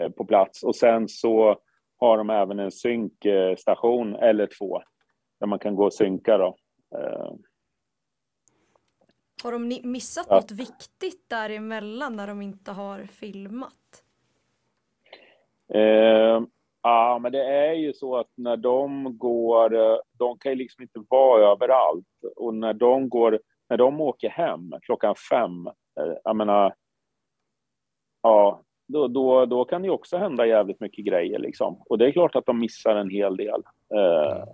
eh, 0.00 0.10
på 0.10 0.24
plats. 0.24 0.62
Och 0.62 0.76
sen 0.76 1.08
så 1.08 1.60
har 1.96 2.18
de 2.18 2.30
även 2.30 2.58
en 2.58 2.70
synkstation 2.70 4.14
eller 4.14 4.48
två 4.58 4.82
där 5.40 5.46
man 5.46 5.58
kan 5.58 5.74
gå 5.74 5.84
och 5.84 5.94
synka. 5.94 6.38
Då. 6.38 6.56
Eh, 6.98 7.32
Har 9.42 9.52
de 9.52 9.80
missat 9.84 10.26
Ja. 10.28 10.34
något 10.34 10.50
viktigt 10.50 11.28
däremellan 11.28 12.16
när 12.16 12.26
de 12.26 12.42
inte 12.42 12.72
har 12.72 13.02
filmat? 13.04 14.04
Eh, 15.74 16.42
ja, 16.82 17.18
men 17.22 17.32
det 17.32 17.44
är 17.44 17.72
ju 17.72 17.92
så 17.92 18.16
att 18.16 18.30
när 18.34 18.56
de 18.56 19.18
går, 19.18 20.00
de 20.18 20.38
kan 20.38 20.52
ju 20.52 20.58
liksom 20.58 20.82
inte 20.82 21.02
vara 21.08 21.52
överallt. 21.52 22.06
Och 22.36 22.54
när 22.54 22.72
de 22.72 23.08
går, 23.08 23.40
när 23.68 23.76
de 23.76 24.00
åker 24.00 24.28
hem 24.28 24.72
klockan 24.82 25.14
fem, 25.30 25.66
eh, 25.66 26.14
jag 26.24 26.36
menar, 26.36 26.74
ja, 28.22 28.62
då, 28.88 29.08
då, 29.08 29.46
då 29.46 29.64
kan 29.64 29.82
det 29.82 29.86
ju 29.86 29.92
också 29.92 30.16
hända 30.16 30.46
jävligt 30.46 30.80
mycket 30.80 31.04
grejer 31.04 31.38
liksom. 31.38 31.82
Och 31.86 31.98
det 31.98 32.06
är 32.06 32.12
klart 32.12 32.36
att 32.36 32.46
de 32.46 32.58
missar 32.58 32.96
en 32.96 33.10
hel 33.10 33.36
del. 33.36 33.62
Eh, 33.94 34.44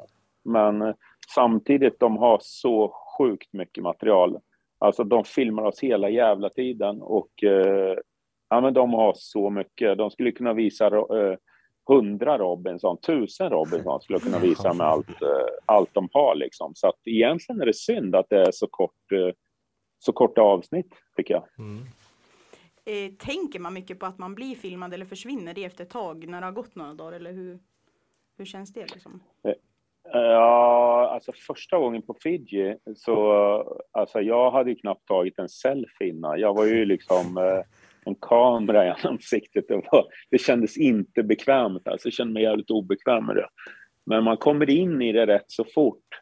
men 0.45 0.95
samtidigt, 1.35 2.01
de 2.01 2.17
har 2.17 2.39
så 2.43 2.95
sjukt 3.19 3.53
mycket 3.53 3.85
material. 3.85 4.39
Alltså 4.79 5.05
de 5.05 5.25
filmar 5.25 5.63
oss 5.63 5.81
hela 5.81 6.09
jävla 6.09 6.49
tiden 6.49 7.03
och 7.03 7.45
eh, 7.45 7.97
ja, 8.49 8.61
men 8.61 8.75
de 8.75 8.95
har 8.95 9.13
så 9.17 9.51
mycket. 9.51 9.99
De 9.99 10.11
skulle 10.11 10.33
kunna 10.33 10.53
visa 10.53 10.91
hundra 11.87 12.39
Robinson, 12.39 13.01
tusen 13.01 13.51
Robinson 13.51 14.01
skulle 14.01 14.21
kunna 14.21 14.39
visa 14.39 14.73
med 14.73 14.87
allt, 14.87 15.23
eh, 15.23 15.47
allt 15.67 15.95
de 15.95 16.09
har 16.13 16.35
liksom. 16.35 16.73
Så 16.75 16.89
att 16.89 17.01
egentligen 17.05 17.61
är 17.61 17.67
det 17.67 17.75
synd 17.75 18.17
att 18.17 18.27
det 18.29 18.41
är 18.41 18.53
så 18.53 18.67
kort, 18.67 19.13
eh, 19.13 19.35
så 19.99 20.13
korta 20.13 20.41
avsnitt 20.41 20.95
tycker 21.17 21.35
jag. 21.35 21.45
Mm. 21.59 21.85
Eh, 22.85 23.13
tänker 23.19 23.61
man 23.61 23.75
mycket 23.75 23.99
på 23.99 24.07
att 24.07 24.19
man 24.19 24.35
blir 24.35 24.55
filmad 24.55 24.95
eller 24.95 25.05
försvinner 25.05 25.55
det 25.55 25.65
efter 25.65 25.85
ett 25.85 25.91
tag 25.91 26.29
när 26.29 26.41
det 26.41 26.47
har 26.47 26.53
gått 26.53 26.75
några 26.75 26.95
dagar 26.95 27.13
eller 27.13 27.33
hur, 27.33 27.59
hur 28.39 28.45
känns 28.45 28.73
det 28.73 28.95
liksom? 28.95 29.21
Ja, 30.13 31.11
alltså 31.15 31.33
första 31.33 31.79
gången 31.79 32.03
på 32.03 32.17
Fiji 32.23 32.77
så, 32.97 33.21
alltså 33.93 34.21
jag 34.21 34.51
hade 34.51 34.71
ju 34.71 34.77
knappt 34.77 35.09
tagit 35.09 35.39
en 35.39 35.49
selfie 35.49 36.09
innan. 36.09 36.41
Jag 36.41 36.55
var 36.55 36.65
ju 36.65 36.85
liksom 36.85 37.39
eh, 37.39 37.63
en 38.07 38.15
kamera 38.15 38.87
i 38.87 38.95
ansiktet. 39.03 39.69
Det, 39.69 39.75
var, 39.75 40.05
det 40.31 40.39
kändes 40.39 40.77
inte 40.77 41.23
bekvämt, 41.23 41.89
alltså 41.89 42.07
jag 42.07 42.13
kände 42.13 42.33
mig 42.33 42.43
jävligt 42.43 42.71
obekväm 42.71 43.27
med 43.27 43.37
det. 43.37 43.49
Men 44.07 44.25
man 44.25 44.37
kommer 44.37 44.71
in 44.71 45.03
i 45.03 45.13
det 45.13 45.27
rätt 45.27 45.45
så 45.47 45.65
fort 45.75 46.21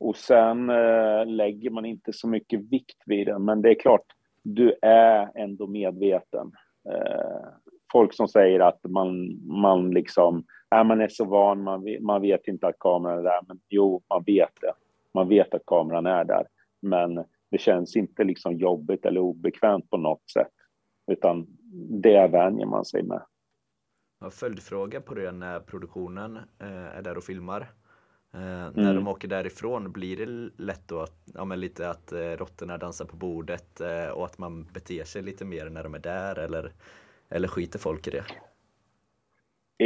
och 0.00 0.16
sen 0.16 0.70
eh, 0.70 1.26
lägger 1.26 1.70
man 1.70 1.84
inte 1.84 2.12
så 2.12 2.28
mycket 2.28 2.60
vikt 2.72 3.02
vid 3.06 3.26
det. 3.26 3.38
Men 3.38 3.62
det 3.62 3.70
är 3.70 3.80
klart, 3.80 4.06
du 4.42 4.74
är 4.82 5.30
ändå 5.34 5.66
medveten. 5.66 6.52
Eh, 6.90 7.48
folk 7.92 8.14
som 8.14 8.28
säger 8.28 8.60
att 8.60 8.80
man, 8.84 9.40
man 9.46 9.90
liksom 9.90 10.44
Nej, 10.72 10.84
man 10.84 11.00
är 11.00 11.08
så 11.08 11.24
van, 11.24 11.62
man 11.62 11.84
man 12.00 12.22
vet 12.22 12.48
inte 12.48 12.66
att 12.66 12.78
kameran 12.78 13.18
är 13.18 13.22
där. 13.22 13.40
Men 13.48 13.60
jo, 13.68 14.02
man 14.10 14.22
vet 14.26 14.52
det. 14.60 14.72
Man 15.14 15.28
vet 15.28 15.54
att 15.54 15.66
kameran 15.66 16.06
är 16.06 16.24
där. 16.24 16.46
Men 16.82 17.24
det 17.50 17.58
känns 17.58 17.96
inte 17.96 18.24
liksom 18.24 18.56
jobbigt 18.56 19.06
eller 19.06 19.20
obekvämt 19.20 19.90
på 19.90 19.96
något 19.96 20.30
sätt. 20.30 20.52
Utan 21.06 21.46
det 22.02 22.28
vänjer 22.28 22.66
man 22.66 22.84
sig 22.84 23.02
med. 23.02 23.22
Jag 24.18 24.26
har 24.26 24.30
följdfråga 24.30 25.00
på 25.00 25.14
det 25.14 25.32
när 25.32 25.60
produktionen 25.60 26.36
eh, 26.36 26.86
är 26.86 27.02
där 27.02 27.16
och 27.16 27.24
filmar. 27.24 27.60
Eh, 28.34 28.40
När 28.40 28.78
Mm. 28.78 28.94
de 28.94 29.08
åker 29.08 29.28
därifrån, 29.28 29.92
blir 29.92 30.16
det 30.16 30.50
lätt 30.62 30.88
då 30.88 31.00
att, 31.00 31.22
ja 31.34 31.44
men 31.44 31.60
lite 31.60 31.90
att 31.90 32.12
eh, 32.12 32.18
råttorna 32.18 32.78
dansar 32.78 33.04
på 33.04 33.16
bordet 33.16 33.80
och 34.14 34.24
att 34.24 34.38
man 34.38 34.64
beter 34.64 35.04
sig 35.04 35.22
lite 35.22 35.44
mer 35.44 35.70
när 35.70 35.82
de 35.82 35.94
är 35.94 35.98
där 35.98 36.38
eller, 36.38 36.72
eller 37.28 37.48
skiter 37.48 37.78
folk 37.78 38.06
i 38.06 38.10
det? 38.10 38.24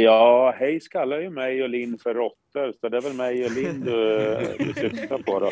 Ja, 0.03 0.55
Hayes 0.59 0.87
kallar 0.87 1.19
ju 1.19 1.29
mig 1.29 1.63
och 1.63 1.69
Linn 1.69 1.97
för 1.97 2.13
råttor, 2.13 2.73
så 2.81 2.89
det 2.89 2.97
är 2.97 3.01
väl 3.01 3.13
mig 3.13 3.45
och 3.45 3.51
Linn 3.51 3.81
du, 3.85 4.37
du 4.59 4.73
syftar 4.73 5.17
på 5.17 5.39
då. 5.39 5.49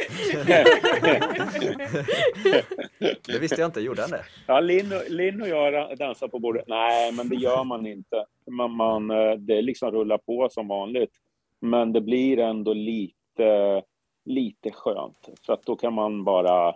Det 3.27 3.39
visste 3.39 3.61
jag 3.61 3.67
inte, 3.67 3.79
gjorde 3.81 4.01
han 4.01 4.11
det? 4.11 4.21
Ja, 4.47 4.59
Linn, 4.59 4.91
och- 4.93 5.09
Linn 5.11 5.41
och 5.41 5.47
jag 5.47 5.97
dansar 5.97 6.27
på 6.27 6.39
bordet. 6.39 6.63
Nej, 6.67 7.11
men 7.11 7.29
det 7.29 7.35
gör 7.35 7.63
man 7.63 7.87
inte. 7.87 8.25
Man, 8.51 8.71
man, 8.71 9.11
eh, 9.11 9.31
det 9.31 9.61
liksom 9.61 9.91
rullar 9.91 10.17
på 10.17 10.49
som 10.51 10.67
vanligt. 10.67 11.11
Men 11.59 11.93
det 11.93 12.01
blir 12.01 12.39
ändå 12.39 12.73
lite, 12.73 13.81
lite 14.25 14.71
skönt. 14.71 15.29
För 15.45 15.53
att 15.53 15.63
då 15.65 15.75
kan 15.75 15.93
man 15.93 16.23
bara 16.23 16.75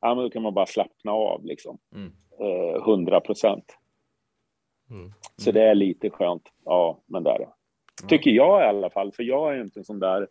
ja, 0.00 0.14
men 0.14 0.24
då 0.24 0.30
kan 0.30 0.42
man 0.42 0.54
bara 0.54 0.66
slappna 0.66 1.12
av 1.12 1.44
liksom. 1.44 1.78
Mm. 1.94 2.12
Eh, 2.40 2.82
100 2.82 3.20
procent. 3.20 3.64
Mm. 4.90 5.12
Så 5.36 5.50
det 5.52 5.62
är 5.62 5.74
lite 5.74 6.10
skönt. 6.10 6.42
Ja, 6.64 6.98
men 7.06 7.22
det 7.22 7.30
är 7.30 7.38
det. 7.38 7.48
Tycker 8.08 8.30
jag 8.30 8.60
i 8.62 8.64
alla 8.64 8.90
fall, 8.90 9.12
för 9.12 9.22
jag 9.22 9.56
är 9.56 9.60
inte 9.60 9.80
en 9.80 9.84
sån 9.84 9.98
där... 10.00 10.22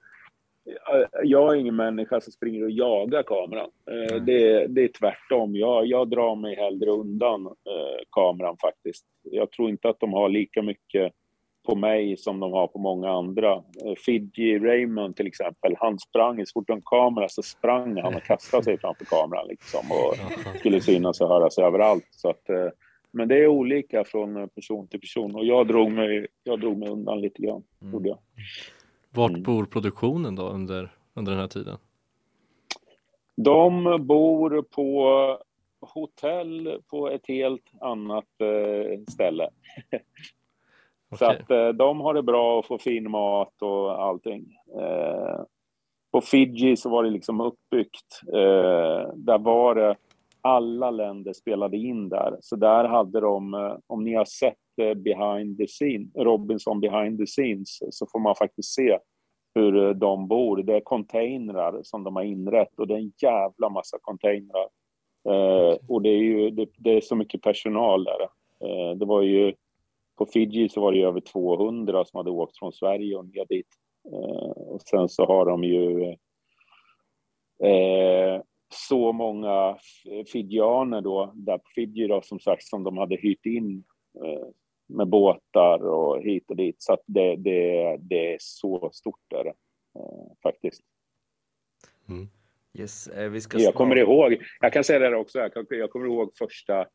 eh, 0.66 1.08
Jag 1.24 1.54
är 1.54 1.60
ingen 1.60 1.76
människa 1.76 2.22
som 2.22 2.32
springer 2.34 2.64
och 2.64 2.72
jagar 2.72 3.24
kameran. 3.24 3.70
Eh, 3.92 4.16
Det, 4.16 4.68
det 4.68 4.84
är 4.84 4.88
tvärtom. 5.00 5.56
Jag, 5.56 5.86
jag 5.86 6.10
drar 6.10 6.36
mig 6.36 6.56
hellre 6.56 6.92
undan 6.92 7.46
eh, 7.46 8.04
kameran 8.12 8.58
faktiskt. 8.58 9.06
Jag 9.24 9.52
tror 9.52 9.70
inte 9.70 9.90
att 9.90 10.00
de 10.00 10.14
har 10.14 10.30
lika 10.30 10.62
mycket 10.62 11.14
på 11.66 11.76
mig 11.76 12.18
som 12.18 12.40
de 12.40 12.52
har 12.52 12.68
på 12.68 12.80
många 12.80 13.10
andra. 13.12 13.64
Fidji 14.06 14.60
Raymond 14.60 15.16
till 15.16 15.28
exempel, 15.28 15.76
han 15.80 16.00
sprang, 16.00 16.46
så 16.46 16.52
fort 16.54 16.70
en 16.70 16.82
kamera 16.82 17.30
så 17.30 17.42
sprang 17.42 18.02
han 18.02 18.16
och 18.16 18.24
kastade 18.24 18.64
sig 18.64 18.78
framför 18.78 19.06
kameran 19.06 19.48
liksom 19.48 19.80
och 19.92 20.16
skulle 20.60 20.82
synas 20.82 21.22
och 21.22 21.28
höras 21.28 21.58
överallt. 21.58 22.08
Så 22.12 22.30
att, 22.30 22.50
eh, 22.50 22.68
men 23.16 23.28
det 23.28 23.36
är 23.44 23.48
olika 23.48 24.04
från 24.04 24.38
eh, 24.38 24.48
person 24.48 24.88
till 24.88 25.00
person 25.00 25.36
och 25.36 25.46
jag 25.46 25.68
drog 25.68 25.92
mig, 25.92 26.28
jag 26.44 26.60
drog 26.60 26.78
mig 26.78 26.90
undan 26.90 27.22
lite 27.22 27.42
grann. 27.42 27.64
Gjorde 27.94 28.10
jag. 28.10 28.18
Vart 29.10 29.32
Mm. 29.32 29.44
bor 29.44 29.66
produktionen 29.66 30.36
då 30.36 30.50
under, 30.50 30.92
under 31.14 31.32
den 31.32 31.42
här 31.42 31.48
tiden? 31.48 31.78
De 33.36 33.98
bor 34.08 34.62
på 34.62 35.40
hotell 35.80 36.82
på 36.90 37.10
ett 37.10 37.28
helt 37.28 37.72
annat 37.82 38.26
eh, 38.42 39.00
ställe. 39.14 39.50
Så 41.20 41.26
Okej. 41.26 41.28
att 41.42 41.52
eh, 41.52 41.68
de 41.68 42.02
har 42.02 42.14
det 42.14 42.24
bra 42.24 42.58
och 42.60 42.66
får 42.66 42.78
fin 42.78 43.12
mat 43.12 43.62
och 43.62 44.04
allting. 44.04 44.58
På 46.12 46.22
Fiji 46.22 46.78
så 46.78 46.90
var 46.90 47.04
det 47.04 47.10
liksom 47.10 47.42
uppbyggt. 47.42 48.22
Där 49.16 49.38
var 49.38 49.76
det 49.76 49.96
alla 50.46 50.92
länder 50.92 51.34
spelade 51.34 51.78
in 51.78 52.10
där. 52.10 52.38
Så 52.42 52.56
där 52.56 52.84
hade 52.84 53.20
de, 53.20 53.54
eh, 53.54 53.78
om 53.88 54.04
ni 54.04 54.14
har 54.14 54.26
sett 54.26 54.80
eh, 54.82 54.94
behind 54.94 55.58
the 55.58 55.68
scene, 55.68 56.08
Robinson 56.16 56.80
behind 56.80 57.20
the 57.20 57.26
scenes, 57.26 57.78
så 57.90 58.08
får 58.12 58.20
man 58.20 58.36
faktiskt 58.36 58.74
se 58.74 59.00
hur 59.56 59.88
eh, 59.88 59.90
de 59.90 60.28
bor. 60.28 60.64
Det 60.64 60.76
är 60.76 60.80
containrar 60.80 61.80
som 61.84 62.04
de 62.04 62.16
har 62.16 62.24
inrett 62.24 62.80
och 62.80 62.88
det 62.88 62.94
är 62.94 62.98
en 62.98 63.14
jävla 63.22 63.70
massa 63.70 63.98
containrar. 64.02 64.68
Eh, 65.30 65.78
och 65.88 66.02
det 66.02 66.10
är 66.10 66.24
ju 66.24 66.50
det, 66.50 66.68
det 66.78 66.98
är 66.98 67.02
så 67.02 67.16
mycket 67.16 67.42
personal 67.42 68.04
där. 68.04 68.22
Eh, 68.66 68.98
det 68.98 69.06
var 69.06 69.22
ju 69.22 69.54
på 70.18 70.26
Fiji 70.26 70.70
så 70.70 70.82
var 70.82 70.92
det 70.92 70.98
ju 70.98 71.08
över 71.08 71.20
200 71.20 72.06
som 72.06 72.18
hade 72.18 72.32
åkt 72.32 72.60
från 72.60 72.74
Sverige 72.74 73.16
och 73.16 73.26
ner 73.26 73.46
dit. 73.50 73.68
Eh, 74.12 74.50
och 74.50 74.82
sen 74.82 75.10
så 75.10 75.26
har 75.26 75.46
de 75.46 75.64
ju 75.64 76.16
så 78.76 79.12
många 79.12 79.78
f- 79.80 80.28
fidjianer 80.32 81.02
då, 81.02 81.32
där 81.36 81.58
på 81.58 81.70
Fiji 81.76 82.08
då, 82.08 82.22
som 82.22 82.40
sagt, 82.40 82.64
som 82.64 82.84
de 82.84 82.98
hade 82.98 83.16
hyrt 83.16 83.46
in 83.46 83.84
eh, 84.26 84.48
med 84.88 85.08
båtar 85.08 85.86
och 85.86 86.22
hit 86.22 86.50
och 86.50 86.56
dit. 86.56 86.76
Så 86.80 86.94
att 86.94 87.04
det, 87.06 87.36
det, 87.36 87.98
det 88.00 88.34
är 88.34 88.38
så 88.40 88.90
stort 88.94 89.22
där 89.28 89.46
eh, 89.46 89.54
faktiskt. 90.44 90.82
Yes, 92.78 93.08
eh, 93.08 93.30
vi 93.30 93.42
ska 93.42 93.60
Jag 93.60 93.74
kommer 93.74 93.96
ihåg, 93.96 94.38
jag 94.60 94.74
kan 94.74 94.84
säga 94.84 95.00
det 95.00 95.06
där 95.06 95.16
också, 95.16 95.40
jag, 95.70 95.90
kommer 95.90 96.06
ihåg 96.06 96.32
första, 96.38 96.86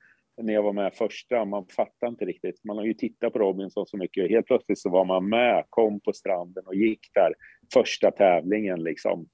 när 0.43 0.55
jag 0.55 0.63
var 0.63 0.73
med 0.73 0.95
första, 0.95 1.45
man 1.45 1.67
fattar 1.67 2.09
inte 2.09 2.25
riktigt. 2.25 2.65
Man 2.65 2.77
har 2.77 2.85
ju 2.85 2.95
tittat 2.95 3.33
på 3.33 3.39
Robinson 3.39 3.87
så 3.87 3.97
mycket, 3.97 4.31
helt 4.31 4.47
plötsligt 4.47 4.79
så 4.79 4.91
var 4.91 5.05
man 5.05 5.29
med, 5.29 5.65
kom 5.69 6.01
på 6.01 6.13
stranden 6.13 6.67
och 6.67 6.75
gick 6.75 7.11
där, 7.15 7.35
första 7.73 8.11
tävlingen 8.11 8.83
liksom. 8.83 9.29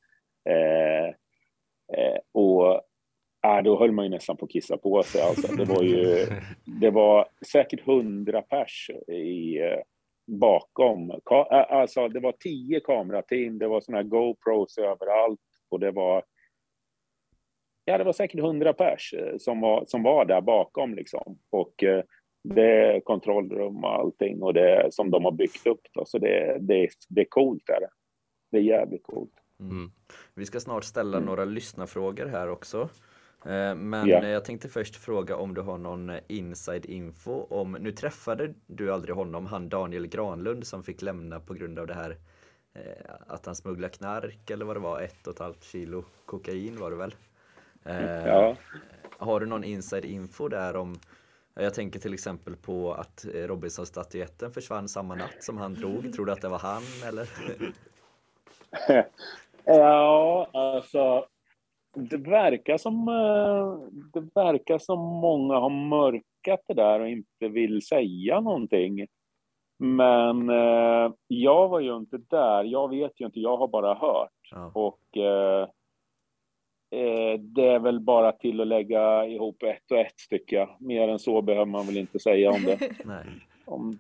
Eh, 0.49 1.15
och 2.33 2.75
äh, 3.47 3.63
då 3.65 3.79
höll 3.79 3.93
man 3.93 4.05
ju 4.05 4.11
nästan 4.11 4.37
på 4.37 4.45
att 4.45 4.51
kissa 4.51 4.77
på 4.77 5.03
sig. 5.03 5.23
Alltså. 5.23 5.57
Det 5.57 5.65
var 5.65 5.83
ju, 5.83 6.27
det 6.81 6.91
var 6.91 7.29
säkert 7.53 7.87
hundra 7.87 8.43
pers 8.43 8.91
i, 9.09 9.59
eh, 9.59 9.79
bakom. 10.27 11.13
Ka- 11.13 11.53
äh, 11.53 11.77
alltså, 11.77 12.09
det 12.09 12.21
var 12.21 12.33
tio 12.33 12.81
kamerateam, 12.81 13.59
det 13.59 13.69
var 13.69 13.81
såna 13.81 13.99
här 13.99 14.05
GoPros 14.05 14.79
överallt 14.79 15.41
och 15.71 15.81
det 15.81 15.91
var 15.91 16.25
Ja, 17.89 17.99
det 17.99 18.05
var 18.05 18.13
säkert 18.13 18.41
hundra 18.41 18.73
pers 18.73 19.15
eh, 19.19 19.37
som 19.39 19.61
var, 19.61 19.85
som 19.87 20.03
var 20.03 20.25
där 20.25 20.41
bakom 20.41 20.95
liksom. 20.95 21.39
Och 21.51 21.85
eh, 21.85 22.05
det 22.45 22.63
är 22.63 23.01
kontrollrum 23.01 23.85
och 23.85 23.95
allting 23.95 24.43
och 24.43 24.55
det 24.55 24.89
som 24.91 25.11
de 25.11 25.25
har 25.25 25.33
byggt 25.33 25.67
upp 25.67 25.81
då. 25.93 26.05
Så 26.07 26.19
det, 26.19 26.59
det, 26.61 26.89
det 27.09 27.21
är 27.21 27.27
coolt 27.29 27.69
är 27.69 27.81
det. 27.81 27.89
Det 28.51 28.59
är 28.59 28.63
jävligt 28.63 29.03
coolt. 29.03 29.33
Mm. 29.61 29.91
Vi 30.35 30.47
ska 30.47 30.61
snart 30.61 30.85
ställa 30.85 31.21
några 31.21 31.45
lyssnarfrågor 31.45 32.27
här 32.27 32.49
också. 32.49 32.89
Eh, 33.45 33.75
Men 33.75 34.11
eh, 34.11 34.29
jag 34.29 34.45
tänkte 34.45 34.69
först 34.69 34.97
fråga 34.97 35.37
om 35.37 35.55
du 35.55 35.61
har 35.61 35.79
någon 35.79 36.11
eh, 36.11 36.21
inside 36.29 36.87
info 36.87 37.47
om, 37.51 37.73
nu 37.73 37.93
träffade 37.93 38.55
du 38.67 38.93
aldrig 38.93 39.15
honom, 39.15 39.47
han 39.47 39.69
Daniel 39.69 40.07
Granlund 40.07 40.67
som 40.67 40.83
fick 40.83 41.03
lämna 41.03 41.41
på 41.41 41.55
grund 41.55 41.79
av 41.79 41.87
det 41.87 41.95
här 41.95 42.17
eh, 42.75 43.11
att 43.27 43.47
han 43.47 43.57
smugglar 43.57 43.89
knark 43.89 44.51
eller 44.51 44.65
vad 44.65 44.77
det 44.77 44.81
var, 44.81 45.01
ett 45.01 45.27
och 45.27 45.33
ett 45.33 45.39
halvt 45.41 45.65
kilo 45.65 46.05
kokain 46.27 46.77
var 46.79 46.91
det 46.91 46.97
väl? 46.97 47.15
Eh, 47.85 48.27
Ja. 48.27 48.57
Har 49.19 49.41
du 49.41 49.47
någon 49.47 49.65
inside 49.65 50.05
info 50.05 50.49
där 50.49 50.77
om 50.77 50.99
jag 51.55 51.75
tänker 51.75 52.01
till 52.01 52.15
exempel 52.15 52.57
på 52.57 52.95
att 52.95 53.25
Robinson-statyetten 53.35 54.51
försvann 54.53 54.89
samma 54.89 55.15
natt 55.15 55.37
som 55.45 55.59
han 55.59 55.75
drog. 55.75 56.13
Tror 56.13 56.27
du 56.27 56.33
att 56.33 56.41
det 56.41 56.49
var 56.49 56.59
han 56.59 56.83
eller? 57.07 57.29
Ja, 59.67 60.47
alltså. 60.53 61.27
Det 61.95 62.17
verkar 62.17 62.77
som 62.77 63.09
eh, 63.09 64.01
det 64.13 64.29
verkar 64.35 64.79
som 64.79 64.99
många 64.99 65.55
har 65.55 65.71
mörkat 65.71 66.61
det 66.69 66.75
där 66.75 67.01
och 67.01 67.09
inte 67.09 67.49
vill 67.49 67.87
säga 67.87 68.41
någonting. 68.41 69.07
Men 69.79 70.51
eh, 70.51 71.13
jag 71.27 71.69
var 71.69 71.81
ju 71.81 71.97
inte 71.97 72.19
där. 72.19 72.65
Jag 72.65 72.91
vet 72.91 73.21
ju 73.21 73.27
inte. 73.27 73.41
Jag 73.41 73.57
har 73.57 73.69
bara 73.69 73.95
hört. 73.95 74.31
Ja. 74.51 74.71
Och 74.75 75.17
eh, 75.17 75.63
eh, 76.91 77.39
det 77.41 77.67
är 77.67 77.79
väl 77.79 78.01
bara 78.01 78.33
till 78.33 78.61
att 78.61 78.67
lägga 78.67 79.27
ihop 79.27 79.63
ett 79.63 79.91
och 79.91 79.99
ett 79.99 80.29
tycker 80.31 80.57
jag. 80.57 80.77
Mer 80.81 81.09
än 81.09 81.19
så 81.19 81.43
behöver 81.43 81.67
man 81.67 81.87
väl 81.87 81.97
inte 81.97 82.19
säga 82.19 82.51
om 82.51 82.63
det. 82.65 82.79
Nej. 83.05 83.25
Om, 83.65 83.99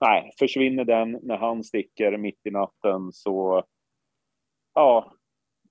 nej, 0.00 0.30
försvinner 0.38 0.84
den 0.84 1.18
när 1.22 1.36
han 1.36 1.64
sticker 1.64 2.16
mitt 2.16 2.46
i 2.46 2.50
natten 2.50 3.12
så 3.12 3.64
ja, 4.76 5.12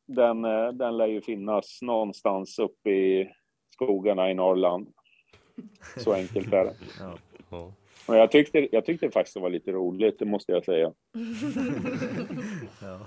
den, 0.06 0.46
eh, 0.46 0.68
den 0.68 0.98
lär 0.98 1.08
ju 1.08 1.22
finnas 1.22 1.80
någonstans 1.82 2.60
uppe 2.60 2.90
i 2.90 3.32
skogarna 3.74 4.32
i 4.32 4.34
Norrland. 4.34 4.88
Så 5.98 6.14
enkelt 6.14 6.54
är 6.54 6.66
det. 6.66 6.74
Ja. 7.00 7.18
Ja. 7.50 7.74
Och 8.08 8.16
jag 8.16 8.32
tyckte, 8.32 8.68
jag 8.72 8.86
tyckte 8.86 9.12
faktiskt 9.12 9.34
det 9.34 9.40
var 9.40 9.50
lite 9.50 9.72
roligt, 9.72 10.20
det 10.20 10.26
måste 10.26 10.52
jag 10.52 10.66
säga. 10.66 10.94
Ja. 12.82 13.00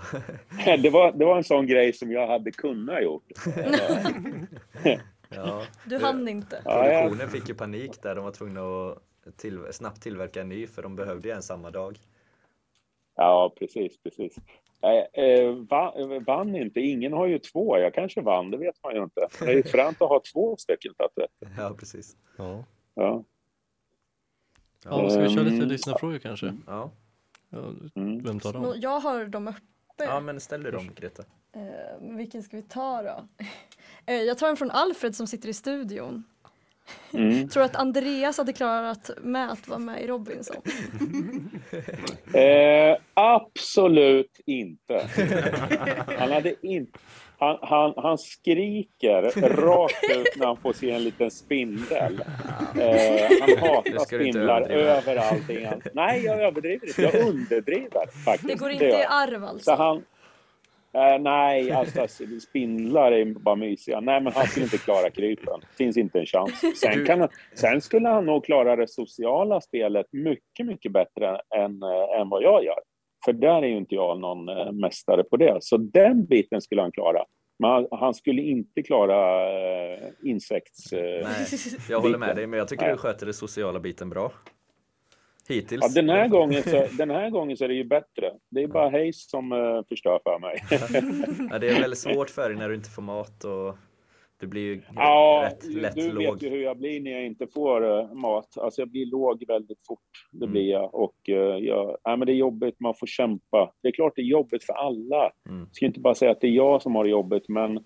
Det 0.82 0.90
var, 0.90 1.12
det 1.12 1.24
var 1.24 1.36
en 1.36 1.44
sån 1.44 1.66
grej 1.66 1.92
som 1.92 2.12
jag 2.12 2.26
hade 2.26 2.50
kunnat 2.50 3.02
gjort. 3.02 3.32
Ja. 5.28 5.64
Du 5.84 5.98
hann 5.98 6.28
inte. 6.28 6.62
Produktionen 6.64 7.28
fick 7.28 7.48
ju 7.48 7.54
panik 7.54 8.02
där, 8.02 8.14
de 8.14 8.24
var 8.24 8.32
tvungna 8.32 8.60
att 8.60 9.36
till, 9.36 9.58
snabbt 9.72 10.02
tillverka 10.02 10.40
en 10.40 10.48
ny 10.48 10.66
för 10.66 10.82
de 10.82 10.96
behövde 10.96 11.28
ju 11.28 11.34
en 11.34 11.42
samma 11.42 11.70
dag. 11.70 11.98
Ja, 13.16 13.54
precis, 13.58 14.02
precis. 14.02 14.36
Eh, 14.82 15.50
va, 15.70 15.94
vann 16.26 16.56
inte, 16.56 16.80
ingen 16.80 17.12
har 17.12 17.26
ju 17.26 17.38
två, 17.38 17.78
jag 17.78 17.94
kanske 17.94 18.20
vann, 18.20 18.50
det 18.50 18.56
vet 18.56 18.82
man 18.82 18.94
ju 18.94 19.02
inte. 19.02 19.28
Det 19.40 19.44
är 19.50 19.54
ju 19.56 19.62
fränt 19.62 20.02
att 20.02 20.08
ha 20.08 20.22
två 20.32 20.56
stycken 20.56 20.94
statuetter. 20.94 21.48
Ja, 21.58 21.74
precis. 21.78 22.16
Ja. 22.36 22.64
Ja. 22.94 23.24
ja, 24.84 25.10
ska 25.10 25.20
vi 25.22 25.28
köra 25.28 25.42
lite 25.44 25.56
Mm. 25.56 25.68
lyssnarfrågor 25.68 26.18
kanske? 26.18 26.54
Ja. 26.66 26.90
Ja, 27.50 27.58
Mm. 27.94 28.22
vem 28.22 28.40
tar 28.40 28.52
dem? 28.52 28.72
Jag 28.76 29.00
har 29.00 29.24
dem 29.24 29.48
uppe. 29.48 30.04
ja, 30.04 30.20
men 30.20 30.40
ställ 30.40 30.62
dig 30.62 30.72
dem 30.72 30.90
Greta. 30.96 31.22
Eh, 31.52 32.16
vilken 32.16 32.42
ska 32.42 32.56
vi 32.56 32.62
ta 32.62 33.02
då? 33.02 33.28
Eh, 34.06 34.14
jag 34.22 34.38
tar 34.38 34.48
en 34.50 34.56
från 34.56 34.70
Alfred 34.70 35.14
som 35.16 35.26
sitter 35.26 35.48
i 35.48 35.52
studion. 35.52 36.24
Mm. 37.12 37.48
Tror 37.48 37.62
att 37.62 37.76
Andreas 37.76 38.38
hade 38.38 38.52
klarat 38.52 39.10
med 39.22 39.52
att 39.52 39.68
vara 39.68 39.78
med 39.78 40.02
i 40.02 40.06
Robinson? 40.06 40.56
Eh, 42.34 42.96
absolut 43.14 44.40
inte. 44.46 45.08
Han, 46.18 46.32
hade 46.32 46.66
in, 46.66 46.86
han, 47.38 47.58
han, 47.62 47.92
han 47.96 48.18
skriker 48.18 49.22
rakt 49.48 50.04
ut 50.16 50.36
när 50.36 50.46
han 50.46 50.56
får 50.56 50.72
se 50.72 50.90
en 50.90 51.04
liten 51.04 51.30
spindel. 51.30 52.22
Eh, 52.80 53.38
han 53.40 53.58
hatar 53.58 53.92
du 53.92 53.98
spindlar 53.98 54.60
över 54.70 55.16
allting. 55.16 55.66
Han, 55.66 55.82
nej, 55.94 56.24
jag 56.24 56.42
överdriver 56.42 56.86
inte. 56.86 57.02
Jag 57.02 57.14
underdriver 57.14 58.24
faktiskt. 58.24 58.48
Det 58.48 58.54
går 58.54 58.70
inte 58.70 58.84
i 58.84 59.04
arv 59.04 59.40
Så 59.40 59.46
alltså? 59.46 59.72
han, 59.72 60.02
eh, 60.94 61.18
nej, 61.20 61.72
alltså 61.72 62.06
spindlar 62.40 63.12
är 63.12 63.24
bara 63.24 63.56
mysiga. 63.56 64.00
Nej, 64.00 64.20
men 64.20 64.32
han 64.32 64.46
skulle 64.46 64.64
inte 64.64 64.78
klara 64.78 65.10
krypen. 65.10 65.60
Finns 65.78 65.96
inte 65.96 66.18
en 66.18 66.26
chans. 66.26 66.80
Sen, 66.80 67.06
kan 67.06 67.20
han, 67.20 67.28
sen 67.54 67.80
skulle 67.80 68.08
han 68.08 68.26
nog 68.26 68.44
klara 68.44 68.76
det 68.76 68.88
sociala 68.88 69.60
spelet 69.60 70.06
mycket, 70.12 70.66
mycket 70.66 70.92
bättre 70.92 71.40
än, 71.56 71.82
eh, 71.82 72.20
än 72.20 72.28
vad 72.28 72.42
jag 72.42 72.64
gör. 72.64 72.78
För 73.24 73.32
där 73.32 73.62
är 73.62 73.66
ju 73.66 73.76
inte 73.76 73.94
jag 73.94 74.20
någon 74.20 74.48
eh, 74.48 74.72
mästare 74.72 75.24
på 75.24 75.36
det. 75.36 75.58
Så 75.60 75.76
den 75.76 76.26
biten 76.26 76.60
skulle 76.60 76.82
han 76.82 76.92
klara. 76.92 77.24
Men 77.58 77.88
han, 77.90 78.14
skulle 78.14 78.42
inte 78.42 78.82
klara 78.82 79.50
eh, 79.94 80.08
insekts... 80.22 80.92
Nej, 80.92 81.46
jag 81.88 82.00
håller 82.00 82.18
med 82.18 82.36
dig, 82.36 82.46
men 82.46 82.58
jag 82.58 82.68
tycker 82.68 82.90
du 82.90 82.96
sköter 82.96 83.26
det 83.26 83.32
sociala 83.32 83.80
biten 83.80 84.10
bra. 84.10 84.32
Hittills. 85.48 85.82
Ja, 85.96 86.02
den, 86.02 86.08
här 86.10 86.28
gången 86.28 86.62
så, 86.62 86.84
den 86.98 87.10
här 87.10 87.30
gången 87.30 87.56
så 87.56 87.64
är 87.64 87.68
det 87.68 87.74
ju 87.74 87.84
bättre. 87.84 88.32
Det 88.50 88.62
är 88.62 88.66
bara 88.66 88.90
Hayes 88.90 89.30
som 89.30 89.52
eh, 89.52 89.82
förstör 89.88 90.20
för 90.24 90.38
mig. 90.38 90.58
Ja, 91.50 91.58
det 91.58 91.68
är 91.68 91.80
väldigt 91.80 91.98
svårt 91.98 92.30
för 92.30 92.48
dig 92.48 92.58
när 92.58 92.68
du 92.68 92.74
inte 92.74 92.90
får 92.90 93.02
mat 93.02 93.44
och 93.44 93.76
du 94.40 94.46
blir 94.46 94.62
ju 94.62 94.82
Ja, 94.96 95.42
rätt 95.50 95.64
lätt 95.74 95.94
du 95.94 96.12
låg. 96.12 96.22
vet 96.34 96.42
ju 96.42 96.48
hur 96.48 96.62
jag 96.62 96.78
blir 96.78 97.00
när 97.00 97.10
jag 97.10 97.26
inte 97.26 97.46
får 97.46 97.98
eh, 98.00 98.12
mat. 98.14 98.58
Alltså 98.58 98.80
jag 98.80 98.88
blir 98.90 99.06
låg 99.06 99.44
väldigt 99.48 99.86
fort. 99.86 100.00
Det 100.32 100.44
Mm. 100.44 100.52
blir 100.52 100.70
jag. 100.70 100.94
Och 100.94 101.28
eh, 101.28 101.56
jag, 101.58 101.96
nej, 102.04 102.16
men 102.16 102.26
det 102.26 102.32
är 102.32 102.36
jobbigt, 102.36 102.80
man 102.80 102.94
får 102.94 103.06
kämpa. 103.06 103.72
Det 103.82 103.88
är 103.88 103.92
klart 103.92 104.12
det 104.16 104.22
är 104.22 104.26
jobbigt 104.26 104.64
för 104.64 104.72
alla. 104.72 105.30
Mm. 105.48 105.58
Jag 105.60 105.76
ska 105.76 105.86
inte 105.86 106.00
bara 106.00 106.14
säga 106.14 106.30
att 106.30 106.40
det 106.40 106.46
är 106.46 106.52
jag 106.52 106.82
som 106.82 106.94
har 106.94 107.04
det 107.04 107.10
jobbigt, 107.10 107.48
men 107.48 107.84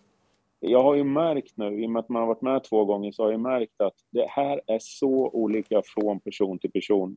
jag 0.61 0.83
har 0.83 0.95
ju 0.95 1.05
märkt 1.05 1.57
nu, 1.57 1.83
i 1.83 1.87
och 1.87 1.91
med 1.91 2.01
att 2.01 2.09
man 2.09 2.21
har 2.23 2.27
varit 2.27 2.43
med 2.43 2.65
två 2.65 2.85
gånger, 2.85 3.13
så 3.13 3.25
har 3.25 3.31
jag 3.31 3.41
märkt 3.41 3.81
att 3.81 3.95
det 4.11 4.27
här 4.29 4.61
är 4.67 4.79
så 4.81 5.29
olika 5.33 5.83
från 5.85 6.21
person 6.21 6.59
till 6.59 6.71
person. 6.73 7.17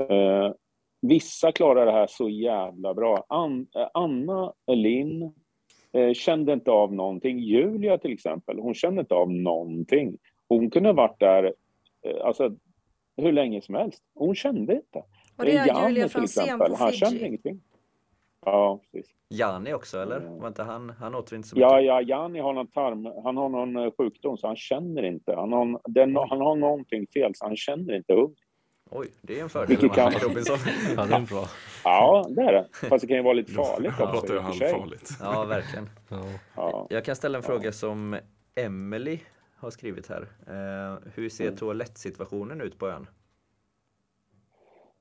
Eh, 0.00 0.52
vissa 1.02 1.52
klarar 1.52 1.86
det 1.86 1.92
här 1.92 2.06
så 2.06 2.28
jävla 2.28 2.94
bra. 2.94 3.24
An, 3.28 3.66
eh, 3.76 3.88
Anna 3.94 4.52
Elin 4.66 5.32
eh, 5.92 6.12
kände 6.12 6.52
inte 6.52 6.70
av 6.70 6.94
någonting. 6.94 7.38
Julia 7.38 7.98
till 7.98 8.12
exempel, 8.12 8.58
hon 8.58 8.74
kände 8.74 9.00
inte 9.00 9.14
av 9.14 9.30
någonting. 9.30 10.18
Hon 10.48 10.70
kunde 10.70 10.88
ha 10.88 10.94
varit 10.94 11.20
där 11.20 11.54
eh, 12.06 12.26
alltså, 12.26 12.56
hur 13.16 13.32
länge 13.32 13.62
som 13.62 13.74
helst. 13.74 14.02
Hon 14.14 14.34
kände 14.34 14.74
inte. 14.74 15.02
Och 15.36 15.44
det 15.44 15.56
är 15.56 15.66
Janne 15.66 15.88
Julia 15.88 16.04
till 16.04 16.12
Franzén 16.12 16.44
exempel, 16.44 16.70
på 16.70 16.76
han 16.76 16.92
kände 16.92 17.26
ingenting. 17.26 17.60
Ja, 18.44 18.80
precis. 18.92 19.14
Jani 19.28 19.74
också 19.74 19.98
eller? 19.98 20.16
Mm. 20.16 20.38
Var 20.38 20.48
inte 20.48 20.62
han, 20.62 20.90
han 20.90 21.14
åt 21.14 21.32
inte 21.32 21.48
så 21.48 21.56
mycket? 21.56 21.70
Ja, 21.70 21.80
ja, 21.80 22.02
Janni 22.02 22.40
har 22.40 22.52
någon 22.52 22.66
tarm, 22.66 23.06
han 23.24 23.36
har 23.36 23.48
någon 23.48 23.76
eh, 23.76 23.90
sjukdom 23.98 24.36
så 24.36 24.46
han 24.46 24.56
känner 24.56 25.02
inte. 25.02 25.34
Han 25.34 25.52
har, 25.52 25.80
den, 25.88 26.16
han 26.16 26.40
har 26.40 26.56
någonting 26.56 27.06
fel 27.14 27.32
så 27.34 27.44
han 27.44 27.56
känner 27.56 27.94
inte 27.96 28.12
hunger. 28.12 28.43
Oj, 28.90 29.08
det 29.22 29.38
är 29.38 29.42
en 29.42 29.48
fördel 29.48 29.68
Vilket 29.68 29.96
man 29.96 30.12
kan- 30.12 30.20
Robinson. 30.20 30.58
Ja, 30.96 31.04
det 31.06 31.14
är 31.14 31.20
bra. 31.20 31.44
Ja, 31.84 32.26
det 32.30 32.42
är 32.42 32.52
det. 32.52 32.66
Fast 32.88 33.00
det 33.00 33.06
kan 33.08 33.16
ju 33.16 33.22
vara 33.22 33.32
lite 33.34 33.52
farligt 33.52 33.92
Då 33.98 34.04
också. 34.04 34.20
för 34.26 34.52
sig. 34.52 34.70
halvfarligt. 34.72 35.10
Ja, 35.20 35.44
verkligen. 35.44 35.88
Ja. 36.10 36.16
Ja. 36.56 36.86
Jag 36.90 37.04
kan 37.04 37.16
ställa 37.16 37.38
en 37.38 37.44
fråga 37.44 37.72
som 37.72 38.16
Emily 38.54 39.18
har 39.56 39.70
skrivit 39.70 40.08
här. 40.08 40.22
Eh, 40.46 40.98
hur 41.14 41.28
ser 41.28 41.44
Mm. 41.44 41.56
toalettsituationen 41.56 42.60
ut 42.60 42.78
på 42.78 42.88
ön? 42.88 43.06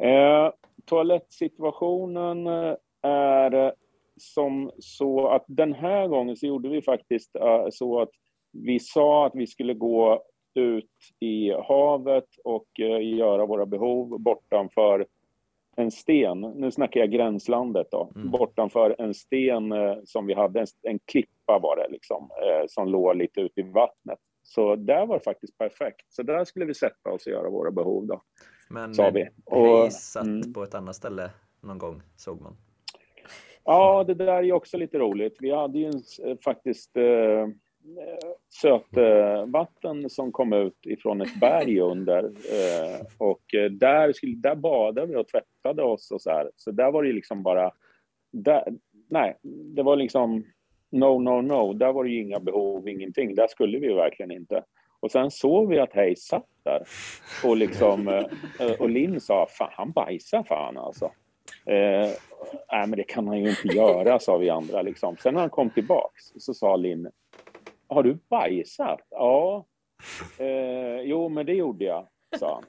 Eh, 0.04 0.52
toalettsituationen 0.86 2.48
eh, 2.48 2.76
är 3.02 3.74
som 4.18 4.72
så 4.80 5.28
att 5.28 5.46
den 5.48 5.74
här 5.74 6.08
gången 6.08 6.36
så 6.36 6.46
gjorde 6.48 6.70
vi 6.70 6.82
faktiskt 6.82 7.36
eh, 7.36 7.66
så 7.72 8.02
att 8.02 8.10
vi 8.52 8.80
sa 8.80 9.26
att 9.26 9.32
vi 9.36 9.48
skulle 9.48 9.74
gå 9.74 10.24
ut 10.58 10.92
i 11.20 11.52
havet 11.52 12.28
och 12.44 12.80
eh, 12.80 13.16
göra 13.18 13.46
våra 13.46 13.66
behov 13.66 14.20
bortanför 14.20 15.06
en 15.76 15.92
sten. 15.92 16.42
Nu 16.42 16.72
snackar 16.72 17.00
jag 17.00 17.12
gränslandet 17.12 17.88
då. 17.92 18.12
Mm. 18.16 18.32
Bortanför 18.32 18.96
en 18.98 19.14
sten 19.14 19.72
eh, 19.72 19.96
som 20.06 20.28
vi 20.28 20.34
hade, 20.34 20.60
en, 20.60 20.68
en 20.82 21.00
klippa 21.00 21.60
var 21.60 21.76
det 21.76 21.88
liksom, 21.92 22.24
eh, 22.24 22.66
som 22.68 22.88
låg 22.88 23.16
lite 23.16 23.42
ute 23.42 23.62
i 23.62 23.64
vattnet. 23.64 24.20
Så 24.44 24.76
där 24.76 25.06
var 25.06 25.18
det 25.18 25.24
faktiskt 25.24 25.58
perfekt. 25.58 26.06
Så 26.10 26.24
där 26.24 26.46
skulle 26.46 26.66
vi 26.66 26.74
sätta 26.74 27.10
oss 27.10 27.26
och 27.26 27.32
göra 27.32 27.50
våra 27.50 27.72
behov 27.72 28.08
då, 28.08 28.22
Men 28.70 28.94
sa 28.94 29.10
vi. 29.10 29.30
Hej 29.52 29.92
satt 29.92 30.26
mm. 30.26 30.54
på 30.54 30.64
ett 30.64 30.76
annat 30.76 30.96
ställe 30.96 31.30
någon 31.62 31.78
gång, 31.78 32.02
såg 32.16 32.42
man. 32.42 32.56
Ja, 33.66 34.04
det 34.04 34.14
där 34.14 34.44
är 34.44 34.52
också 34.52 34.78
lite 34.78 35.00
roligt. 35.00 35.38
Vi 35.40 35.52
hade 35.52 35.80
ju 35.80 35.86
en, 35.86 36.38
faktiskt 36.38 36.98
eh, 36.98 37.48
Eh, 37.86 38.30
sötvatten 38.50 40.04
eh, 40.04 40.08
som 40.08 40.32
kom 40.32 40.54
ut 40.54 40.78
ifrån 40.86 41.22
ett 41.22 41.40
berg 41.40 41.80
under. 41.80 42.24
Eh, 42.26 43.06
och 43.18 43.42
där, 43.72 44.14
skulle, 44.14 44.36
där 44.36 44.56
badade 44.56 45.08
vi 45.08 45.16
och 45.16 45.28
tvättade 45.28 45.84
oss 45.84 46.12
och 46.12 46.22
så 46.22 46.30
här. 46.30 46.52
Så 46.56 46.72
där 46.72 46.92
var 46.92 47.04
det 47.04 47.08
ju 47.08 47.16
liksom 47.16 47.44
bara... 47.44 47.72
Där, 48.32 48.64
nej, 49.10 49.38
det 49.76 49.84
var 49.84 49.96
liksom 49.96 50.46
no, 50.90 51.20
no, 51.20 51.42
no. 51.42 51.74
Där 51.74 51.94
var 51.94 52.04
det 52.04 52.10
ju 52.10 52.22
inga 52.22 52.40
behov, 52.40 52.90
ingenting. 52.90 53.36
Där 53.36 53.48
skulle 53.48 53.80
vi 53.80 53.88
ju 53.88 53.94
verkligen 53.94 54.32
inte. 54.32 54.64
Och 55.00 55.12
sen 55.12 55.32
såg 55.32 55.70
vi 55.70 55.80
att 55.80 55.94
Hayes 55.94 56.26
satt 56.26 56.50
där. 56.64 56.84
Och, 57.44 57.58
liksom, 57.58 58.24
och 58.80 58.90
Linn 58.90 59.20
sa, 59.20 59.48
fan 59.50 59.70
han 59.72 59.92
bajsar 59.92 60.44
fan 60.44 60.78
alltså. 60.78 61.06
Eh, 61.66 62.10
nej, 62.72 62.88
men 62.88 62.92
det 62.92 63.04
kan 63.04 63.28
han 63.28 63.40
ju 63.40 63.50
inte 63.50 63.68
göra, 63.68 64.20
sa 64.20 64.38
vi 64.38 64.50
andra. 64.50 64.82
Liksom. 64.82 65.18
Sen 65.18 65.34
när 65.34 65.42
han 65.42 65.50
kom 65.50 65.70
tillbaks 65.70 66.24
så 66.38 66.54
sa 66.54 66.76
Linn, 66.76 67.10
har 67.88 68.04
du 68.04 68.18
bajsat? 68.30 69.00
Ja. 69.10 69.66
Eh, 70.40 71.02
jo, 71.02 71.30
men 71.30 71.46
det 71.46 71.54
gjorde 71.54 71.86
jag, 71.86 72.08
sa 72.40 72.54
han. 72.56 72.64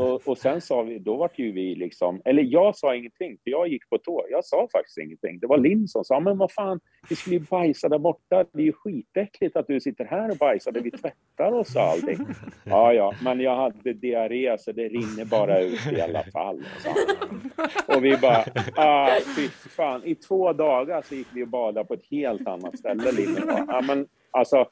Och, 0.00 0.28
och 0.28 0.38
sen 0.38 0.60
sa 0.60 0.82
vi, 0.82 0.98
då 0.98 1.16
vart 1.16 1.38
ju 1.38 1.52
vi 1.52 1.74
liksom, 1.74 2.22
eller 2.24 2.42
jag 2.42 2.76
sa 2.76 2.94
ingenting, 2.94 3.38
för 3.44 3.50
jag 3.50 3.68
gick 3.68 3.88
på 3.88 3.98
tå. 3.98 4.26
Jag 4.30 4.44
sa 4.44 4.68
faktiskt 4.72 4.98
ingenting. 4.98 5.38
Det 5.38 5.46
var 5.46 5.58
Linn 5.58 5.88
som 5.88 6.04
sa, 6.04 6.20
men 6.20 6.38
vad 6.38 6.52
fan, 6.52 6.80
vi 7.08 7.16
skulle 7.16 7.36
ju 7.36 7.44
bajsa 7.50 7.88
där 7.88 7.98
borta. 7.98 8.44
Det 8.52 8.62
är 8.62 8.66
ju 8.66 8.72
skitäckligt 8.72 9.56
att 9.56 9.66
du 9.66 9.80
sitter 9.80 10.04
här 10.04 10.30
och 10.30 10.36
bajsar, 10.36 10.72
där 10.72 10.80
vi 10.80 10.90
tvättar 10.90 11.52
oss 11.52 11.76
och 11.76 11.82
allting. 11.82 12.18
Ja, 12.64 12.92
ja, 12.92 13.14
men 13.24 13.40
jag 13.40 13.56
hade 13.56 13.92
diarré 13.92 14.58
så 14.58 14.72
det 14.72 14.88
rinner 14.88 15.24
bara 15.24 15.60
ut 15.60 15.92
i 15.92 16.00
alla 16.00 16.22
fall. 16.22 16.64
sa 16.78 16.90
han. 16.90 17.96
Och 17.96 18.04
vi 18.04 18.16
bara, 18.16 18.44
ah, 18.76 19.18
fy 19.36 19.48
fan. 19.48 20.04
I 20.04 20.14
två 20.14 20.52
dagar 20.52 21.02
så 21.02 21.14
gick 21.14 21.28
vi 21.34 21.44
och 21.44 21.48
badade 21.48 21.86
på 21.86 21.94
ett 21.94 22.06
helt 22.10 22.46
annat 22.46 22.78
ställe, 22.78 23.12
Linn 23.12 23.36
ja, 23.46 23.80
men 23.86 24.06
alltså, 24.30 24.68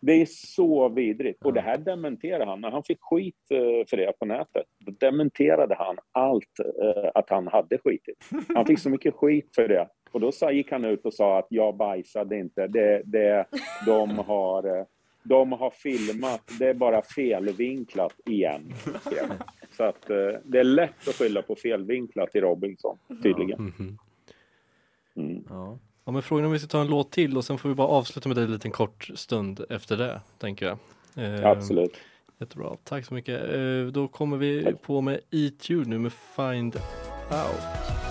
det 0.00 0.12
är 0.12 0.26
så 0.26 0.88
vidrigt. 0.88 1.44
Och 1.44 1.52
det 1.52 1.60
här 1.60 1.78
dementerade 1.78 2.44
han. 2.44 2.60
När 2.60 2.70
han 2.70 2.82
fick 2.82 2.98
skit 3.00 3.36
eh, 3.50 3.86
för 3.90 3.96
det 3.96 4.18
på 4.18 4.24
nätet, 4.24 4.66
då 4.78 4.92
dementerade 4.92 5.74
han 5.74 5.96
allt 6.12 6.58
eh, 6.82 7.10
att 7.14 7.30
han 7.30 7.46
hade 7.48 7.78
skitit. 7.78 8.24
Han 8.54 8.66
fick 8.66 8.78
så 8.78 8.90
mycket 8.90 9.14
skit 9.14 9.50
för 9.54 9.68
det. 9.68 9.88
Och 10.10 10.20
då 10.20 10.32
sa, 10.32 10.52
gick 10.52 10.72
han 10.72 10.84
ut 10.84 11.06
och 11.06 11.14
sa 11.14 11.38
att 11.38 11.46
jag 11.48 11.76
bajsade 11.76 12.38
inte. 12.38 12.66
Det, 12.66 13.02
det, 13.04 13.46
de, 13.86 14.18
har, 14.18 14.78
eh, 14.78 14.84
de 15.22 15.52
har 15.52 15.70
filmat, 15.70 16.42
det 16.58 16.68
är 16.68 16.74
bara 16.74 17.02
felvinklat 17.02 18.20
igen. 18.26 18.72
Så 19.76 19.84
att 19.84 20.06
det 20.44 20.58
är 20.58 20.64
lätt 20.64 21.08
att 21.08 21.14
skylla 21.14 21.42
på 21.42 21.54
felvinklat 21.54 22.34
i 22.36 22.40
Robinson, 22.40 22.98
tydligen. 23.22 23.62
Mhm. 23.62 23.98
Mm. 25.16 25.44
Ja. 25.48 25.78
Ja, 26.10 26.12
men 26.12 26.22
frågan 26.22 26.44
är 26.44 26.46
om 26.46 26.52
vi 26.52 26.58
ska 26.58 26.68
ta 26.68 26.80
en 26.80 26.86
låt 26.86 27.10
till 27.10 27.36
och 27.36 27.44
sen 27.44 27.58
får 27.58 27.68
vi 27.68 27.74
bara 27.74 27.88
avsluta 27.88 28.28
med 28.28 28.36
det 28.36 28.42
en 28.42 28.52
liten 28.52 28.70
kort 28.70 29.10
stund 29.14 29.64
efter 29.68 29.96
det, 29.96 30.20
tänker 30.38 30.66
jag. 30.66 30.78
Eh, 31.24 31.46
Absolut. 31.46 31.96
Jättebra, 32.38 32.76
tack 32.84 33.06
så 33.06 33.14
mycket. 33.14 33.54
Eh, 33.54 33.92
då 33.92 34.08
kommer 34.08 34.36
vi 34.36 34.74
på 34.82 35.00
med 35.00 35.20
You 35.30 35.84
nu 35.84 35.98
med 35.98 36.12
Find 36.12 36.76
Out. 37.30 38.09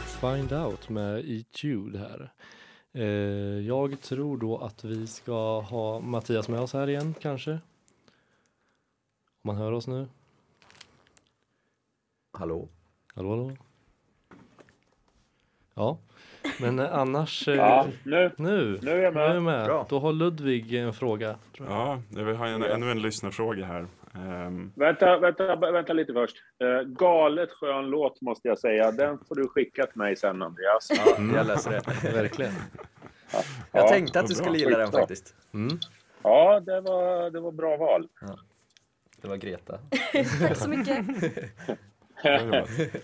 Vi 0.00 0.06
Find 0.06 0.52
Out 0.52 0.88
med 0.88 1.24
You 1.64 1.98
här. 1.98 2.30
Eh, 2.92 3.04
jag 3.66 4.00
tror 4.00 4.36
då 4.36 4.58
att 4.58 4.84
vi 4.84 5.06
ska 5.06 5.60
ha 5.60 6.00
Mattias 6.00 6.48
med 6.48 6.60
oss 6.60 6.72
här 6.72 6.88
igen 6.88 7.14
kanske. 7.20 7.50
Om 7.52 7.58
man 9.42 9.56
hör 9.56 9.72
oss 9.72 9.86
nu. 9.86 10.06
Hallå? 12.32 12.68
Hallå, 13.14 13.30
hallå. 13.30 13.56
Ja, 15.74 15.98
men 16.60 16.80
annars. 16.80 17.48
eh, 17.48 17.54
Ja, 17.54 17.86
nu, 18.04 18.32
Nu, 18.36 18.78
nu 18.82 18.90
är 18.90 18.96
jag 19.02 19.14
nu 19.14 19.20
är 19.20 19.34
jag 19.34 19.42
med. 19.42 19.66
med. 19.68 19.84
Då 19.88 19.98
har 19.98 20.12
Ludvig 20.12 20.74
en 20.74 20.92
fråga. 20.92 21.38
Tror 21.56 21.68
jag. 21.68 21.78
Ja, 21.78 22.02
jag 22.20 22.34
har 22.34 22.46
en, 22.46 22.62
ännu 22.62 22.90
en 22.90 23.02
lyssnarfråga 23.02 23.64
här. 23.66 23.86
Ehm, 24.14 24.72
Vänta, 24.76 25.18
vänta, 25.18 25.56
vänta 25.56 25.92
lite 25.92 26.12
först. 26.12 26.36
Uh, 26.64 26.80
galet 26.82 27.50
skön 27.52 27.86
låt 27.86 28.20
måste 28.20 28.48
jag 28.48 28.58
säga. 28.58 28.92
Den 28.92 29.18
får 29.28 29.34
du 29.34 29.48
skicka 29.48 29.86
till 29.86 29.98
mig 29.98 30.16
sen 30.16 30.42
Andreas. 30.42 30.88
Ja, 30.90 31.16
jag 31.36 31.46
läser 31.46 31.70
det. 31.70 32.12
Verkligen. 32.12 32.52
Jag 33.32 33.44
Ja, 33.72 33.88
tänkte 33.88 34.20
att 34.20 34.26
du 34.26 34.34
skulle 34.34 34.58
gilla 34.58 34.78
den 34.78 34.92
faktiskt. 34.92 35.34
Mm. 35.54 35.78
Ja, 36.22 36.60
det 36.60 36.80
var, 36.80 37.30
det 37.30 37.40
var 37.40 37.52
bra 37.52 37.76
val. 37.76 38.08
Det 39.22 39.28
var 39.28 39.36
Greta. 39.36 39.78
Tack 40.40 40.56
så 40.56 40.68
mycket. 40.68 41.06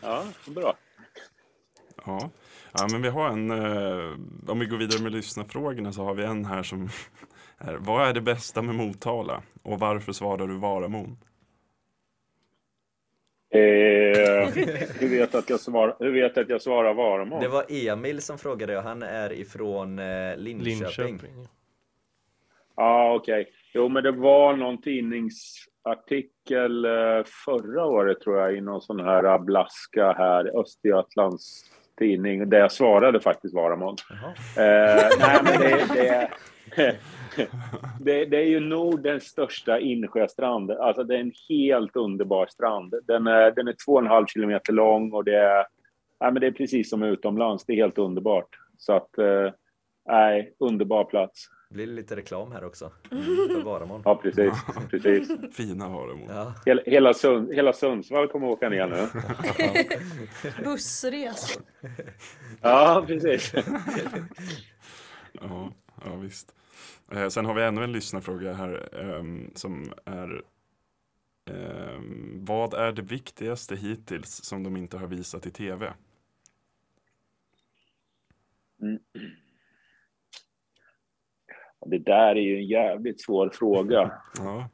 Ja, 0.02 0.24
bra. 0.46 0.76
Ja. 2.06 2.30
ja, 2.72 2.88
men 2.92 3.02
vi 3.02 3.08
har 3.08 3.28
en, 3.30 3.50
eh, 3.50 4.16
om 4.46 4.58
vi 4.58 4.66
går 4.66 4.76
vidare 4.76 5.02
med 5.02 5.12
lyssnarfrågorna 5.12 5.92
så 5.92 6.04
har 6.04 6.14
vi 6.14 6.24
en 6.24 6.44
här 6.44 6.62
som 6.62 6.88
är, 7.58 7.74
vad 7.74 8.08
är 8.08 8.12
det 8.12 8.20
bästa 8.20 8.62
med 8.62 8.74
Motala? 8.74 9.42
Och 9.62 9.80
varför 9.80 10.12
svarar 10.12 10.46
du 10.46 10.58
Varamon? 10.58 11.18
Eh, 13.50 13.60
hur 15.00 15.18
vet 15.18 15.32
du 15.32 15.38
att 15.38 15.50
jag 15.50 15.60
svarar, 15.60 15.96
hur 15.98 16.12
vet 16.12 16.38
att 16.38 16.48
jag 16.48 16.62
svarar 16.62 16.94
Varamål? 16.94 17.42
Det 17.42 17.48
var 17.48 17.64
Emil 17.68 18.22
som 18.22 18.38
frågade 18.38 18.76
och 18.76 18.82
han 18.82 19.02
är 19.02 19.32
ifrån 19.32 19.98
eh, 19.98 20.36
Linköping. 20.36 20.78
Linköping. 20.78 21.48
Ja, 22.76 23.14
okej. 23.14 23.48
Jo, 23.74 23.88
men 23.88 24.02
det 24.02 24.12
var 24.12 24.56
någon 24.56 24.82
tidningsartikel 24.82 26.84
eh, 26.84 27.24
förra 27.44 27.84
året 27.84 28.20
tror 28.20 28.38
jag 28.38 28.56
i 28.56 28.60
någon 28.60 28.80
sån 28.80 29.00
här 29.00 29.24
Ablaska 29.24 30.12
här, 30.12 30.60
Östergötlands 30.60 31.64
tidning, 31.98 32.48
där 32.48 32.58
jag 32.58 32.72
svarade 32.72 33.20
faktiskt. 33.20 33.54
Jaha. 33.54 33.96
Eh, 34.56 35.08
nej, 35.18 35.40
men 35.44 35.60
det, 35.60 35.86
det, 35.94 36.30
det, 38.00 38.24
det 38.24 38.36
är 38.36 38.46
ju 38.46 38.60
Nordens 38.60 39.24
största 39.24 39.80
insjöstrand. 39.80 40.70
Alltså 40.70 41.04
det 41.04 41.16
är 41.16 41.20
en 41.20 41.32
helt 41.48 41.96
underbar 41.96 42.46
strand. 42.46 42.94
Den 43.06 43.26
är, 43.26 43.50
den 43.50 43.68
är 43.68 43.76
två 43.86 43.92
och 43.92 44.00
en 44.00 44.06
halv 44.06 44.26
kilometer 44.26 44.72
lång 44.72 45.12
och 45.12 45.24
det 45.24 45.36
är, 45.36 45.66
nej, 46.20 46.32
men 46.32 46.40
det 46.40 46.46
är 46.46 46.52
precis 46.52 46.90
som 46.90 47.02
utomlands. 47.02 47.64
Det 47.64 47.72
är 47.72 47.76
helt 47.76 47.98
underbart. 47.98 48.48
Så 48.78 48.92
att, 48.92 49.18
eh, 49.18 49.52
nej, 50.08 50.54
underbar 50.58 51.04
plats. 51.04 51.48
Blir 51.70 51.86
det 51.86 51.92
lite 51.92 52.16
reklam 52.16 52.52
här 52.52 52.64
också? 52.64 52.92
För 53.08 53.64
Varamon. 53.64 54.02
Ja, 54.04 54.14
precis. 54.14 54.52
precis. 54.90 55.28
Fina 55.52 55.88
Varamon. 55.88 56.28
Ja. 56.28 56.54
Hela, 56.66 56.82
hela, 56.86 57.14
Sund, 57.14 57.54
hela 57.54 57.72
Sundsvall 57.72 58.28
kommer 58.28 58.48
åka 58.48 58.68
ner 58.68 58.86
nu. 58.86 59.06
Bussresor. 60.64 61.62
Ja, 62.62 63.04
precis. 63.06 63.52
Ja, 65.40 65.72
ja 66.04 66.16
visst. 66.16 66.55
Eh, 67.12 67.28
sen 67.28 67.44
har 67.46 67.54
vi 67.54 67.62
ännu 67.62 67.84
en 67.84 67.92
lyssnarfråga 67.92 68.52
här 68.52 68.88
ehm, 69.00 69.50
som 69.54 69.92
är 70.04 70.42
ehm, 71.50 72.44
Vad 72.44 72.74
är 72.74 72.92
det 72.92 73.02
viktigaste 73.02 73.76
hittills 73.76 74.44
som 74.44 74.62
de 74.62 74.76
inte 74.76 74.98
har 74.98 75.06
visat 75.06 75.46
i 75.46 75.50
tv? 75.50 75.92
Det 81.86 81.98
där 81.98 82.36
är 82.36 82.40
ju 82.40 82.56
en 82.56 82.66
jävligt 82.66 83.20
svår 83.20 83.50
fråga. 83.54 84.12
Ja, 84.38 84.68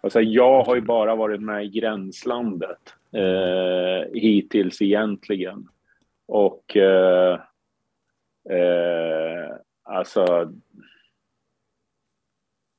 Alltså, 0.00 0.20
jag 0.20 0.62
har 0.62 0.74
ju 0.74 0.80
bara 0.80 1.14
varit 1.14 1.42
med 1.42 1.64
i 1.64 1.68
Gränslandet 1.68 2.94
eh, 3.12 4.12
hittills 4.12 4.82
egentligen. 4.82 5.68
Och 6.26 6.76
eh, 6.76 7.40
eh, 8.50 9.56
alltså... 9.82 10.52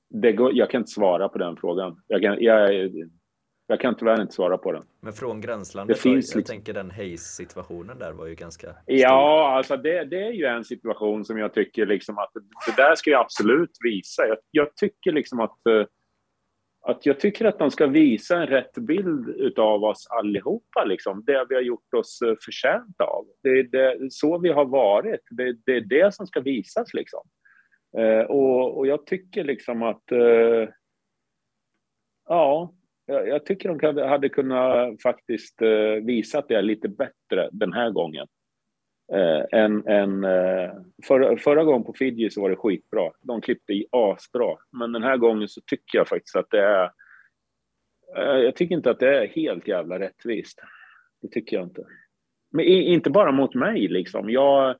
Det 0.09 0.31
går, 0.31 0.53
jag 0.53 0.69
kan 0.69 0.81
inte 0.81 0.91
svara 0.91 1.29
på 1.29 1.37
den 1.37 1.57
frågan. 1.57 2.01
Jag 2.07 2.21
kan, 2.21 2.37
jag, 2.39 2.91
jag 3.67 3.79
kan 3.79 3.95
tyvärr 3.95 4.21
inte 4.21 4.33
svara 4.33 4.57
på 4.57 4.71
den. 4.71 4.83
Men 5.01 5.13
från 5.13 5.41
gränslandet, 5.41 5.97
Det 5.97 6.01
finns 6.01 6.31
jag 6.31 6.39
liksom- 6.39 6.55
tänker 6.55 6.73
den 6.73 6.91
Hayes-situationen 6.91 7.99
där 7.99 8.11
var 8.11 8.25
ju 8.27 8.35
ganska 8.35 8.67
stor. 8.67 8.83
Ja, 8.85 9.49
alltså 9.57 9.77
det, 9.77 10.03
det 10.03 10.23
är 10.23 10.31
ju 10.31 10.45
en 10.45 10.63
situation 10.63 11.25
som 11.25 11.37
jag 11.37 11.53
tycker 11.53 11.85
liksom 11.85 12.17
att 12.17 12.31
det 12.67 12.81
där 12.81 12.95
ska 12.95 13.09
jag 13.09 13.21
absolut 13.21 13.77
visa. 13.83 14.27
Jag, 14.27 14.37
jag 14.51 14.75
tycker 14.75 15.11
liksom 15.11 15.39
att, 15.39 15.65
eh, 15.69 15.85
att 16.81 17.05
jag 17.05 17.19
tycker 17.19 17.45
att 17.45 17.59
de 17.59 17.71
ska 17.71 17.87
visa 17.87 18.37
en 18.37 18.47
rätt 18.47 18.73
bild 18.77 19.29
utav 19.29 19.83
oss 19.83 20.07
allihopa, 20.09 20.83
liksom. 20.85 21.23
det 21.25 21.45
vi 21.49 21.55
har 21.55 21.61
gjort 21.61 21.93
oss 21.93 22.21
eh, 22.21 22.33
förtjänta 22.45 23.03
av. 23.03 23.25
Det 23.43 23.49
är 23.49 24.09
så 24.09 24.37
vi 24.37 24.49
har 24.49 24.65
varit. 24.65 25.21
Det, 25.29 25.55
det 25.65 25.75
är 25.75 25.81
det 25.81 26.15
som 26.15 26.27
ska 26.27 26.39
visas. 26.41 26.93
Liksom. 26.93 27.21
Eh, 27.97 28.21
och, 28.21 28.77
och 28.77 28.87
jag 28.87 29.05
tycker 29.05 29.43
liksom 29.43 29.83
att 29.83 30.11
eh, 30.11 30.69
ja, 32.27 32.73
jag, 33.05 33.45
tycker 33.45 33.69
de 33.69 34.07
hade 34.07 34.29
kunnat 34.29 35.01
faktiskt 35.01 35.61
eh, 35.61 36.03
visat 36.03 36.47
det 36.47 36.61
lite 36.61 36.89
bättre 36.89 37.49
den 37.51 37.73
här 37.73 37.89
gången. 37.89 38.27
Eh, 39.13 39.59
än, 39.59 39.87
än, 39.87 40.23
eh, 40.23 40.71
förra, 41.07 41.37
förra 41.37 41.63
gången 41.63 41.83
på 41.83 41.93
Fiji 41.93 42.29
så 42.29 42.41
var 42.41 42.49
det 42.49 42.55
skitbra. 42.55 43.11
De 43.21 43.41
klippte 43.41 43.73
i 43.73 43.85
asbra. 43.91 44.57
Men 44.71 44.91
den 44.91 45.03
här 45.03 45.17
gången 45.17 45.47
så 45.47 45.61
tycker 45.61 45.97
jag 45.97 46.07
faktiskt 46.07 46.35
att 46.35 46.49
det 46.49 46.61
är... 46.63 46.91
Eh, 48.17 48.37
jag 48.37 48.55
tycker 48.55 48.75
inte 48.75 48.91
att 48.91 48.99
det 48.99 49.17
är 49.17 49.27
helt 49.27 49.67
jävla 49.67 49.99
rättvist. 49.99 50.59
Det 51.21 51.27
tycker 51.27 51.57
jag 51.57 51.65
inte. 51.65 51.83
Men 52.51 52.65
i, 52.65 52.93
inte 52.93 53.09
bara 53.09 53.31
mot 53.31 53.55
mig 53.55 53.87
liksom. 53.87 54.29
Jag, 54.29 54.69
eh, 54.69 54.75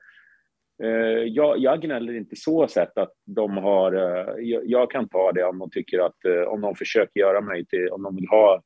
jag, 1.27 1.57
jag 1.59 1.81
gnäller 1.81 2.13
inte 2.13 2.35
så 2.35 2.67
sett 2.67 2.97
att 2.97 3.13
de 3.25 3.57
har... 3.57 3.93
Eh, 3.93 4.33
jag, 4.37 4.63
jag 4.65 4.91
kan 4.91 5.09
ta 5.09 5.31
det 5.31 5.43
om 5.43 5.59
de 5.59 5.69
tycker 5.69 5.99
att... 5.99 6.25
Eh, 6.25 6.41
om 6.41 6.61
de 6.61 6.75
försöker 6.75 7.19
göra 7.19 7.41
mig 7.41 7.65
till... 7.65 7.89
Om 7.89 8.03
de 8.03 8.15
vill 8.15 8.27
ha 8.27 8.63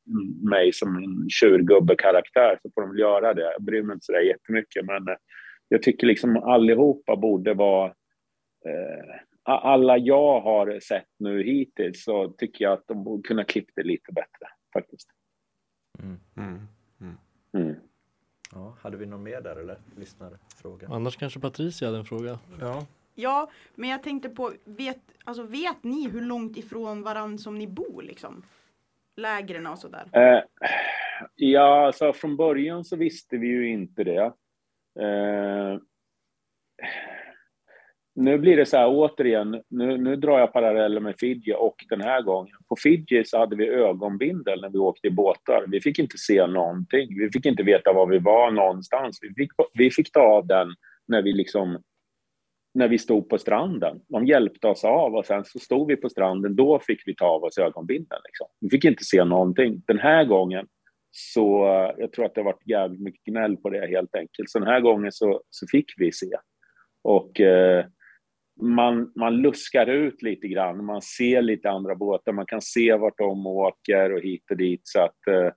mig 0.50 0.74
som 0.74 0.96
en 0.96 1.30
tjurgubbe-karaktär 1.30 2.60
så 2.62 2.72
får 2.74 2.82
de 2.82 2.90
väl 2.90 3.00
göra 3.00 3.34
det. 3.34 3.42
Jag 3.42 3.64
bryr 3.64 3.84
mig 3.84 3.94
inte 3.94 4.06
så 4.06 4.12
där 4.12 4.20
jättemycket 4.20 4.86
men 4.86 5.08
eh, 5.08 5.16
jag 5.68 5.84
tycker 5.84 6.08
liksom 6.08 6.38
allihopa 6.38 7.16
borde 7.16 7.54
vara... 7.54 7.88
Eh, 8.66 9.20
alla 9.46 9.98
jag 9.98 10.42
har 10.42 10.80
sett 10.80 11.10
nu 11.20 11.44
hittills 11.44 12.04
så 12.04 12.28
tycker 12.28 12.66
jag 12.66 12.74
att 12.74 12.88
de 12.88 13.04
borde 13.04 13.28
kunna 13.28 13.44
klippa 13.44 13.72
det 13.76 13.84
lite 13.84 14.12
bättre 14.14 14.48
faktiskt. 14.74 15.10
Mm. 16.04 16.20
mm. 16.38 16.68
Mm. 17.54 17.76
Ja, 18.54 18.74
hade 18.82 18.98
vi 18.98 19.06
någon 19.06 19.24
mer 19.24 19.42
där 19.42 19.56
eller? 19.56 19.78
Lyssnarfråga? 19.98 20.88
Annars 20.92 21.18
kanske 21.18 21.40
Patricia 21.40 21.88
hade 21.88 21.98
en 21.98 22.06
fråga. 22.06 22.40
ja. 22.60 22.86
Ja, 23.16 23.50
men 23.76 23.90
jag 23.90 24.04
tänkte 24.04 24.30
på, 24.30 24.54
vet, 24.64 25.00
alltså, 25.24 25.44
vet 25.44 25.84
ni 25.84 26.10
hur 26.10 26.22
långt 26.22 26.58
ifrån 26.58 27.04
varann 27.04 27.38
som 27.38 27.58
ni 27.58 27.68
bor 27.68 28.02
liksom? 28.02 28.44
Lägren 29.16 29.68
och 29.68 29.80
sådär. 29.80 30.10
Eh, 30.12 30.44
ja, 31.36 31.86
alltså 31.86 32.14
från 32.14 32.38
början 32.38 32.84
så 32.86 32.96
visste 32.96 33.38
vi 33.38 33.48
ju 33.48 33.70
inte 33.70 34.04
det. 34.04 34.34
Eh, 35.00 35.80
nu 38.16 38.38
blir 38.38 38.58
det 38.58 38.66
så 38.66 38.78
här 38.78 38.88
återigen, 38.90 39.62
nu, 39.70 39.98
nu 39.98 40.16
drar 40.16 40.40
jag 40.40 40.54
paralleller 40.54 41.02
med 41.02 41.16
Fiji 41.20 41.54
och 41.58 41.76
den 41.90 42.02
här 42.02 42.22
gången. 42.22 42.56
På 42.70 42.76
Fiji 42.76 43.26
så 43.26 43.38
hade 43.38 43.56
vi 43.56 43.68
ögonbindel 43.68 44.62
när 44.62 44.70
vi 44.70 44.78
åkte 44.78 45.08
i 45.08 45.12
båtar. 45.12 45.66
Vi 45.68 45.82
fick 45.82 46.00
inte 46.00 46.18
se 46.18 46.48
någonting. 46.48 47.20
Vi 47.20 47.30
fick 47.32 47.46
inte 47.46 47.64
veta 47.64 47.94
var 47.94 48.08
vi 48.08 48.20
var 48.20 48.52
någonstans. 48.52 49.20
Vi 49.22 49.34
fick, 49.34 49.52
vi 49.74 49.92
fick 49.92 50.12
ta 50.12 50.22
av 50.22 50.48
den 50.48 50.68
när 51.08 51.22
vi 51.22 51.34
liksom 51.34 51.82
när 52.74 52.88
vi 52.88 52.98
stod 52.98 53.30
på 53.30 53.38
stranden. 53.38 54.02
De 54.08 54.26
hjälpte 54.26 54.68
oss 54.68 54.84
av 54.84 55.16
och 55.16 55.26
sen 55.26 55.46
så 55.46 55.60
stod 55.60 55.88
vi 55.88 55.96
på 55.96 56.10
stranden. 56.10 56.56
Då 56.56 56.80
fick 56.80 57.02
vi 57.06 57.16
ta 57.16 57.26
av 57.26 57.44
oss 57.44 57.58
ögonbindeln. 57.58 58.22
Liksom. 58.26 58.48
Vi 58.60 58.70
fick 58.70 58.86
inte 58.86 59.04
se 59.04 59.24
någonting. 59.24 59.84
Den 59.88 60.00
här 60.00 60.26
gången 60.26 60.68
så 61.12 61.66
jag 61.98 62.12
tror 62.12 62.26
att 62.26 62.36
det 62.36 62.42
har 62.42 62.46
varit 62.46 62.68
jävligt 62.68 63.02
mycket 63.02 63.24
gnäll 63.24 63.58
på 63.58 63.70
det 63.70 63.88
helt 63.88 64.16
enkelt. 64.16 64.50
Så 64.50 64.60
den 64.60 64.68
här 64.68 64.80
gången 64.80 65.12
så, 65.12 65.42
så 65.50 65.68
fick 65.72 65.94
vi 65.98 66.12
se. 66.12 66.38
Och 67.04 67.40
eh, 67.40 67.86
man, 68.62 69.12
man 69.16 69.36
luskar 69.36 69.88
ut 69.88 70.22
lite 70.22 70.48
grann. 70.48 70.86
Man 70.86 71.02
ser 71.02 71.42
lite 71.42 71.70
andra 71.70 71.96
båtar. 71.96 72.32
Man 72.32 72.46
kan 72.46 72.62
se 72.62 72.96
vart 72.96 73.18
de 73.18 73.48
åker 73.48 74.14
och 74.14 74.22
hit 74.22 74.52
och 74.52 74.58
dit. 74.58 74.82
Så 74.84 75.00
att 75.00 75.28
eh, 75.28 75.52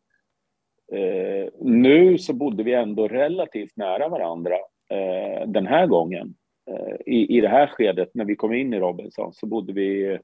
eh, 1.00 1.48
nu 1.60 2.18
så 2.18 2.32
bodde 2.32 2.62
vi 2.62 2.72
ändå 2.72 3.08
relativt 3.08 3.76
nära 3.76 4.08
varandra 4.08 4.54
eh, 4.90 5.48
den 5.48 5.66
här 5.66 5.86
gången. 5.86 6.34
Eh, 6.70 6.96
I, 7.06 7.36
I 7.36 7.40
det 7.40 7.48
här 7.48 7.66
skedet 7.66 8.10
när 8.14 8.24
vi 8.24 8.36
kom 8.36 8.52
in 8.52 8.74
i 8.74 8.78
Robinson 8.78 9.32
så 9.32 9.46
bodde 9.46 9.72
vi 9.72 10.18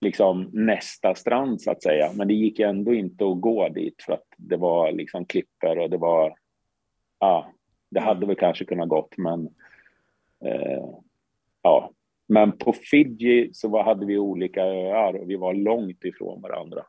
liksom 0.00 0.50
nästa 0.52 1.14
strand 1.14 1.62
så 1.62 1.70
att 1.70 1.82
säga. 1.82 2.10
Men 2.14 2.28
det 2.28 2.34
gick 2.34 2.60
ändå 2.60 2.94
inte 2.94 3.26
att 3.26 3.40
gå 3.40 3.68
dit 3.68 4.02
för 4.02 4.12
att 4.12 4.26
det 4.36 4.56
var 4.56 4.92
liksom 4.92 5.24
klippor 5.24 5.78
och 5.78 5.90
det 5.90 5.96
var, 5.96 6.34
ja, 7.20 7.52
det 7.90 8.00
hade 8.00 8.26
väl 8.26 8.36
kanske 8.36 8.64
kunnat 8.64 8.88
gått 8.88 9.16
men 9.16 9.48
eh, 10.44 10.84
ja. 11.66 11.90
Men 12.28 12.58
på 12.58 12.72
Fiji 12.72 13.50
så 13.52 13.68
var, 13.68 13.82
hade 13.82 14.06
vi 14.06 14.18
olika 14.18 14.64
öar 14.64 15.14
och 15.14 15.30
vi 15.30 15.36
var 15.36 15.54
långt 15.54 16.04
ifrån 16.04 16.42
varandra. 16.42 16.82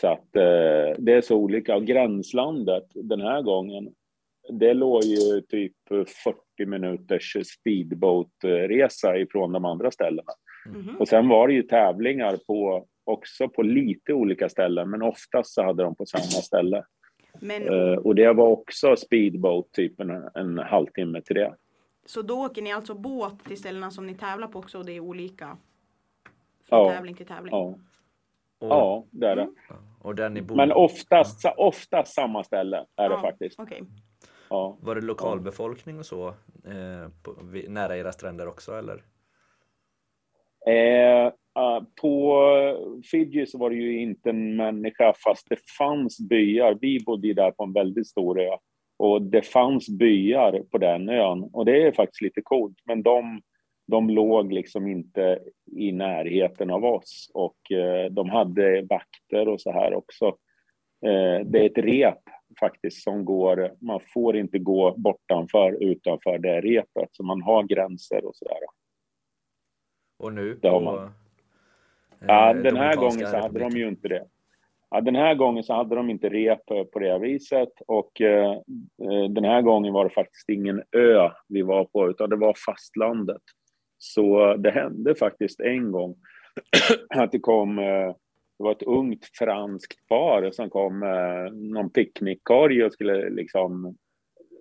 Så 0.00 0.08
att 0.08 0.36
eh, 0.36 0.98
det 0.98 1.12
är 1.12 1.20
så 1.20 1.36
olika. 1.36 1.76
Och 1.76 1.86
gränslandet 1.86 2.84
den 2.94 3.20
här 3.20 3.42
gången, 3.42 3.94
det 4.52 4.74
låg 4.74 5.04
ju 5.04 5.40
typ 5.40 5.72
40 5.88 6.06
minuters 6.66 7.36
speedbåtresa 7.46 9.16
ifrån 9.16 9.52
de 9.52 9.64
andra 9.64 9.90
ställena. 9.90 10.32
Mhm. 10.66 10.96
Och 10.96 11.08
sen 11.08 11.28
var 11.28 11.48
det 11.48 11.54
ju 11.54 11.62
tävlingar 11.62 12.36
på, 12.46 12.86
också 13.04 13.48
på 13.48 13.62
lite 13.62 14.12
olika 14.12 14.48
ställen, 14.48 14.90
men 14.90 15.02
oftast 15.02 15.54
så 15.54 15.62
hade 15.62 15.82
de 15.82 15.94
på 15.94 16.06
samma 16.06 16.42
ställe. 16.42 16.84
Men 17.40 17.68
Eh, 17.68 17.94
och 17.94 18.14
det 18.14 18.32
var 18.32 18.46
också 18.46 18.96
speedboat, 18.96 19.72
typ 19.72 20.00
en, 20.00 20.10
en 20.34 20.58
halvtimme 20.58 21.22
till 21.22 21.36
det. 21.36 21.54
Så 22.04 22.22
då 22.22 22.44
åker 22.44 22.62
ni 22.62 22.72
alltså 22.72 22.94
båt 22.94 23.44
till 23.44 23.58
ställena 23.58 23.90
som 23.90 24.06
ni 24.06 24.14
tävlar 24.14 24.48
på 24.48 24.58
också 24.58 24.78
och 24.78 24.84
det 24.86 24.92
är 24.92 25.00
olika? 25.00 25.56
Från 26.68 26.78
Ja. 26.86 26.92
tävling 26.92 27.14
till 27.14 27.26
tävling? 27.26 27.50
Ja, 27.54 27.74
Och, 28.58 28.68
ja 28.68 29.04
det 29.10 29.26
är 29.28 29.36
det. 29.36 29.48
och 30.00 30.14
där 30.14 30.30
ni 30.30 30.42
bor, 30.42 30.56
Men 30.56 30.72
oftast, 30.72 31.44
oftast 31.56 32.14
samma 32.14 32.44
ställe 32.44 32.86
är 32.96 33.08
det 33.08 33.20
faktiskt. 33.20 33.60
Okej. 33.60 33.82
Ja. 34.50 34.76
var 34.80 34.94
det 34.94 35.00
lokalbefolkning 35.00 35.98
och 35.98 36.06
så 36.06 36.28
eh, 36.28 37.08
på, 37.22 37.34
nära 37.68 37.96
era 37.96 38.12
stränder 38.12 38.48
också 38.48 38.72
eller? 38.78 39.02
Eh, 40.66 41.26
eh, 41.26 41.82
på 42.00 42.38
Fiji 43.10 43.46
så 43.46 43.58
var 43.58 43.70
det 43.70 43.76
ju 43.76 44.00
inte 44.00 44.30
en 44.30 44.56
människa 44.56 45.14
fast 45.24 45.48
det 45.48 45.56
fanns 45.78 46.20
byar. 46.28 46.78
Vi 46.80 47.04
bodde 47.06 47.26
ju 47.26 47.34
där 47.34 47.50
på 47.50 47.64
en 47.64 47.72
väldigt 47.72 48.06
stor 48.06 48.40
ö 48.40 48.56
och 49.02 49.22
det 49.22 49.42
fanns 49.42 49.88
byar 49.88 50.62
på 50.70 50.78
den 50.78 51.08
ön 51.08 51.42
och 51.52 51.64
det 51.64 51.86
är 51.86 51.92
faktiskt 51.92 52.22
lite 52.22 52.42
coolt. 52.42 52.76
Men 52.84 53.02
de, 53.02 53.40
de 53.86 54.10
låg 54.10 54.52
liksom 54.52 54.86
inte 54.86 55.38
i 55.76 55.92
närheten 55.92 56.70
av 56.70 56.84
oss 56.84 57.30
och 57.34 57.72
eh, 57.72 58.10
de 58.10 58.30
hade 58.30 58.82
vakter 58.82 59.48
och 59.48 59.60
så 59.60 59.72
här 59.72 59.94
också. 59.94 60.26
Eh, 61.06 61.46
det 61.46 61.58
är 61.60 61.66
ett 61.66 61.78
rep 61.78 62.18
faktiskt 62.60 63.02
som 63.02 63.24
går, 63.24 63.70
man 63.80 64.00
får 64.14 64.36
inte 64.36 64.58
gå 64.58 64.94
bortanför 64.96 65.82
utanför 65.82 66.38
det 66.38 66.60
repet, 66.60 67.08
så 67.12 67.22
man 67.22 67.42
har 67.42 67.62
gränser 67.62 68.24
och 68.24 68.36
sådär. 68.36 68.58
Och 70.18 70.32
nu 70.32 70.58
Det 70.62 70.68
har 70.68 70.78
på, 70.78 70.84
man. 70.84 71.04
eh, 71.04 71.10
Ja, 72.26 72.54
den 72.54 72.76
här 72.76 72.96
gången 72.96 73.26
så 73.26 73.36
hade 73.36 73.58
de 73.58 73.70
ju 73.70 73.88
inte 73.88 74.08
det. 74.08 74.26
Ja, 74.94 75.00
den 75.00 75.16
här 75.16 75.34
gången 75.34 75.64
så 75.64 75.74
hade 75.74 75.94
de 75.94 76.10
inte 76.10 76.28
rep 76.28 76.70
eh, 76.70 76.84
på 76.84 76.98
det 76.98 77.18
viset 77.18 77.72
och 77.86 78.20
eh, 78.20 78.52
eh, 79.02 79.24
den 79.30 79.44
här 79.44 79.62
gången 79.62 79.92
var 79.92 80.04
det 80.04 80.10
faktiskt 80.10 80.48
ingen 80.48 80.82
ö 80.96 81.30
vi 81.48 81.62
var 81.62 81.84
på 81.84 82.10
utan 82.10 82.30
det 82.30 82.36
var 82.36 82.54
fastlandet. 82.66 83.42
Så 83.98 84.50
eh, 84.50 84.58
det 84.58 84.70
hände 84.70 85.14
faktiskt 85.14 85.60
en 85.60 85.92
gång 85.92 86.14
att 87.08 87.32
det 87.32 87.38
kom, 87.38 87.78
eh, 87.78 88.14
det 88.58 88.64
var 88.64 88.72
ett 88.72 88.82
ungt 88.82 89.24
franskt 89.38 90.08
par 90.08 90.50
som 90.50 90.70
kom 90.70 90.98
med 90.98 91.54
någon 91.56 91.90
picknickkorg 91.90 92.84
och 92.84 92.92
skulle 92.92 93.30
liksom 93.30 93.96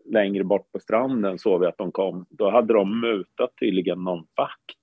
längre 0.06 0.44
bort 0.44 0.72
på 0.72 0.80
stranden 0.80 1.40
såg 1.40 1.62
vi 1.62 1.68
att 1.68 1.78
de 1.78 1.92
kom. 1.92 2.26
Då 2.30 2.50
hade 2.50 2.74
de 2.74 3.02
mutat 3.02 3.52
tydligen 3.60 4.04
någon 4.04 4.26
vakt 4.36 4.82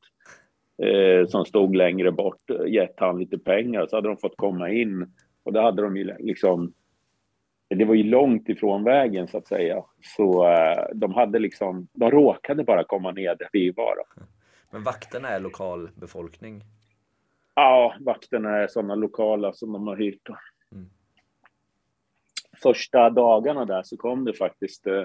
eh, 0.83 1.27
som 1.27 1.45
stod 1.45 1.77
längre 1.77 2.13
bort, 2.13 2.51
gett 2.67 3.01
han 3.01 3.19
lite 3.19 3.39
pengar 3.39 3.87
så 3.87 3.97
hade 3.97 4.09
de 4.09 4.17
fått 4.17 4.37
komma 4.37 4.71
in 4.71 5.07
och 5.49 5.55
då 5.55 5.61
hade 5.61 5.83
de 5.83 5.97
ju 5.97 6.17
liksom 6.19 6.73
det 7.69 7.85
var 7.85 7.95
ju 7.95 8.03
långt 8.03 8.49
ifrån 8.49 8.85
vägen 8.85 9.29
så 9.29 9.39
att 9.39 9.47
säga. 9.47 9.85
Så 10.17 10.49
eh, 10.49 10.87
de 10.95 11.15
hade 11.15 11.39
liksom, 11.39 11.89
de 11.93 12.11
råkade 12.11 12.65
bara 12.65 12.85
komma 12.85 13.11
ner 13.11 13.35
där 13.35 13.49
vi 13.53 13.71
var. 13.71 13.97
Då. 13.97 14.23
Men 14.71 14.83
vakterna 14.83 15.29
är 15.29 15.41
lokalbefolkning. 15.41 16.63
Ja, 17.55 17.95
vakterna 18.01 18.57
är 18.57 18.69
sådana 18.69 18.95
lokala 18.95 19.53
som 19.53 19.73
de 19.73 19.87
har 19.87 19.97
hyrt. 19.97 20.29
Mm. 20.73 20.91
Första 22.63 23.11
dagarna 23.11 23.65
där 23.65 23.83
så 23.83 23.97
kom 23.97 24.25
det 24.25 24.35
faktiskt 24.35 24.87
eh, 24.87 25.05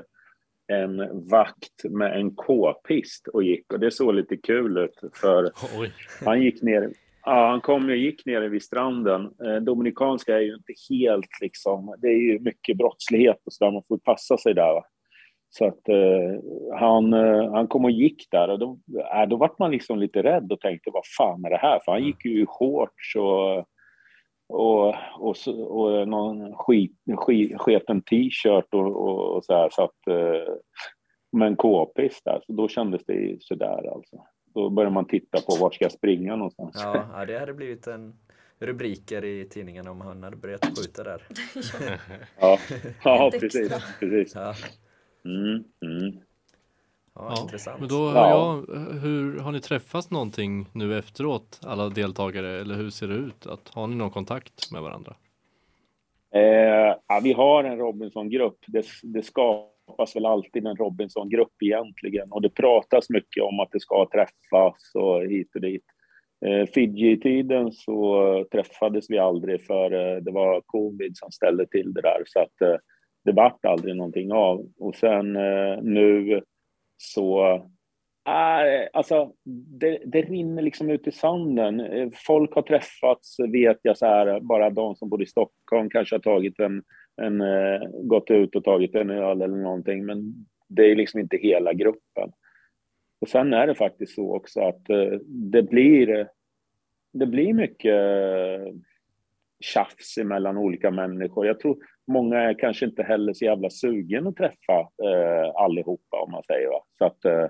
en 0.67 1.27
vakt 1.29 1.83
med 1.83 2.19
en 2.19 2.35
k-pist 2.35 3.27
och 3.27 3.43
gick 3.43 3.73
och 3.73 3.79
det 3.79 3.91
såg 3.91 4.13
lite 4.13 4.37
kul 4.37 4.77
ut 4.77 5.01
för 5.13 5.51
Oj. 5.77 5.93
han 6.25 6.41
gick 6.41 6.61
ner. 6.61 6.93
Ja, 7.25 7.49
han 7.49 7.61
kom 7.61 7.85
och 7.85 7.95
gick 7.95 8.25
nere 8.25 8.49
vid 8.49 8.63
stranden. 8.63 9.31
Eh, 9.45 9.55
Dominikanska 9.55 10.35
är 10.35 10.41
ju 10.41 10.53
inte 10.55 10.73
helt 10.89 11.41
liksom, 11.41 11.95
det 11.97 12.07
är 12.07 12.31
ju 12.31 12.39
mycket 12.39 12.77
brottslighet 12.77 13.41
och 13.45 13.53
så 13.53 13.65
där, 13.65 13.71
man 13.71 13.83
får 13.87 13.97
passa 13.97 14.37
sig 14.37 14.53
där. 14.53 14.73
Va? 14.73 14.83
Så 15.49 15.65
att 15.65 15.89
eh, 15.89 16.79
han, 16.79 17.13
eh, 17.13 17.51
han 17.51 17.67
kom 17.67 17.85
och 17.85 17.91
gick 17.91 18.31
där 18.31 18.49
och 18.49 18.59
då, 18.59 18.79
äh, 19.15 19.29
då 19.29 19.37
vart 19.37 19.59
man 19.59 19.71
liksom 19.71 19.99
lite 19.99 20.23
rädd 20.23 20.51
och 20.51 20.59
tänkte 20.59 20.89
vad 20.93 21.03
fan 21.17 21.45
är 21.45 21.49
det 21.49 21.57
här? 21.57 21.79
För 21.85 21.91
han 21.91 22.03
gick 22.03 22.25
ju 22.25 22.41
i 22.41 22.45
shorts 22.45 23.15
och, 23.15 23.57
och, 24.49 24.95
och, 25.19 25.35
och 25.47 26.07
någon 26.07 26.53
skit, 26.55 26.95
skit, 27.17 27.57
sketen 27.57 28.01
t-shirt 28.01 28.73
och, 28.73 28.87
och, 28.87 29.35
och 29.35 29.45
så 29.45 29.53
här. 29.53 29.69
Så 29.71 29.83
att, 29.83 30.07
eh, 30.07 30.53
med 31.31 31.47
en 31.47 31.55
k-pist 31.55 32.21
där, 32.25 32.41
så 32.45 32.53
då 32.53 32.67
kändes 32.67 33.05
det 33.05 33.13
ju 33.13 33.37
sådär 33.39 33.93
alltså. 33.93 34.17
Då 34.53 34.69
började 34.69 34.93
man 34.93 35.05
titta 35.05 35.41
på 35.41 35.55
vart 35.55 35.75
ska 35.75 35.85
jag 35.85 35.91
springa 35.91 36.35
någonstans. 36.35 36.75
Ja, 36.83 37.05
ja, 37.13 37.25
det 37.25 37.39
hade 37.39 37.53
blivit 37.53 37.87
en 37.87 38.13
rubriker 38.59 39.25
i 39.25 39.45
tidningen 39.49 39.87
om 39.87 40.01
han 40.01 40.23
hade 40.23 40.35
börjat 40.35 40.65
skjuta 40.65 41.03
där. 41.03 41.21
Ja, 42.39 42.57
ja 43.03 43.31
precis. 43.33 43.55
extra. 43.71 43.79
precis. 43.99 44.35
Ja, 44.35 44.53
Mm, 45.25 45.63
mm. 45.81 46.17
ja, 47.15 47.37
intressant. 47.41 47.79
Men 47.79 47.89
då, 47.89 48.11
Ja. 48.15 48.63
ja. 48.67 48.73
hur, 49.01 49.39
har 49.39 49.51
ni 49.51 49.61
träffats 49.61 50.11
någonting 50.11 50.69
nu 50.73 50.97
efteråt, 50.97 51.59
alla 51.63 51.89
deltagare, 51.89 52.61
eller 52.61 52.75
hur 52.75 52.89
ser 52.89 53.07
det 53.07 53.15
ut? 53.15 53.47
Att, 53.47 53.69
har 53.69 53.87
ni 53.87 53.95
någon 53.95 54.11
kontakt 54.11 54.71
med 54.71 54.81
varandra? 54.81 55.15
Eh, 56.35 56.95
ja, 57.07 57.19
vi 57.23 57.33
har 57.33 57.63
en 57.63 57.77
Robinson-grupp. 57.77 58.57
Det, 58.67 58.85
det 59.03 59.23
skapas 59.83 60.15
väl 60.15 60.25
alltid 60.25 60.67
en 60.67 60.75
Robinson-grupp 60.75 61.53
egentligen. 61.63 62.31
Och 62.31 62.41
det 62.41 62.49
pratas 62.49 63.09
mycket 63.09 63.43
om 63.43 63.59
att 63.59 63.71
det 63.71 63.79
ska 63.79 64.09
träffas 64.11 64.91
och 64.95 65.21
hit 65.21 65.55
och 65.55 65.61
dit. 65.61 65.83
Eh, 66.45 66.65
Fiji-tiden 66.65 67.71
så 67.71 68.45
träffades 68.51 69.09
vi 69.09 69.17
aldrig 69.17 69.65
för 69.65 69.91
eh, 69.91 70.21
det 70.21 70.31
var 70.31 70.61
covid 70.65 71.17
som 71.17 71.31
ställde 71.31 71.67
till 71.67 71.93
det 71.93 72.01
där. 72.01 72.23
Så 72.25 72.39
att 72.39 72.61
eh, 72.61 72.75
det 73.25 73.31
vart 73.31 73.65
aldrig 73.65 73.95
någonting 73.95 74.31
av. 74.31 74.65
Och 74.79 74.95
sen 74.95 75.33
nu 75.81 76.41
så 76.97 77.61
alltså 78.93 79.31
det, 79.79 79.99
det 80.05 80.21
rinner 80.21 80.61
liksom 80.61 80.89
ut 80.89 81.07
i 81.07 81.11
sanden. 81.11 81.81
Folk 82.27 82.55
har 82.55 82.61
träffats, 82.61 83.39
vet 83.39 83.79
jag, 83.81 83.97
så 83.97 84.05
här, 84.05 84.39
bara 84.39 84.69
de 84.69 84.95
som 84.95 85.09
bor 85.09 85.23
i 85.23 85.25
Stockholm 85.25 85.89
kanske 85.89 86.15
har 86.15 86.19
tagit 86.19 86.59
en, 86.59 86.83
en 87.21 87.41
eh, 87.41 87.81
gått 88.03 88.31
ut 88.31 88.55
och 88.55 88.63
tagit 88.63 88.95
en 88.95 89.09
öl 89.09 89.41
eller 89.41 89.57
någonting, 89.57 90.05
men 90.05 90.33
det 90.67 90.91
är 90.91 90.95
liksom 90.95 91.19
inte 91.19 91.37
hela 91.37 91.73
gruppen. 91.73 92.31
Och 93.21 93.29
sen 93.29 93.53
är 93.53 93.67
det 93.67 93.75
faktiskt 93.75 94.15
så 94.15 94.35
också 94.35 94.61
att 94.61 94.89
eh, 94.89 95.19
det 95.27 95.63
blir, 95.63 96.19
eh, 96.19 96.25
det 97.13 97.25
blir 97.25 97.53
mycket 97.53 97.95
tjafs 99.63 100.17
mellan 100.17 100.57
olika 100.57 100.91
människor. 100.91 101.45
Jag 101.45 101.59
tror 101.59 101.77
många 102.07 102.37
är 102.39 102.53
kanske 102.53 102.85
inte 102.85 103.03
heller 103.03 103.33
så 103.33 103.45
jävla 103.45 103.69
sugen 103.69 104.27
att 104.27 104.35
träffa 104.35 104.79
eh, 104.79 105.55
allihopa 105.55 106.21
om 106.21 106.31
man 106.31 106.43
säger. 106.43 106.67
Va? 106.67 106.83
Så 106.97 107.05
att 107.05 107.25
eh, 107.25 107.47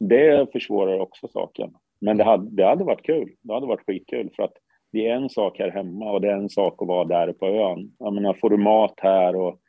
det 0.00 0.52
försvårar 0.52 0.98
också 0.98 1.28
saken. 1.28 1.74
Men 2.00 2.16
det 2.16 2.24
hade, 2.24 2.50
det 2.50 2.64
hade 2.64 2.84
varit 2.84 3.06
kul. 3.06 3.32
Det 3.42 3.54
hade 3.54 3.66
varit 3.66 3.86
skitkul 3.86 4.30
för 4.36 4.42
att 4.42 4.56
det 4.92 5.06
är 5.06 5.14
en 5.14 5.28
sak 5.28 5.58
här 5.58 5.70
hemma 5.70 6.12
och 6.12 6.20
det 6.20 6.28
är 6.28 6.36
en 6.36 6.48
sak 6.48 6.82
att 6.82 6.88
vara 6.88 7.04
där 7.04 7.32
på 7.32 7.46
ön. 7.46 7.92
Jag 7.98 8.14
menar, 8.14 8.34
får 8.34 8.50
du 8.50 8.56
mat 8.56 8.94
här 8.96 9.36
och, 9.36 9.60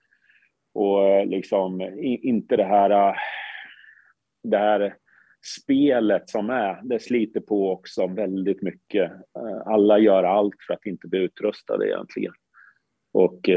och 0.74 1.08
eh, 1.08 1.26
liksom 1.26 1.82
inte 2.02 2.56
det 2.56 2.64
här, 2.64 2.90
eh, 2.90 3.16
det 4.44 4.58
här 4.58 4.96
spelet 5.64 6.30
som 6.30 6.50
är, 6.50 6.82
det 6.84 7.00
sliter 7.00 7.40
på 7.40 7.72
också 7.72 8.08
väldigt 8.08 8.62
mycket. 8.62 9.12
Eh, 9.12 9.68
Alla 9.68 10.00
gör 10.00 10.24
allt 10.24 10.56
för 10.68 10.74
att 10.74 10.86
inte 10.86 11.08
bli 11.08 11.20
utrustade 11.20 11.88
egentligen. 11.88 12.34
Och 13.14 13.50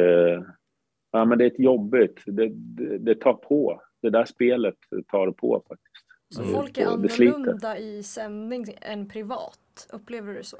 ja, 1.13 1.25
men 1.25 1.39
det 1.39 1.45
är 1.45 1.51
ett 1.51 1.59
jobbigt, 1.59 2.23
det, 2.27 2.49
det, 2.49 2.99
det 2.99 3.15
tar 3.15 3.35
på. 3.35 3.83
Det 4.03 4.11
där 4.11 4.25
spelet 4.25 4.75
tar 5.09 5.31
på 5.31 5.63
faktiskt. 5.69 6.07
Så 6.35 6.43
folk 6.45 6.79
är 6.79 6.87
annorlunda 6.87 7.79
i 7.79 8.03
sändning 8.03 8.65
än 8.81 9.09
privat. 9.09 9.89
Upplever 9.93 10.33
du 10.33 10.39
det 10.39 10.45
så? 10.45 10.57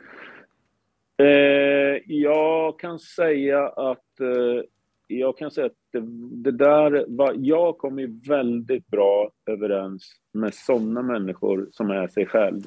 Eh, 1.21 2.03
jag 2.07 2.79
kan 2.79 2.99
säga 2.99 3.69
att 3.69 4.21
eh, 4.21 4.65
jag 5.07 5.39
kan 5.39 5.51
säga 5.51 5.67
att 5.67 5.73
det, 5.93 6.01
det 6.45 6.53
där 6.53 7.05
var, 7.09 7.35
jag 7.39 7.79
kommer 7.79 8.03
ju 8.03 8.21
väldigt 8.29 8.87
bra 8.87 9.31
överens 9.47 10.13
med 10.33 10.55
sådana 10.55 11.03
människor 11.03 11.69
som 11.73 11.91
är 11.91 12.09
sig 12.09 12.27
själv 12.27 12.61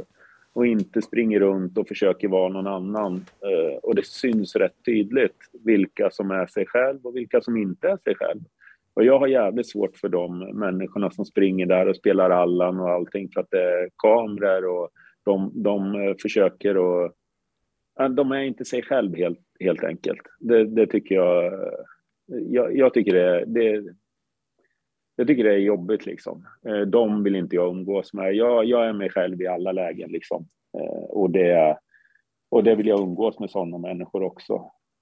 och 0.53 0.67
inte 0.67 1.01
springer 1.01 1.39
runt 1.39 1.77
och 1.77 1.87
försöker 1.87 2.27
vara 2.27 2.49
någon 2.49 2.67
annan. 2.67 3.15
Eh, 3.15 3.77
och 3.83 3.95
det 3.95 4.05
syns 4.05 4.55
rätt 4.55 4.85
tydligt 4.85 5.37
vilka 5.63 6.09
som 6.09 6.31
är 6.31 6.45
sig 6.45 6.65
själv 6.65 6.99
och 7.03 7.15
vilka 7.15 7.41
som 7.41 7.57
inte 7.57 7.87
är 7.87 7.97
sig 7.97 8.15
själv. 8.15 8.41
Och 8.93 9.03
jag 9.03 9.19
har 9.19 9.27
jävligt 9.27 9.69
svårt 9.69 9.97
för 9.97 10.09
de 10.09 10.39
människorna 10.39 11.11
som 11.11 11.25
springer 11.25 11.65
där 11.65 11.87
och 11.87 11.95
spelar 11.95 12.29
Allan 12.29 12.79
och 12.79 12.89
allting 12.89 13.29
för 13.33 13.41
att 13.41 13.51
det 13.51 13.61
är 13.61 13.89
kameror 13.97 14.65
och 14.65 14.89
de, 15.23 15.51
de 15.63 15.95
eh, 15.95 16.15
försöker 16.21 17.05
att... 17.05 17.15
De 18.15 18.31
är 18.31 18.39
inte 18.39 18.65
sig 18.65 18.83
själv 18.83 19.15
helt, 19.15 19.39
helt 19.59 19.83
enkelt. 19.83 20.21
Det, 20.39 20.65
det 20.65 20.87
tycker 20.87 21.15
jag, 21.15 21.53
jag. 22.25 22.77
Jag 22.77 22.93
tycker 22.93 23.13
det, 23.13 23.45
det, 23.45 23.83
jag 25.15 25.27
tycker 25.27 25.43
det 25.43 25.53
är 25.53 25.57
jobbigt 25.57 26.05
liksom. 26.05 26.47
Eh, 26.67 26.81
de 26.81 27.23
vill 27.23 27.35
inte 27.35 27.55
jag 27.55 27.69
umgås 27.69 28.13
med. 28.13 28.33
Jag, 28.33 28.65
jag 28.65 28.87
är 28.87 28.93
mig 28.93 29.09
själv 29.09 29.41
i 29.41 29.47
alla 29.47 29.71
lägen 29.71 30.11
liksom. 30.11 30.47
Eh, 30.77 31.03
och 31.03 31.29
det, 31.29 31.77
och 32.49 32.63
det 32.63 32.75
vill 32.75 32.87
jag 32.87 32.99
umgås 32.99 33.39
med 33.39 33.49
sådana 33.49 33.77
människor 33.77 34.23
också. 34.23 34.53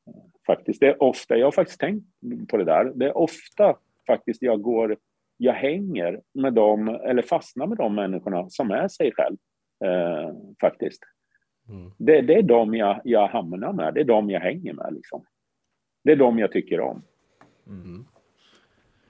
Eh, 0.08 0.24
faktiskt. 0.48 0.80
Det 0.80 0.88
är 0.88 1.04
ofta, 1.04 1.38
jag 1.38 1.48
har 1.48 1.52
faktiskt 1.52 1.80
tänkt 1.80 2.06
på 2.50 2.58
det 2.58 2.64
där. 2.64 2.92
Det 2.96 3.06
är 3.06 3.18
ofta 3.18 3.76
faktiskt 4.08 4.42
jag 4.42 4.62
går, 4.62 4.98
jag 5.38 5.54
hänger 5.54 6.22
med 6.34 6.54
dem 6.54 6.88
eller 6.88 7.22
fastnar 7.22 7.68
med 7.68 7.78
de 7.78 7.96
människorna 7.96 8.50
som 8.50 8.72
är 8.72 8.88
sig 8.88 9.12
själv. 9.16 9.38
Eh, 9.86 10.34
faktiskt. 10.62 11.04
Mm. 11.72 11.91
Det, 11.97 12.22
det 12.22 12.34
är 12.36 12.41
de 12.41 12.74
jag, 12.76 13.01
jag 13.03 13.28
hamnar 13.28 13.74
med, 13.74 13.93
det 13.93 13.99
är 13.99 14.03
de 14.05 14.30
jag 14.30 14.39
hänger 14.41 14.74
med. 14.74 14.93
Liksom. 14.93 15.26
Det 16.03 16.11
är 16.11 16.15
de 16.15 16.39
jag 16.39 16.51
tycker 16.51 16.80
om. 16.80 17.01
Mm. 17.67 18.05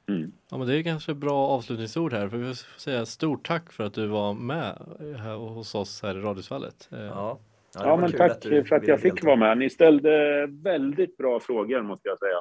Mm. 0.10 0.32
Ja 0.52 0.58
men 0.58 0.68
det 0.68 0.78
är 0.80 0.84
kanske 0.84 1.14
bra 1.14 1.48
avslutningsord 1.48 2.14
här 2.14 2.30
för 2.30 2.38
vi 2.38 2.46
får 2.46 2.80
säga 2.80 3.06
stort 3.06 3.48
tack 3.48 3.72
för 3.72 3.84
att 3.84 3.94
du 3.94 4.08
var 4.08 4.34
med 4.34 4.78
här 5.18 5.36
hos 5.36 5.76
oss 5.76 6.04
här 6.04 6.18
i 6.18 6.22
Radiosvallet. 6.22 6.90
Eh, 6.92 7.00
Ja, 7.00 7.40
Ja, 7.74 7.86
var 7.90 7.98
men 7.98 8.12
tack 8.12 8.42
du 8.42 8.64
för 8.64 8.76
att 8.76 8.88
jag 8.88 9.00
fick 9.02 9.14
delta. 9.14 9.28
vara 9.28 9.36
med. 9.36 9.58
Ni 9.58 9.70
ställde 9.70 10.46
väldigt 10.48 11.18
bra 11.18 11.40
frågor 11.40 11.82
måste 11.82 12.10
jag 12.10 12.20
säga. 12.20 12.38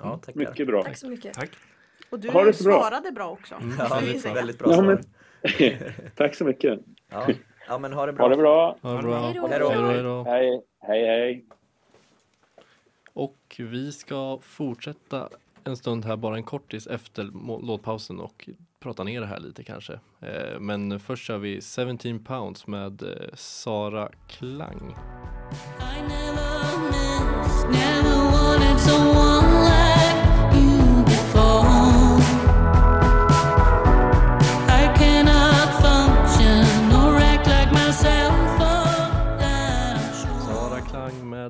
Ja, 0.00 0.18
tackar. 0.18 0.38
Mycket 0.40 0.66
bra. 0.66 0.82
Tack 0.82 0.96
så 0.96 1.08
mycket. 1.08 1.34
Tack. 1.34 1.50
Och 2.10 2.20
du 2.20 2.30
Ha 2.30 2.44
det 2.44 2.52
så 2.52 2.64
bra. 2.64 2.80
svarade 2.80 3.12
bra 3.12 3.30
också. 3.30 3.54
Ja, 3.78 3.86
ska 3.86 3.98
vi 4.00 4.18
väldigt, 4.34 4.58
bra 4.58 4.72
Ja, 4.72 4.82
men- 4.82 5.02
Tack 6.16 6.34
så 6.34 6.44
mycket. 6.44 6.80
Ja. 7.10 7.26
Ja, 7.70 7.78
men 7.78 7.92
ha 7.92 8.06
det 8.06 8.12
bra. 8.12 8.24
Ha 8.24 8.30
det 8.30 8.36
bra. 8.36 8.76
Ha 8.82 8.96
det 8.96 9.02
bra. 9.02 9.20
Hej 9.20 9.34
då. 9.34 9.46
Hej 9.46 9.58
då. 9.58 9.68
Hej 9.68 10.02
då, 10.02 10.24
hej. 10.24 10.62
Hej. 10.80 11.44
Och 13.12 13.56
vi 13.58 13.92
ska 13.92 14.38
fortsätta 14.42 15.28
en 15.64 15.76
stund 15.76 16.04
här, 16.04 16.16
bara 16.16 16.36
en 16.36 16.42
kortis 16.42 16.86
efter 16.86 17.24
låtpausen 17.66 18.20
och 18.20 18.48
prata 18.80 19.04
ner 19.04 19.20
det 19.20 19.26
här 19.26 19.40
lite 19.40 19.64
kanske. 19.64 19.92
Eh, 20.20 20.60
men 20.60 21.00
först 21.00 21.24
kör 21.24 21.38
vi 21.38 21.60
17 21.60 22.24
pounds 22.24 22.66
med 22.66 23.02
eh, 23.02 23.34
Sara 23.34 24.08
Klang. 24.28 24.94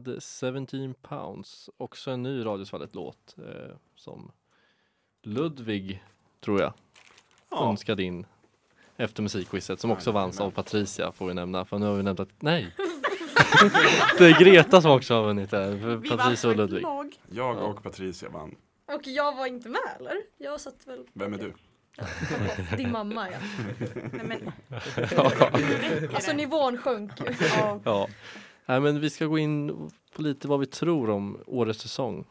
Med 0.06 0.22
17 0.70 0.94
pounds. 1.02 1.70
Också 1.76 2.10
en 2.10 2.22
ny 2.22 2.44
Radiosvallet-låt 2.44 3.36
eh, 3.38 3.76
som 3.96 4.32
Ludvig, 5.22 6.04
tror 6.40 6.60
jag, 6.60 6.72
Ja, 7.50 7.68
önskade 7.70 8.02
in 8.02 8.26
efter 8.96 9.22
musikquizet 9.22 9.80
som 9.80 9.90
också 9.90 10.12
vanns 10.12 10.40
av 10.40 10.50
Patricia 10.50 11.12
får 11.12 11.26
vi 11.26 11.34
nämna. 11.34 11.64
För 11.64 11.78
nu 11.78 11.86
har 11.86 11.94
vi 11.94 12.02
nämnt 12.02 12.20
att, 12.20 12.42
nej! 12.42 12.74
det 14.18 14.26
är 14.26 14.40
Greta 14.40 14.82
som 14.82 14.90
också 14.90 15.14
har 15.14 15.22
vunnit 15.22 15.50
det. 15.50 15.78
för 15.80 15.96
Vi 15.96 16.08
var 16.08 16.16
Patricia 16.16 16.50
och 16.50 16.56
Ludvig. 16.56 16.82
lag. 16.82 17.16
jag 17.30 17.58
och 17.70 17.82
Patricia 17.82 18.28
vann. 18.28 18.54
Och 18.94 19.06
jag 19.06 19.36
var 19.36 19.46
inte 19.46 19.68
med 19.68 19.80
eller? 19.98 20.16
Jag 20.38 20.60
satt 20.60 20.86
väl... 20.86 21.06
Vem 21.12 21.34
är 21.34 21.38
du? 21.38 21.52
Din 22.76 22.92
mamma 22.92 23.28
ja. 23.30 23.38
Nej, 24.12 24.24
men, 24.24 24.52
Alltså 26.14 26.32
nivån 26.32 26.78
sjönk 26.78 27.12
ju. 27.20 27.34
ja. 27.56 27.80
Ja. 27.84 28.08
Nej, 28.70 28.80
men 28.80 29.00
vi 29.00 29.10
ska 29.10 29.26
gå 29.26 29.38
in 29.38 29.90
på 30.12 30.22
lite 30.22 30.48
vad 30.48 30.60
vi 30.60 30.66
tror 30.66 31.10
om 31.10 31.38
årets 31.46 31.80
säsong. 31.80 32.24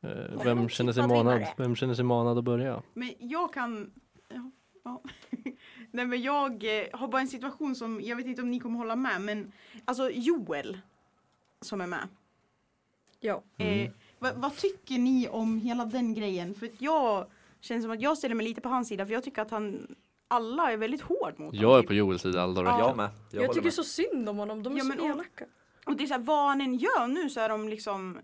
Eh, 0.00 0.44
vem, 0.44 0.68
känner 0.68 0.92
sig 0.92 1.08
manad, 1.08 1.46
vem 1.56 1.76
känner 1.76 1.94
sig 1.94 2.04
manad 2.04 2.38
att 2.38 2.44
börja? 2.44 2.82
Men 2.94 3.12
jag 3.18 3.52
kan... 3.52 3.90
Ja, 4.28 4.50
ja. 4.84 5.02
Nej 5.90 6.06
men 6.06 6.22
jag 6.22 6.52
eh, 6.80 6.86
har 6.92 7.08
bara 7.08 7.20
en 7.20 7.28
situation 7.28 7.74
som, 7.74 8.00
jag 8.00 8.16
vet 8.16 8.26
inte 8.26 8.42
om 8.42 8.50
ni 8.50 8.60
kommer 8.60 8.78
hålla 8.78 8.96
med 8.96 9.20
men 9.20 9.52
alltså 9.84 10.10
Joel 10.10 10.78
som 11.60 11.80
är 11.80 11.86
med. 11.86 12.08
Ja. 13.20 13.42
Eh, 13.56 13.90
vad, 14.18 14.34
vad 14.36 14.56
tycker 14.56 14.98
ni 14.98 15.28
om 15.28 15.58
hela 15.58 15.84
den 15.84 16.14
grejen? 16.14 16.54
För 16.54 16.66
att 16.66 16.80
jag 16.80 17.26
känner 17.60 17.82
som 17.82 17.90
att 17.90 18.00
jag 18.00 18.18
ställer 18.18 18.34
mig 18.34 18.46
lite 18.48 18.60
på 18.60 18.68
hans 18.68 18.88
sida 18.88 19.06
för 19.06 19.12
jag 19.12 19.24
tycker 19.24 19.42
att 19.42 19.50
han 19.50 19.94
alla 20.28 20.72
är 20.72 20.76
väldigt 20.76 21.02
hård 21.02 21.34
mot 21.36 21.54
Jag 21.54 21.62
honom. 21.62 21.76
är 21.78 21.80
typ. 21.82 21.88
på 21.88 21.94
Joels 21.94 22.22
sida 22.22 22.42
alla 22.42 22.52
dagar 22.62 22.78
i 22.78 22.80
Ja. 22.80 22.88
Jag 22.88 22.96
med. 22.96 23.10
Jag, 23.30 23.44
Jag, 23.44 23.52
tycker 23.52 23.64
med. 23.64 23.74
så 23.74 23.84
synd 23.84 24.28
om 24.28 24.36
honom, 24.36 24.62
de 24.62 24.72
är 24.72 24.78
Ja, 24.78 24.84
så 24.84 25.04
elaka. 25.04 25.44
Och 25.84 25.96
det 25.96 26.02
är 26.04 26.06
så 26.06 26.14
här, 26.14 26.20
vad 26.20 26.48
han 26.48 26.60
än 26.60 26.74
gör 26.74 27.06
nu 27.06 27.30
så 27.30 27.40
är 27.40 27.48
de 27.48 27.68
liksom 27.68 28.18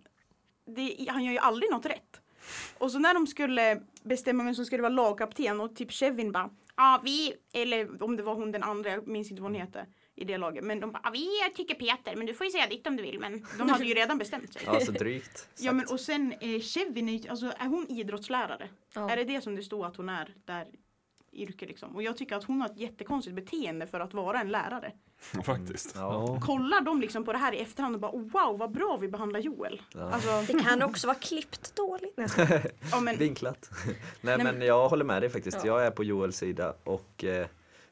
det, 0.66 1.06
han 1.08 1.24
gör 1.24 1.32
ju 1.32 1.38
aldrig 1.38 1.70
något 1.70 1.86
rätt. 1.86 2.20
Och 2.78 2.90
så 2.92 2.98
när 2.98 3.14
de 3.14 3.26
skulle 3.26 3.82
bestämma 4.02 4.44
vem 4.44 4.54
som 4.54 4.64
skulle 4.64 4.82
vara 4.82 4.92
lagkapten 4.92 5.60
och 5.60 5.76
typ 5.76 5.92
Kevin 5.92 6.32
bara 6.32 6.50
Ja 6.76 7.00
vi, 7.04 7.34
eller 7.52 8.02
om 8.02 8.16
det 8.16 8.22
var 8.22 8.34
hon 8.34 8.52
den 8.52 8.62
andra, 8.62 8.90
jag 8.90 9.06
minns 9.08 9.30
inte 9.30 9.42
vad 9.42 9.50
hon 9.52 9.60
heter 9.60 9.86
i 10.14 10.24
det 10.24 10.38
laget. 10.38 10.64
Men 10.64 10.80
de 10.80 10.92
bara 10.92 11.00
"Ja, 11.04 11.10
vi 11.10 11.28
tycker 11.54 11.74
Peter 11.74 12.16
men 12.16 12.26
du 12.26 12.34
får 12.34 12.46
ju 12.46 12.50
säga 12.50 12.66
ditt 12.66 12.86
om 12.86 12.96
du 12.96 13.02
vill. 13.02 13.18
Men 13.20 13.46
de 13.58 13.68
hade 13.68 13.84
ju 13.84 13.94
redan 14.00 14.18
bestämt 14.18 14.52
sig. 14.52 14.62
Ja, 14.66 14.80
så 14.80 14.92
drygt. 14.92 15.48
Ja 15.58 15.72
men 15.72 15.80
sagt. 15.80 15.92
och 15.92 16.00
sen 16.00 16.32
eh, 16.32 16.48
är, 16.48 17.08
ju- 17.08 17.28
alltså, 17.28 17.46
är 17.58 17.66
hon 17.66 17.86
idrottslärare? 17.90 18.68
Ja. 18.94 19.10
Är 19.10 19.16
det 19.16 19.24
det 19.24 19.40
som 19.40 19.56
det 19.56 19.62
står 19.62 19.86
att 19.86 19.96
hon 19.96 20.08
är 20.08 20.34
där 20.44 20.66
i 21.30 21.42
yrke 21.42 21.66
liksom? 21.66 21.96
Och 21.96 22.02
jag 22.02 22.16
tycker 22.16 22.36
att 22.36 22.44
hon 22.44 22.60
har 22.60 22.68
ett 22.68 22.78
jättekonstigt 22.78 23.36
beteende 23.36 23.86
för 23.86 24.00
att 24.00 24.14
vara 24.14 24.40
en 24.40 24.48
lärare. 24.48 24.92
Faktiskt. 25.44 25.92
Ja. 25.94 26.00
Ja. 26.00 26.40
Kollar 26.46 26.80
de 26.80 27.00
liksom 27.00 27.24
på 27.24 27.32
det 27.32 27.38
här 27.38 27.52
i 27.52 27.58
efterhand 27.60 27.94
och 27.94 28.00
bara 28.00 28.12
wow 28.12 28.58
vad 28.58 28.70
bra 28.72 28.98
vi 29.00 29.08
behandlar 29.08 29.40
Joel. 29.40 29.82
Ja. 29.94 30.10
Alltså, 30.12 30.52
Det 30.52 30.62
kan 30.62 30.82
också 30.82 31.06
vara 31.06 31.18
klippt 31.18 31.76
dåligt. 31.76 32.34
Ja, 32.92 33.00
men, 33.00 33.16
Vinklat. 33.16 33.70
Nej 34.20 34.36
Nej, 34.36 34.38
men 34.38 34.62
jag 34.62 34.88
håller 34.88 35.04
med 35.04 35.22
dig 35.22 35.30
faktiskt. 35.30 35.58
Ja. 35.60 35.66
Jag 35.66 35.86
är 35.86 35.90
på 35.90 36.04
Joels 36.04 36.36
sida 36.36 36.74
och 36.84 37.24
eh, 37.24 37.46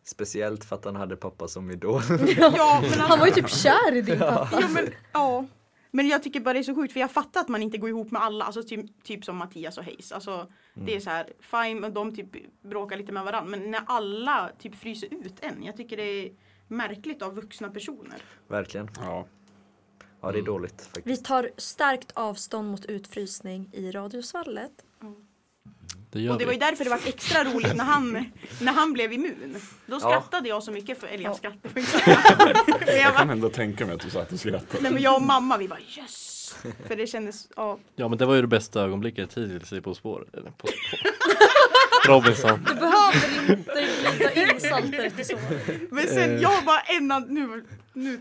speciellt 0.05 0.65
för 0.65 0.77
att 0.77 0.85
han 0.85 0.97
hade 0.97 1.17
pappa 1.17 1.49
som 1.49 1.71
idol. 1.71 2.03
ja, 2.39 2.83
men 2.91 3.01
Han 3.01 3.19
var 3.19 3.27
ju 3.27 3.33
typ 3.33 3.51
kär 3.51 3.95
i 3.95 4.01
din 4.03 4.19
pappa. 4.19 4.49
ja, 4.61 4.69
men, 4.69 4.89
ja. 5.13 5.45
Men 5.91 6.09
jag 6.09 6.23
tycker 6.23 6.41
bara 6.41 6.53
det 6.55 6.59
är 6.59 6.63
så 6.63 6.75
sjukt 6.75 6.93
för 6.93 7.01
jag 7.01 7.11
fattar 7.11 7.41
att 7.41 7.49
man 7.49 7.63
inte 7.63 7.79
går 7.79 7.91
ihop 7.91 8.11
med 8.11 8.23
alla, 8.23 8.45
alltså 8.45 8.63
typ, 8.63 9.05
typ 9.05 9.25
som 9.25 9.37
Mattias 9.37 9.79
och 9.79 9.85
Hayes. 9.85 10.13
Alltså, 10.13 10.47
Det 10.75 10.97
är 10.97 11.01
så 11.01 11.11
här, 11.11 11.27
fine, 11.41 11.85
och 11.85 11.93
de 11.93 12.17
typ 12.17 12.27
bråkar 12.63 12.97
lite 12.97 13.13
med 13.13 13.25
varandra. 13.25 13.51
Men 13.51 13.71
när 13.71 13.81
alla 13.87 14.51
typ 14.59 14.75
fryser 14.75 15.09
ut 15.25 15.35
en. 15.41 15.63
Jag 15.63 15.77
tycker 15.77 15.97
det 15.97 16.03
är 16.03 16.31
märkligt 16.69 17.23
av 17.23 17.35
vuxna 17.35 17.69
personer. 17.71 18.23
Verkligen. 18.49 18.91
Ja. 18.97 19.27
Ja 20.21 20.33
det 20.33 20.39
är 20.39 20.43
dåligt 20.43 20.89
Vi 20.95 20.95
faktiskt. 21.01 21.25
tar 21.25 21.51
starkt 21.57 22.13
avstånd 22.15 22.71
mot 22.71 22.85
utfrysning 22.85 23.71
i 23.73 23.91
Radiosvallet. 23.91 24.73
Det 26.11 26.21
gör 26.21 26.33
Och 26.33 26.39
det 26.39 26.45
var 26.45 26.51
vi. 26.53 26.57
ju 26.57 26.61
därför 26.61 26.85
det 26.85 26.91
var 26.91 27.01
extra 27.07 27.45
roligt 27.45 27.77
när 27.77 27.85
han, 27.85 28.25
när 28.61 28.73
han 28.73 28.93
blev 28.93 29.13
immun. 29.13 29.57
Då 29.87 29.95
Ja. 29.97 30.01
skrattade 30.01 30.49
jag 30.49 30.63
så 30.63 30.71
mycket, 30.73 31.01
för, 31.01 31.07
eller 31.07 31.25
jag 31.25 31.31
Ja. 31.31 31.37
skrattade 31.37 31.81
jag 32.87 33.01
Jag 33.01 33.17
kan 33.17 33.31
ändå 33.31 33.49
tänka 33.51 33.87
mig 33.87 33.95
att 33.95 34.01
du 34.01 34.11
satt 34.11 34.33
och 34.33 34.41
skrattade. 34.41 34.83
nej 34.83 34.93
men 34.93 35.03
jag 35.03 35.17
och 35.17 35.23
mamma 35.23 35.57
vi 35.57 35.69
bara 35.69 35.81
yes! 35.81 36.57
För 36.87 36.97
det 36.97 37.07
kändes, 37.07 37.49
ja. 37.57 37.79
Ja 37.97 38.09
men 38.09 38.19
det 38.19 38.27
var 38.27 38.35
ju 38.35 38.41
det 38.41 38.47
bästa 38.49 38.83
ögonblicket 38.83 39.35
hittills 39.39 39.73
i 39.73 39.81
På 39.81 39.95
spår. 39.95 40.27
Eller 40.33 40.51
på, 40.51 40.67
på. 40.67 40.69
Robinson. 42.09 42.61
Du 42.69 42.75
behöver 42.75 43.51
inte 43.51 43.87
glida 44.17 44.53
in 44.55 44.61
saltet 44.61 45.19
i 45.19 45.25
så. 45.25 45.37
Men 45.91 46.07
sen 46.09 46.41
jag 46.41 46.63
var 46.63 46.83
en 46.99 47.13
av, 47.13 47.31
nu, 47.33 47.65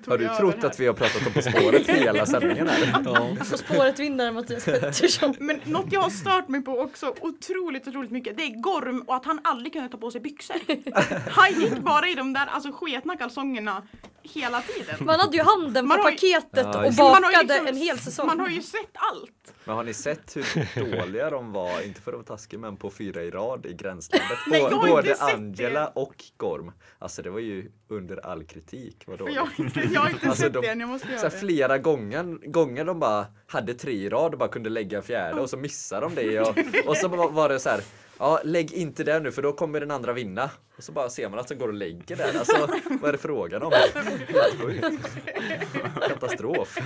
Har 0.07 0.17
du 0.17 0.23
jag 0.23 0.38
trott 0.38 0.63
att 0.63 0.80
vi 0.80 0.88
har 0.88 0.93
pratat 0.93 1.28
om 1.28 1.34
På 1.34 1.41
spåret 1.41 1.88
hela 1.89 2.25
sändningen 2.25 2.67
här? 2.67 3.01
Ja. 3.05 3.36
På 3.51 3.57
spåret 3.57 3.99
vinnare 3.99 4.32
Mattias 4.32 4.65
Pettersson. 4.65 5.36
Men 5.39 5.59
något 5.65 5.86
jag 5.91 6.01
har 6.01 6.09
stört 6.09 6.47
mig 6.47 6.61
på 6.61 6.80
också 6.80 7.13
otroligt, 7.21 7.88
otroligt 7.88 8.11
mycket, 8.11 8.38
det 8.38 8.43
är 8.43 8.61
Gorm 8.61 9.01
och 9.07 9.15
att 9.15 9.25
han 9.25 9.39
aldrig 9.43 9.73
kunde 9.73 9.89
ta 9.89 9.97
på 9.97 10.11
sig 10.11 10.21
byxor. 10.21 10.55
Han 11.30 11.61
gick 11.61 11.78
bara 11.78 12.07
i 12.07 12.15
de 12.15 12.34
där 12.34 12.45
alltså 12.47 12.71
sketna 12.71 13.17
kalsongerna 13.17 13.84
hela 14.23 14.61
tiden. 14.61 14.95
Man 14.99 15.19
hade 15.19 15.38
ju 15.38 15.43
handen 15.43 15.88
Man 15.88 15.97
på 16.01 16.09
ju- 16.09 16.15
paketet 16.15 16.65
Ja, 16.73 16.78
och 16.86 16.91
ju 16.91 16.97
bakade 16.97 17.41
liksom- 17.43 17.67
en 17.67 17.75
hel 17.78 17.99
säsong. 17.99 18.28
Man 18.28 18.39
har 18.39 18.47
ju 18.49 18.61
sett 18.61 18.91
allt. 18.93 19.53
Men 19.65 19.75
har 19.75 19.84
ni 19.84 19.93
sett 19.93 20.36
hur 20.36 20.97
dåliga 20.99 21.30
de 21.30 21.51
var, 21.51 21.82
inte 21.86 22.01
för 22.01 22.11
att 22.11 22.15
vara 22.17 22.25
taskig, 22.38 22.59
men 22.59 22.78
på 22.78 22.89
fyra 22.89 23.23
i 23.23 23.32
rad 23.32 23.65
i 23.65 23.73
Gränslandet? 23.73 24.38
Nej, 24.47 24.61
jag 24.61 24.69
har 24.69 24.88
inte 24.88 24.91
Både 24.91 25.15
sett 25.15 25.34
Angela 25.34 25.80
det. 25.80 25.91
och 25.95 26.23
Gorm. 26.38 26.71
Alltså 26.99 27.21
det 27.21 27.30
var 27.30 27.39
ju 27.39 27.71
under 27.89 28.25
all 28.25 28.43
kritik. 28.43 29.03
Vad 29.07 29.17
För 29.17 29.25
dåligt. 29.25 29.35
jag, 29.35 29.45
har 29.45 29.65
inte- 29.65 29.89
jag 29.93 30.01
har 30.01 30.09
inte 30.09 30.27
Alltså, 30.27 30.43
sett 30.43 30.53
de- 30.53 30.61
det 30.61 30.67
än, 30.67 30.79
jag 30.79 30.89
måste 30.89 31.07
Så 31.07 31.13
göra 31.13 31.21
här, 31.21 31.29
det. 31.29 31.38
flera 31.38 31.77
gånger, 31.77 32.23
gånger 32.51 32.85
de 32.85 32.99
bara 32.99 33.25
hade 33.47 33.73
tre 33.73 33.91
i 33.93 34.09
rad 34.09 34.33
och 34.33 34.39
bara 34.39 34.49
kunde 34.49 34.69
lägga 34.69 34.97
en 34.97 35.03
fjärde 35.03 35.41
och 35.41 35.49
så 35.49 35.57
missade 35.57 36.01
de 36.01 36.15
det 36.15 36.39
och, 36.39 36.57
och 36.88 36.97
så 36.97 37.07
var 37.07 37.29
var 37.31 37.49
det 37.49 37.59
så 37.59 37.69
här 37.69 37.81
Ja, 38.19 38.41
lägg 38.43 38.73
inte 38.73 39.03
det 39.03 39.19
nu 39.19 39.31
för 39.31 39.41
då 39.41 39.53
kommer 39.53 39.79
den 39.79 39.91
andra 39.91 40.13
vinna. 40.13 40.49
Och 40.77 40.83
så 40.83 40.91
bara 40.91 41.09
ser 41.09 41.29
man 41.29 41.39
att 41.39 41.47
de 41.47 41.55
går 41.55 41.67
och 41.67 41.73
lägger 41.73 42.15
där. 42.15 42.38
Alltså, 42.39 42.67
vad 43.01 43.07
är 43.07 43.11
det 43.11 43.17
frågan 43.17 43.63
om? 43.63 43.71
Katastrof. 46.07 46.77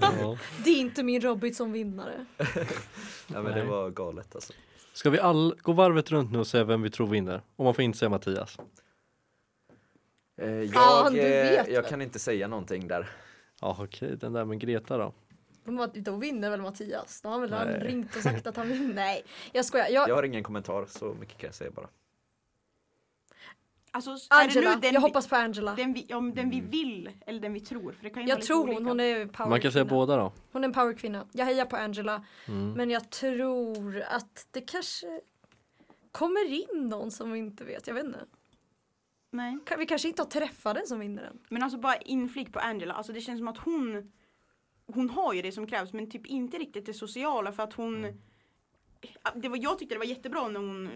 Ja. 0.00 0.38
Det 0.64 0.70
är 0.70 0.80
inte 0.80 1.02
min 1.02 1.20
Robinson 1.20 1.72
vinnare. 1.72 2.26
Ja, 3.26 3.42
men 3.42 3.54
det 3.54 3.64
var 3.64 3.90
galet 3.90 4.34
alltså. 4.34 4.52
Ska 4.92 5.10
vi 5.10 5.18
all 5.18 5.54
gå 5.62 5.72
varvet 5.72 6.10
runt 6.10 6.32
nu 6.32 6.38
och 6.38 6.46
säga 6.46 6.64
vem 6.64 6.82
vi 6.82 6.90
tror 6.90 7.06
vinner? 7.06 7.42
Och 7.56 7.64
man 7.64 7.74
får 7.74 7.84
inte 7.84 7.98
säga 7.98 8.08
Mattias. 8.08 8.56
Eh, 10.36 10.48
jag, 10.48 11.12
du 11.12 11.20
eh, 11.20 11.50
vet 11.50 11.68
jag 11.68 11.82
väl. 11.82 11.90
kan 11.90 12.02
inte 12.02 12.18
säga 12.18 12.48
någonting 12.48 12.88
där. 12.88 13.10
Ja 13.60 13.76
okej, 13.80 14.16
den 14.16 14.32
där 14.32 14.44
med 14.44 14.60
Greta 14.60 14.98
då? 14.98 15.12
Då 15.94 16.16
vinner 16.16 16.50
väl 16.50 16.60
Mattias? 16.62 17.20
Då 17.20 17.28
har 17.28 17.40
väl 17.40 17.52
han 17.52 17.68
ringt 17.68 18.16
och 18.16 18.22
sagt 18.22 18.46
att 18.46 18.56
han 18.56 18.68
vinner? 18.72 18.94
Nej, 18.94 19.24
jag 19.52 19.64
skojar. 19.64 19.88
Jag, 19.88 20.08
Jag 20.08 20.14
har 20.14 20.22
ingen 20.22 20.42
kommentar, 20.42 20.86
så 20.88 21.14
mycket 21.20 21.38
kan 21.38 21.48
jag 21.48 21.54
säga 21.54 21.70
bara. 21.70 21.88
Alltså, 23.90 24.10
är 24.10 24.14
det 24.48 24.60
nu 24.60 24.66
Angela, 24.66 24.80
jag 24.82 24.92
vi, 24.92 24.96
hoppas 24.98 25.28
på 25.28 25.36
Angela. 25.36 25.74
den 25.74 25.92
vi, 25.92 26.14
om 26.14 26.34
den 26.34 26.50
vi 26.50 26.60
vill 26.60 27.10
eller 27.26 27.40
den 27.40 27.52
vi 27.52 27.60
tror? 27.60 27.92
För 27.92 28.04
det 28.04 28.10
kan 28.10 28.22
ju 28.22 28.28
Jag 28.28 28.42
tror 28.42 28.62
olika. 28.62 28.74
hon, 28.78 28.86
hon 28.86 29.00
är 29.00 29.26
power 29.26 29.50
Man 29.50 29.60
kan 29.60 29.72
säga 29.72 29.84
båda 29.84 30.16
då. 30.16 30.32
Hon 30.52 30.64
är 30.64 30.68
en 30.68 30.72
powerkvinna. 30.74 31.26
Jag 31.32 31.44
hejar 31.44 31.64
på 31.64 31.76
Angela. 31.76 32.24
Mm. 32.48 32.72
Men 32.72 32.90
jag 32.90 33.10
tror 33.10 34.00
att 34.08 34.46
det 34.50 34.60
kanske 34.60 35.20
kommer 36.12 36.52
in 36.52 36.86
någon 36.88 37.10
som 37.10 37.32
vi 37.32 37.38
inte 37.38 37.64
vet. 37.64 37.86
Jag 37.86 37.94
vet 37.94 38.04
inte. 38.04 38.24
Nej. 39.34 39.58
Vi 39.78 39.86
kanske 39.86 40.08
inte 40.08 40.22
har 40.22 40.26
träffat 40.30 40.74
den 40.74 40.86
som 40.86 41.00
vinner 41.00 41.22
den. 41.22 41.38
Men 41.48 41.62
alltså 41.62 41.78
bara 41.78 41.96
inflik 41.96 42.52
på 42.52 42.58
Angela, 42.58 42.94
alltså 42.94 43.12
det 43.12 43.20
känns 43.20 43.38
som 43.40 43.48
att 43.48 43.58
hon 43.58 44.12
Hon 44.86 45.10
har 45.10 45.32
ju 45.34 45.42
det 45.42 45.52
som 45.52 45.66
krävs 45.66 45.92
men 45.92 46.10
typ 46.10 46.26
inte 46.26 46.58
riktigt 46.58 46.86
det 46.86 46.94
sociala 46.94 47.52
för 47.52 47.62
att 47.62 47.72
hon 47.72 48.02
det 49.34 49.48
var, 49.48 49.58
Jag 49.62 49.78
tyckte 49.78 49.94
det 49.94 49.98
var 49.98 50.04
jättebra 50.06 50.48
när 50.48 50.60
hon 50.60 50.90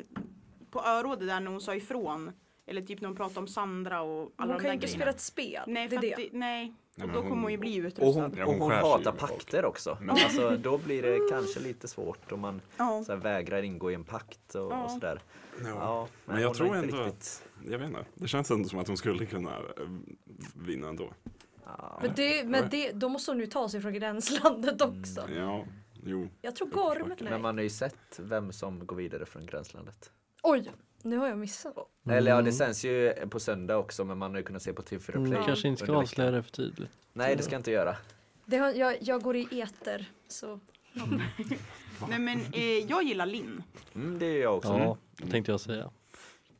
På 0.71 0.81
örådet 0.83 1.29
där 1.29 1.41
när 1.41 1.51
hon 1.51 1.61
sa 1.61 1.75
ifrån 1.75 2.33
Eller 2.67 2.83
typ 2.83 3.01
när 3.01 3.09
hon 3.09 3.17
pratade 3.17 3.41
om 3.41 3.49
Sandra 3.49 4.01
och 4.03 4.33
alla 4.37 4.53
Hon 4.53 4.59
de 4.59 4.63
kan 4.63 4.71
ju 4.71 4.75
inte 4.75 4.89
spela 4.89 5.11
ett 5.11 5.21
spel. 5.21 5.63
Nej, 5.67 5.89
det 5.89 5.97
för 5.99 6.05
är 6.07 6.17
det. 6.17 6.23
det, 6.23 6.29
nej. 6.39 6.75
Och 6.95 6.99
men 6.99 7.13
då 7.13 7.23
kommer 7.23 7.43
hon 7.43 7.51
ju 7.51 7.59
bli 7.59 7.81
Och 7.81 7.85
utrustad. 7.87 8.21
hon, 8.23 8.35
Ja, 8.37 8.47
och 8.47 8.53
hon 8.53 8.61
hon 8.61 8.73
hatar 8.73 9.13
pakter 9.13 9.65
också. 9.65 9.91
Mm. 10.01 10.11
Alltså, 10.11 10.57
då 10.57 10.79
blir 10.79 11.03
det 11.03 11.19
kanske 11.31 11.61
lite 11.61 11.89
svårt 11.89 12.33
om 12.33 12.41
man 12.41 12.61
Ja. 12.77 13.03
så 13.07 13.13
här, 13.13 13.19
vägrar 13.21 13.63
ingå 13.63 13.91
i 13.91 13.95
en 13.95 14.05
pakt 14.05 14.55
och, 14.55 14.73
Ja. 14.73 14.85
och 14.85 14.91
sådär. 14.91 15.21
Ja. 15.65 15.69
Ja, 15.69 16.09
Men 16.25 16.41
jag 16.41 16.49
hon 16.49 16.57
tror 16.57 16.77
ändå 16.77 16.97
riktigt- 17.05 17.45
Jag 17.71 17.79
vet 17.79 17.89
inte. 17.89 18.05
Det 18.15 18.29
känns 18.29 18.51
ändå 18.51 18.69
som 18.69 18.79
att 18.79 18.89
hon 18.89 18.97
skulle 18.97 19.27
kunna 19.27 19.51
eh, 19.57 19.63
vinna 20.55 20.89
ändå. 20.89 21.13
Ja. 21.65 21.99
Men, 22.03 22.13
det, 22.17 22.45
men 22.45 22.69
det, 22.71 22.93
då 22.93 23.09
måste 23.09 23.31
hon 23.31 23.41
ju 23.41 23.47
ta 23.47 23.69
sig 23.69 23.81
från 23.81 23.93
gränslandet 23.93 24.83
också. 24.83 25.29
Ja, 25.37 25.65
jo. 26.05 26.29
Jag 26.43 26.57
tror 26.57 26.69
Gorm. 26.69 27.13
Men 27.21 27.43
man 27.43 27.57
har 27.57 27.63
ju 27.63 27.71
sett 27.71 27.97
vem 28.19 28.53
som 28.53 28.87
går 28.87 28.97
vidare 28.97 29.27
från 29.27 29.47
gränslandet. 29.47 30.11
Oj, 30.43 30.71
nu 31.03 31.17
har 31.17 31.29
jag 31.29 31.39
missat. 31.39 31.75
Eller 32.11 32.31
ja, 32.31 32.37
det 32.37 32.41
Mm. 32.41 32.53
sänds 32.53 32.85
ju 32.85 33.13
på 33.31 33.41
söndag 33.41 33.77
också 33.79 34.05
men 34.05 34.19
man 34.19 34.31
har 34.31 34.39
ju 34.39 34.45
kunnat 34.45 34.63
se 34.63 34.73
på 34.73 34.83
TV4 34.83 35.13
Play. 35.13 35.25
Mm, 35.27 35.45
kanske 35.45 35.69
inte 35.69 35.83
ska 35.85 35.97
avslöja 35.97 36.31
det 36.31 36.43
för 36.43 36.51
tidigt. 36.51 36.89
Nej 37.13 37.37
det 37.37 37.43
ska 37.43 37.53
jag 37.53 37.61
inte 37.61 37.71
göra. 37.71 37.97
Det 38.45 38.57
har, 38.57 38.73
jag, 38.73 38.97
jag 39.01 39.23
går 39.23 39.37
i 39.37 39.49
eter, 39.61 40.11
så 40.29 40.61
Nej 42.09 42.19
men 42.19 42.41
eh, 42.53 42.63
jag 42.63 43.03
gillar 43.03 43.27
Linn. 43.27 43.63
Mm, 43.95 44.19
det 44.19 44.27
är 44.27 44.43
jag 44.43 44.57
också. 44.57 44.69
Ja, 44.79 44.97
det 45.17 45.31
tänkte 45.31 45.53
jag 45.53 45.61
säga. 45.61 45.91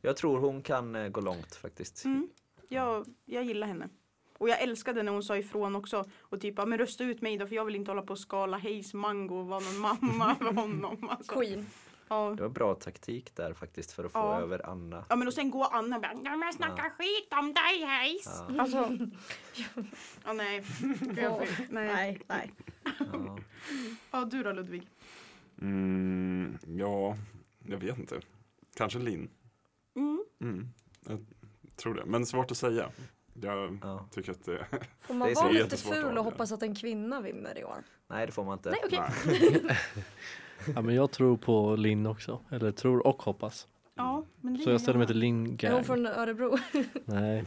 Jag 0.01 0.17
tror 0.17 0.39
hon 0.39 0.61
kan 0.61 0.95
eh, 0.95 1.09
gå 1.09 1.21
långt 1.21 1.55
faktiskt. 1.55 2.05
Mm. 2.05 2.29
Jag, 2.67 3.05
jag 3.25 3.43
gillar 3.43 3.67
henne. 3.67 3.89
Och 4.37 4.49
jag 4.49 4.61
älskade 4.61 5.03
när 5.03 5.11
hon 5.11 5.23
sa 5.23 5.37
ifrån 5.37 5.75
också. 5.75 6.05
Och 6.19 6.41
typ, 6.41 6.53
ja, 6.57 6.65
men 6.65 6.77
rösta 6.79 7.03
ut 7.03 7.21
mig 7.21 7.37
då 7.37 7.47
för 7.47 7.55
jag 7.55 7.65
vill 7.65 7.75
inte 7.75 7.91
hålla 7.91 8.01
på 8.01 8.11
och 8.13 8.19
skala 8.19 8.57
Hayes 8.57 8.93
mango 8.93 9.35
och 9.39 9.47
vara 9.47 9.59
någon 9.59 9.77
mamma 9.77 10.35
för 10.39 10.53
honom. 10.53 11.09
Alltså. 11.09 11.35
Queen. 11.39 11.65
Ja. 12.07 12.33
Det 12.37 12.41
var 12.43 12.49
bra 12.49 12.75
taktik 12.75 13.35
där 13.35 13.53
faktiskt 13.53 13.91
för 13.91 14.03
att 14.05 14.11
få 14.11 14.19
Ja. 14.19 14.39
över 14.41 14.69
Anna. 14.69 15.05
ja 15.09 15.15
men 15.15 15.27
och 15.27 15.33
sen 15.33 15.51
går 15.51 15.67
Anna 15.71 15.95
och 15.95 16.01
bara, 16.01 16.13
jag 16.43 16.53
snackar 16.53 16.83
Ja. 16.83 16.89
skit 16.89 17.33
om 17.39 17.53
dig 17.53 17.83
Hayes. 17.85 18.43
Ja. 18.49 18.61
Alltså. 18.61 18.97
Ja 20.25 20.33
nej. 20.33 20.63
Nej. 20.99 21.47
Nej, 21.69 22.21
nej. 22.27 22.51
Ja. 22.99 23.37
Ja 24.11 24.25
du 24.25 24.43
då 24.43 24.51
Ludvig? 24.51 24.87
Mm, 25.61 26.57
ja, 26.67 27.15
jag 27.65 27.77
vet 27.77 27.97
inte. 27.97 28.19
Kanske 28.75 28.99
Linn. 28.99 29.29
Mm. 29.99 30.23
Mm, 30.41 30.67
jag 31.07 31.19
tror 31.75 31.93
det. 31.93 32.05
Men 32.05 32.25
svårt 32.25 32.51
att 32.51 32.57
säga. 32.57 32.89
Jag 33.33 33.79
Ja. 33.81 34.05
tycker 34.11 34.31
att 34.31 34.45
det 34.45 34.65
Får 35.01 35.13
man 35.13 35.33
vara 35.33 35.49
lite 35.49 35.77
ful 35.77 36.17
och 36.17 36.23
hoppas 36.23 36.51
att 36.51 36.63
en 36.63 36.75
kvinna 36.75 37.21
vinner 37.21 37.57
i 37.57 37.63
år? 37.63 37.83
Nej 38.07 38.25
det 38.25 38.31
får 38.31 38.43
man 38.45 38.53
inte. 38.57 38.69
Nej, 38.69 38.79
okej. 38.85 38.99
Nej. 39.63 39.77
Ja, 40.75 40.81
men 40.81 40.95
jag 40.95 41.11
tror 41.11 41.37
på 41.37 41.75
Linn 41.75 42.05
också. 42.05 42.41
Eller 42.51 42.71
tror 42.71 43.07
och 43.07 43.21
hoppas. 43.23 43.67
Ja 43.95 44.25
men 44.41 44.57
Så 44.57 44.69
jag 44.69 44.81
ställer 44.81 44.97
mig 44.97 45.07
till 45.07 45.17
Linn 45.17 45.45
Är 45.45 45.47
hon 45.47 45.57
Gang. 45.57 45.83
från 45.83 46.05
Örebro? 46.05 46.57
Nej. 47.05 47.45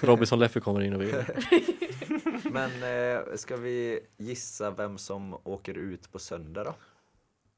Robinson 0.00 0.38
Leffe 0.38 0.60
kommer 0.60 0.80
in 0.80 0.94
och 0.94 1.02
vinner. 1.02 1.46
Men 2.50 2.70
eh, 3.18 3.36
ska 3.36 3.56
vi 3.56 4.00
gissa 4.16 4.70
vem 4.70 4.98
som 4.98 5.36
åker 5.44 5.74
ut 5.78 6.12
på 6.12 6.18
söndag 6.18 6.64
då? 6.64 6.74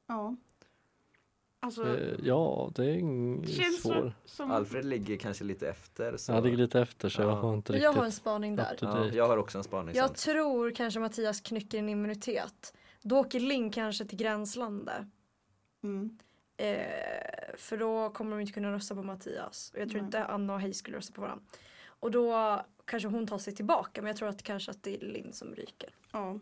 Ja. 0.07 0.37
Alltså. 1.67 1.97
Eh, 1.99 2.14
Ja, 2.23 2.71
det 2.75 2.85
är 2.85 2.95
ing- 2.95 3.47
känns 3.47 3.83
svår. 3.83 4.12
som, 4.25 4.51
Alfred 4.51 4.85
ligger 4.85 5.17
kanske 5.17 5.45
lite 5.45 5.69
efter. 5.69 6.17
Så... 6.17 6.33
Jag 6.33 6.45
ligger 6.45 6.57
lite 6.57 6.81
efter 6.81 7.09
så 7.09 7.23
jag 7.23 7.31
Ja. 7.31 7.35
har 7.35 7.55
inte 7.55 7.73
Jag 7.73 7.93
har 7.93 7.99
en 7.99 8.05
riktigt 8.05 8.21
spaning 8.21 8.57
där. 8.57 8.77
Ja, 8.81 9.07
jag 9.07 9.29
har 9.29 9.37
också 9.37 9.59
en 9.59 9.64
spaning 9.64 9.95
sen. 9.95 10.03
Jag 10.03 10.14
tror 10.17 10.71
kanske 10.71 11.01
Mattias 11.01 11.41
knycker 11.41 11.79
en 11.79 11.89
immunitet. 11.89 12.75
Då 13.03 13.19
åker 13.19 13.41
Linn 13.41 13.71
kanske 13.71 14.05
till 14.05 14.19
gränslandet. 14.19 15.03
Mm. 15.85 16.19
Eh, 16.57 16.77
för 17.57 17.77
då 17.77 18.11
kommer 18.11 18.31
de 18.31 18.41
inte 18.41 18.53
kunna 18.53 18.73
rösta 18.73 18.95
på 18.95 19.03
Mattias. 19.03 19.71
Och 19.75 19.81
jag 19.81 19.89
tror 19.91 20.01
Nej. 20.01 20.07
inte 20.07 20.25
Anna 20.25 20.55
och 20.55 20.61
Hej 20.61 20.75
skulle 20.75 20.97
rösta 20.97 21.12
på 21.12 21.21
varandra. 21.21 21.45
Och 22.01 22.11
då 22.11 22.61
kanske 22.87 23.09
hon 23.09 23.26
tar 23.26 23.39
sig 23.39 23.55
tillbaka. 23.55 24.03
Men 24.03 24.09
jag 24.09 24.16
tror 24.16 24.28
att 24.28 24.43
kanske 24.43 24.70
att 24.70 24.82
det 24.82 24.95
är 24.95 25.01
Linn 25.01 25.32
som 25.32 25.55
ryker. 25.55 25.91
Ja. 26.12 26.39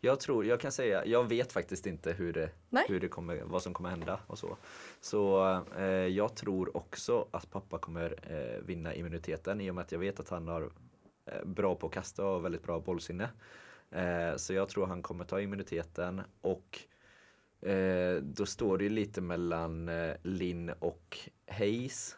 Jag 0.00 0.20
tror, 0.20 0.44
jag 0.46 0.60
kan 0.60 0.72
säga, 0.72 1.06
jag 1.06 1.28
vet 1.28 1.52
faktiskt 1.52 1.86
inte 1.86 2.12
hur 2.12 2.32
det, 2.32 2.50
Nej. 2.70 2.84
hur 2.88 3.00
det 3.00 3.08
kommer, 3.08 3.42
vad 3.44 3.62
som 3.62 3.74
kommer 3.74 3.90
hända 3.90 4.20
och 4.26 4.38
så. 4.38 4.56
Så 5.00 5.50
eh, 5.78 5.84
jag 5.86 6.36
tror 6.36 6.76
också 6.76 7.28
att 7.30 7.50
pappa 7.50 7.78
kommer 7.78 8.14
eh, 8.22 8.64
vinna 8.64 8.94
immuniteten 8.94 9.60
i 9.60 9.70
och 9.70 9.74
med 9.74 9.82
att 9.82 9.92
jag 9.92 9.98
vet 9.98 10.20
att 10.20 10.28
han 10.28 10.48
har 10.48 10.70
eh, 11.26 11.44
bra 11.44 11.74
på 11.74 11.86
att 11.86 11.92
kasta 11.92 12.26
och 12.26 12.44
väldigt 12.44 12.62
bra 12.62 12.80
bollsinne. 12.80 13.28
Eh, 13.90 14.36
så 14.36 14.54
jag 14.54 14.68
tror 14.68 14.86
han 14.86 15.02
kommer 15.02 15.24
ta 15.24 15.40
immuniteten 15.40 16.22
och 16.40 16.78
eh, 17.68 18.16
då 18.16 18.46
står 18.46 18.78
det 18.78 18.84
ju 18.84 18.90
lite 18.90 19.20
mellan 19.20 19.88
eh, 19.88 20.14
Linn 20.22 20.70
och 20.78 21.18
Hayes. 21.46 22.16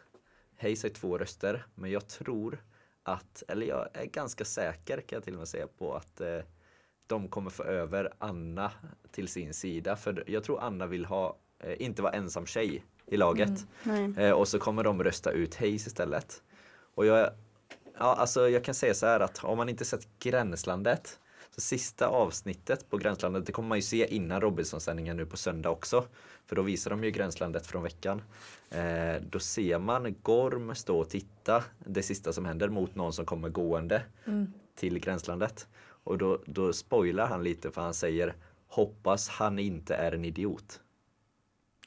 Hayes 0.57 0.83
har 0.83 0.89
två 0.89 1.17
röster 1.17 1.65
men 1.75 1.91
jag 1.91 2.07
tror 2.07 2.59
att, 3.13 3.43
eller 3.47 3.65
jag 3.65 3.87
är 3.93 4.05
ganska 4.05 4.45
säker 4.45 5.01
kan 5.01 5.15
jag 5.17 5.23
till 5.23 5.33
och 5.33 5.39
med 5.39 5.47
säga 5.47 5.67
på 5.77 5.95
att 5.95 6.21
eh, 6.21 6.39
de 7.07 7.27
kommer 7.27 7.49
få 7.49 7.63
över 7.63 8.13
Anna 8.17 8.71
till 9.11 9.27
sin 9.27 9.53
sida. 9.53 9.95
För 9.95 10.23
jag 10.27 10.43
tror 10.43 10.61
Anna 10.61 10.85
vill 10.87 11.05
ha, 11.05 11.37
eh, 11.59 11.81
inte 11.81 12.01
vara 12.01 12.13
ensam 12.13 12.45
tjej 12.45 12.83
i 13.05 13.17
laget. 13.17 13.65
Nej. 13.83 14.13
Eh, 14.17 14.31
och 14.31 14.47
så 14.47 14.59
kommer 14.59 14.83
de 14.83 15.03
rösta 15.03 15.31
ut 15.31 15.55
Hayes 15.55 15.87
istället. 15.87 16.43
Och 16.95 17.05
jag, 17.05 17.29
ja, 17.97 18.15
alltså 18.15 18.49
jag 18.49 18.63
kan 18.63 18.73
säga 18.73 18.93
så 18.93 19.05
här 19.05 19.19
att 19.19 19.37
har 19.37 19.55
man 19.55 19.69
inte 19.69 19.85
sett 19.85 20.07
Gränslandet 20.19 21.19
så 21.55 21.61
sista 21.61 22.07
avsnittet 22.07 22.89
på 22.89 22.97
Gränslandet 22.97 23.45
det 23.45 23.51
kommer 23.51 23.69
man 23.69 23.77
ju 23.77 23.81
se 23.81 24.15
innan 24.15 24.41
Robinson-sändningen 24.41 25.17
nu 25.17 25.25
på 25.25 25.37
söndag 25.37 25.69
också. 25.69 26.05
För 26.45 26.55
då 26.55 26.61
visar 26.61 26.91
de 26.91 27.03
ju 27.03 27.11
Gränslandet 27.11 27.67
från 27.67 27.83
veckan. 27.83 28.21
Eh, 28.69 29.21
då 29.29 29.39
ser 29.39 29.79
man 29.79 30.15
Gorm 30.21 30.75
stå 30.75 30.99
och 30.99 31.09
titta 31.09 31.63
det 31.85 32.03
sista 32.03 32.33
som 32.33 32.45
händer 32.45 32.69
mot 32.69 32.95
någon 32.95 33.13
som 33.13 33.25
kommer 33.25 33.49
gående 33.49 34.01
till 34.75 34.99
Gränslandet. 34.99 35.67
Och 36.03 36.17
då, 36.17 36.39
då 36.45 36.73
spoilar 36.73 37.27
han 37.27 37.43
lite 37.43 37.71
för 37.71 37.81
han 37.81 37.93
säger 37.93 38.35
Hoppas 38.67 39.29
han 39.29 39.59
inte 39.59 39.95
är 39.95 40.11
en 40.11 40.25
idiot. 40.25 40.79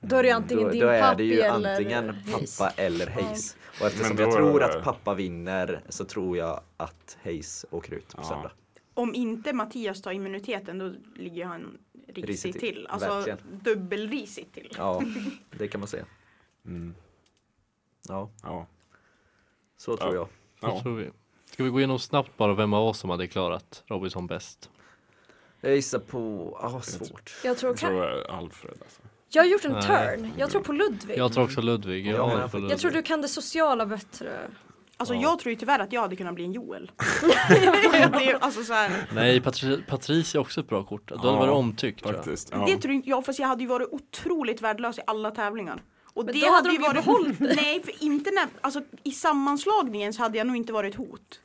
Då 0.01 0.17
är 0.17 0.23
det 0.23 0.29
ju 0.29 0.35
antingen 0.35 0.65
Då, 0.65 0.71
din 0.71 0.81
då 0.81 0.89
är 0.89 1.15
det 1.15 1.25
ju 1.25 1.41
eller 1.41 1.71
antingen 1.73 2.11
Hayes. 2.11 2.59
pappa 2.59 2.73
eller 2.77 3.07
Hayes. 3.07 3.57
Och 3.81 3.87
eftersom 3.87 4.17
jag 4.19 4.33
tror 4.33 4.63
att 4.63 4.85
pappa 4.85 5.15
vinner 5.15 5.83
så 5.89 6.05
tror 6.05 6.37
jag 6.37 6.61
att 6.77 7.19
Hayes 7.25 7.67
åker 7.71 7.93
ut 7.95 8.09
på 8.17 8.23
Ja. 8.23 8.29
söndag. 8.29 8.51
Om 8.95 9.15
inte 9.15 9.53
Mattias 9.53 10.03
tar 10.03 10.13
immuniteten 10.13 10.79
då 10.79 10.93
ligger 11.17 11.45
han 11.47 11.79
risigt 12.07 12.29
Risigt 12.29 12.53
till. 12.61 12.75
till, 12.75 12.87
Alltså 12.87 13.09
verkligen. 13.09 13.39
dubbelrisigt 13.63 14.55
till. 14.55 14.73
Ja, 14.77 15.03
det 15.59 15.69
kan 15.69 15.81
man 15.81 15.89
säga. 15.89 16.05
Mm, 16.67 16.95
Ja, 18.09 18.31
ja. 18.43 18.67
så 19.77 19.97
tror 19.97 20.15
Ja. 20.15 20.29
jag. 20.61 20.71
Ja. 20.71 20.81
tror 20.83 20.97
vi? 20.97 21.11
Ska 21.45 21.65
vi 21.65 21.71
gå 21.71 21.79
igenom 21.81 21.99
snabbt 21.99 22.37
bara 22.37 22.55
vem 22.55 22.73
av 22.73 22.87
oss 22.89 22.99
som 22.99 23.11
hade 23.11 23.27
klarat 23.27 23.83
Robinson 23.87 24.27
bäst? 24.27 24.71
Jag 25.61 25.75
gissar 25.75 25.99
på, 25.99 26.59
ja 26.63 26.81
svårt. 26.81 27.35
Jag 27.45 27.59
tror, 27.59 27.71
Jag 27.73 27.79
tror 27.79 28.31
Alfred 28.31 28.75
alltså. 28.83 29.03
jag 29.29 29.43
har 29.43 29.49
gjort 29.49 29.65
en 29.65 29.73
Nej. 29.73 29.83
turn. 30.19 30.33
Jag 30.39 30.51
tror 30.51 30.63
på 30.63 30.73
Ludvig. 30.73 31.19
Jag 31.19 31.33
tror 31.33 31.45
också 31.45 31.61
Ludvig. 31.61 32.07
Jag, 32.07 32.15
Ja, 32.17 32.41
Jag 32.53 32.61
Ludvig. 32.61 32.79
tror 32.79 32.91
du 32.91 33.03
kan 33.03 33.23
det 33.23 33.29
sociala 33.29 33.87
bättre. 33.87 34.51
Alltså 34.97 35.15
Ja. 35.15 35.21
jag 35.23 35.39
tror 35.39 35.51
ju 35.51 35.57
tyvärr 35.57 35.79
att 35.79 35.93
jag 35.93 36.01
hade 36.01 36.17
kunnat 36.17 36.35
bli 36.35 36.45
en 36.45 36.53
Joel. 36.53 36.91
det 37.49 38.31
är, 38.31 38.39
alltså 38.45 38.65
så 38.65 38.73
här, 38.73 38.91
Nej, 39.15 39.41
Patri 39.41 39.83
Patricia 39.83 40.39
är 40.39 40.43
också 40.43 40.61
ett 40.61 40.69
bra 40.69 40.85
kort. 40.85 41.09
Du 41.09 41.15
hade 41.17 41.29
Ja, 41.29 41.37
varit 41.37 41.53
omtyckt 41.53 42.03
tror 42.03 42.15
jag. 42.15 42.25
Faktiskt. 42.25 42.49
Ja. 42.53 42.65
Det 42.67 42.77
tror 42.77 42.95
inte 42.95 43.09
jag 43.11 43.25
fast 43.25 43.39
jag 43.39 43.47
hade 43.49 43.63
ju 43.63 43.69
varit 43.69 43.89
otroligt 43.93 44.63
värdelös 44.63 44.99
i 44.99 45.03
alla 45.07 45.31
tävlingar. 45.31 45.83
Och 46.15 46.25
Men 46.25 46.35
det 46.35 46.41
då 46.41 46.53
hade 46.53 46.71
ju 46.73 46.79
de 46.79 46.85
ju 46.87 46.93
behållit 46.93 47.39
det. 47.39 47.45
Nej 47.57 47.83
för 47.83 48.05
inte 48.05 48.31
när, 48.31 48.47
alltså 48.61 48.83
i 49.03 49.11
sammanslagningen 49.13 50.13
så 50.13 50.23
hade 50.23 50.39
jag 50.39 50.47
nog 50.47 50.57
inte 50.57 50.73
varit 50.73 50.95
ett 50.95 50.99
hot. 50.99 51.41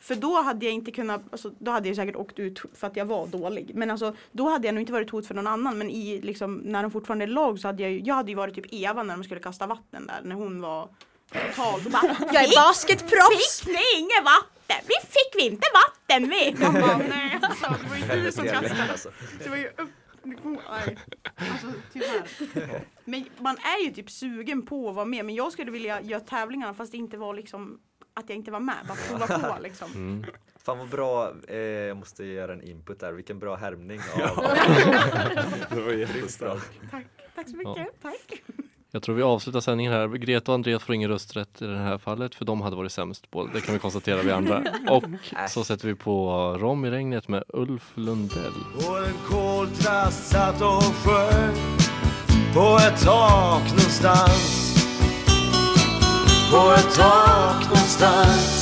För 0.00 0.14
då 0.14 0.42
hade 0.42 0.64
jag 0.66 0.74
inte 0.74 0.90
kunnat, 0.90 1.20
alltså, 1.30 1.50
då 1.58 1.70
hade 1.70 1.88
jag 1.88 1.96
säkert 1.96 2.16
åkt 2.16 2.38
ut 2.38 2.62
för 2.74 2.86
att 2.86 2.96
jag 2.96 3.04
var 3.04 3.26
dålig. 3.26 3.70
Men 3.74 3.90
alltså 3.90 4.14
då 4.32 4.48
hade 4.48 4.68
jag 4.68 4.74
nog 4.74 4.82
inte 4.82 4.92
varit 4.92 5.06
ett 5.06 5.10
hot 5.12 5.26
för 5.26 5.34
någon 5.34 5.46
annan. 5.46 5.78
Men 5.78 5.90
i 5.90 6.20
liksom, 6.20 6.54
när 6.54 6.82
de 6.82 6.90
fortfarande 6.90 7.24
är 7.24 7.26
lag 7.26 7.58
så 7.58 7.68
hade 7.68 7.82
jag 7.82 7.92
ju, 7.92 8.00
jag 8.00 8.14
hade 8.14 8.30
ju 8.30 8.36
varit 8.36 8.54
typ 8.54 8.64
Eva 8.72 9.02
när 9.02 9.16
de 9.16 9.24
skulle 9.24 9.40
kasta 9.40 9.66
vatten 9.66 10.06
där. 10.06 10.20
När 10.24 10.34
hon 10.34 10.60
var 10.60 10.88
totalt 11.32 11.86
och 11.86 11.92
bara 11.92 12.16
Jag 12.32 12.44
är 12.44 12.54
basketproffs! 12.56 13.60
Fick 13.60 13.66
ni 13.74 13.98
inget 13.98 14.24
vatten? 14.24 14.86
Vi 14.86 14.94
fick 15.08 15.32
vi 15.36 15.46
inte 15.46 15.66
vatten 15.74 16.28
vi? 16.28 16.54
Man 16.64 16.72
bara, 16.72 16.96
nej 16.96 17.38
alltså 17.42 17.76
det 17.82 17.88
var 17.88 18.16
ju 18.16 18.22
du 18.24 18.32
som 18.32 18.44
kastade. 18.44 18.86
Alltså. 18.90 19.10
Det 19.44 19.48
var 19.50 19.56
ju 19.56 19.68
upp... 19.68 19.90
Nej. 20.24 20.98
Alltså 21.36 21.66
tyvärr. 21.92 22.84
Men 23.04 23.24
man 23.38 23.56
är 23.56 23.84
ju 23.84 23.92
typ 23.92 24.10
sugen 24.10 24.66
på 24.66 24.88
att 24.88 24.94
vara 24.94 25.04
med. 25.04 25.24
Men 25.24 25.34
jag 25.34 25.52
skulle 25.52 25.70
vilja 25.70 26.00
göra 26.02 26.20
tävlingarna 26.20 26.74
fast 26.74 26.92
det 26.92 26.98
inte 26.98 27.16
var 27.16 27.34
liksom 27.34 27.78
att 28.14 28.28
jag 28.28 28.36
inte 28.36 28.50
var 28.50 28.60
med. 28.60 28.76
Bara 28.88 28.96
prova 29.08 29.54
på 29.54 29.62
liksom. 29.62 29.92
Mm. 29.92 30.24
Fan 30.64 30.78
vad 30.78 30.88
bra, 30.88 31.32
eh, 31.48 31.56
jag 31.58 31.96
måste 31.96 32.24
göra 32.24 32.52
en 32.52 32.62
input 32.62 33.00
där, 33.00 33.12
vilken 33.12 33.38
bra 33.38 33.56
härmning 33.56 34.00
av 34.14 34.36
Det 35.70 35.80
var 35.80 35.92
jättestarkt. 35.92 36.70
Tack, 36.90 37.06
tack 37.34 37.48
så 37.48 37.56
mycket. 37.56 38.02
Tack. 38.02 38.42
Jag 38.94 39.02
tror 39.02 39.14
vi 39.14 39.22
avslutar 39.22 39.60
sändningen 39.60 39.92
här. 39.92 40.08
Greta 40.08 40.52
och 40.52 40.54
Andreas 40.54 40.82
får 40.82 40.94
ingen 40.94 41.10
rösträtt 41.10 41.62
i 41.62 41.66
det 41.66 41.78
här 41.78 41.98
fallet 41.98 42.34
för 42.34 42.44
de 42.44 42.60
hade 42.60 42.76
varit 42.76 42.92
sämst 42.92 43.30
på 43.30 43.46
det. 43.54 43.60
Kan 43.60 43.74
vi 43.74 43.80
konstatera 43.80 44.22
vi 44.22 44.30
andra. 44.30 44.62
Och 44.90 45.04
så 45.48 45.64
sätter 45.64 45.88
vi 45.88 45.94
på 45.94 46.30
Rom 46.60 46.84
i 46.84 46.90
regnet 46.90 47.28
med 47.28 47.44
Ulf 47.48 47.92
Lundell. 47.94 48.52
Och 48.76 48.98
en 48.98 49.14
koltrast 49.28 50.26
satt 50.26 50.62
och 50.62 50.82
sjöng 50.82 51.56
på 52.54 52.78
ett 52.88 53.04
tak 53.04 53.62
någonstans 53.62 54.74
På 56.50 56.72
ett 56.72 56.94
tak 56.96 57.64
någonstans 57.64 58.61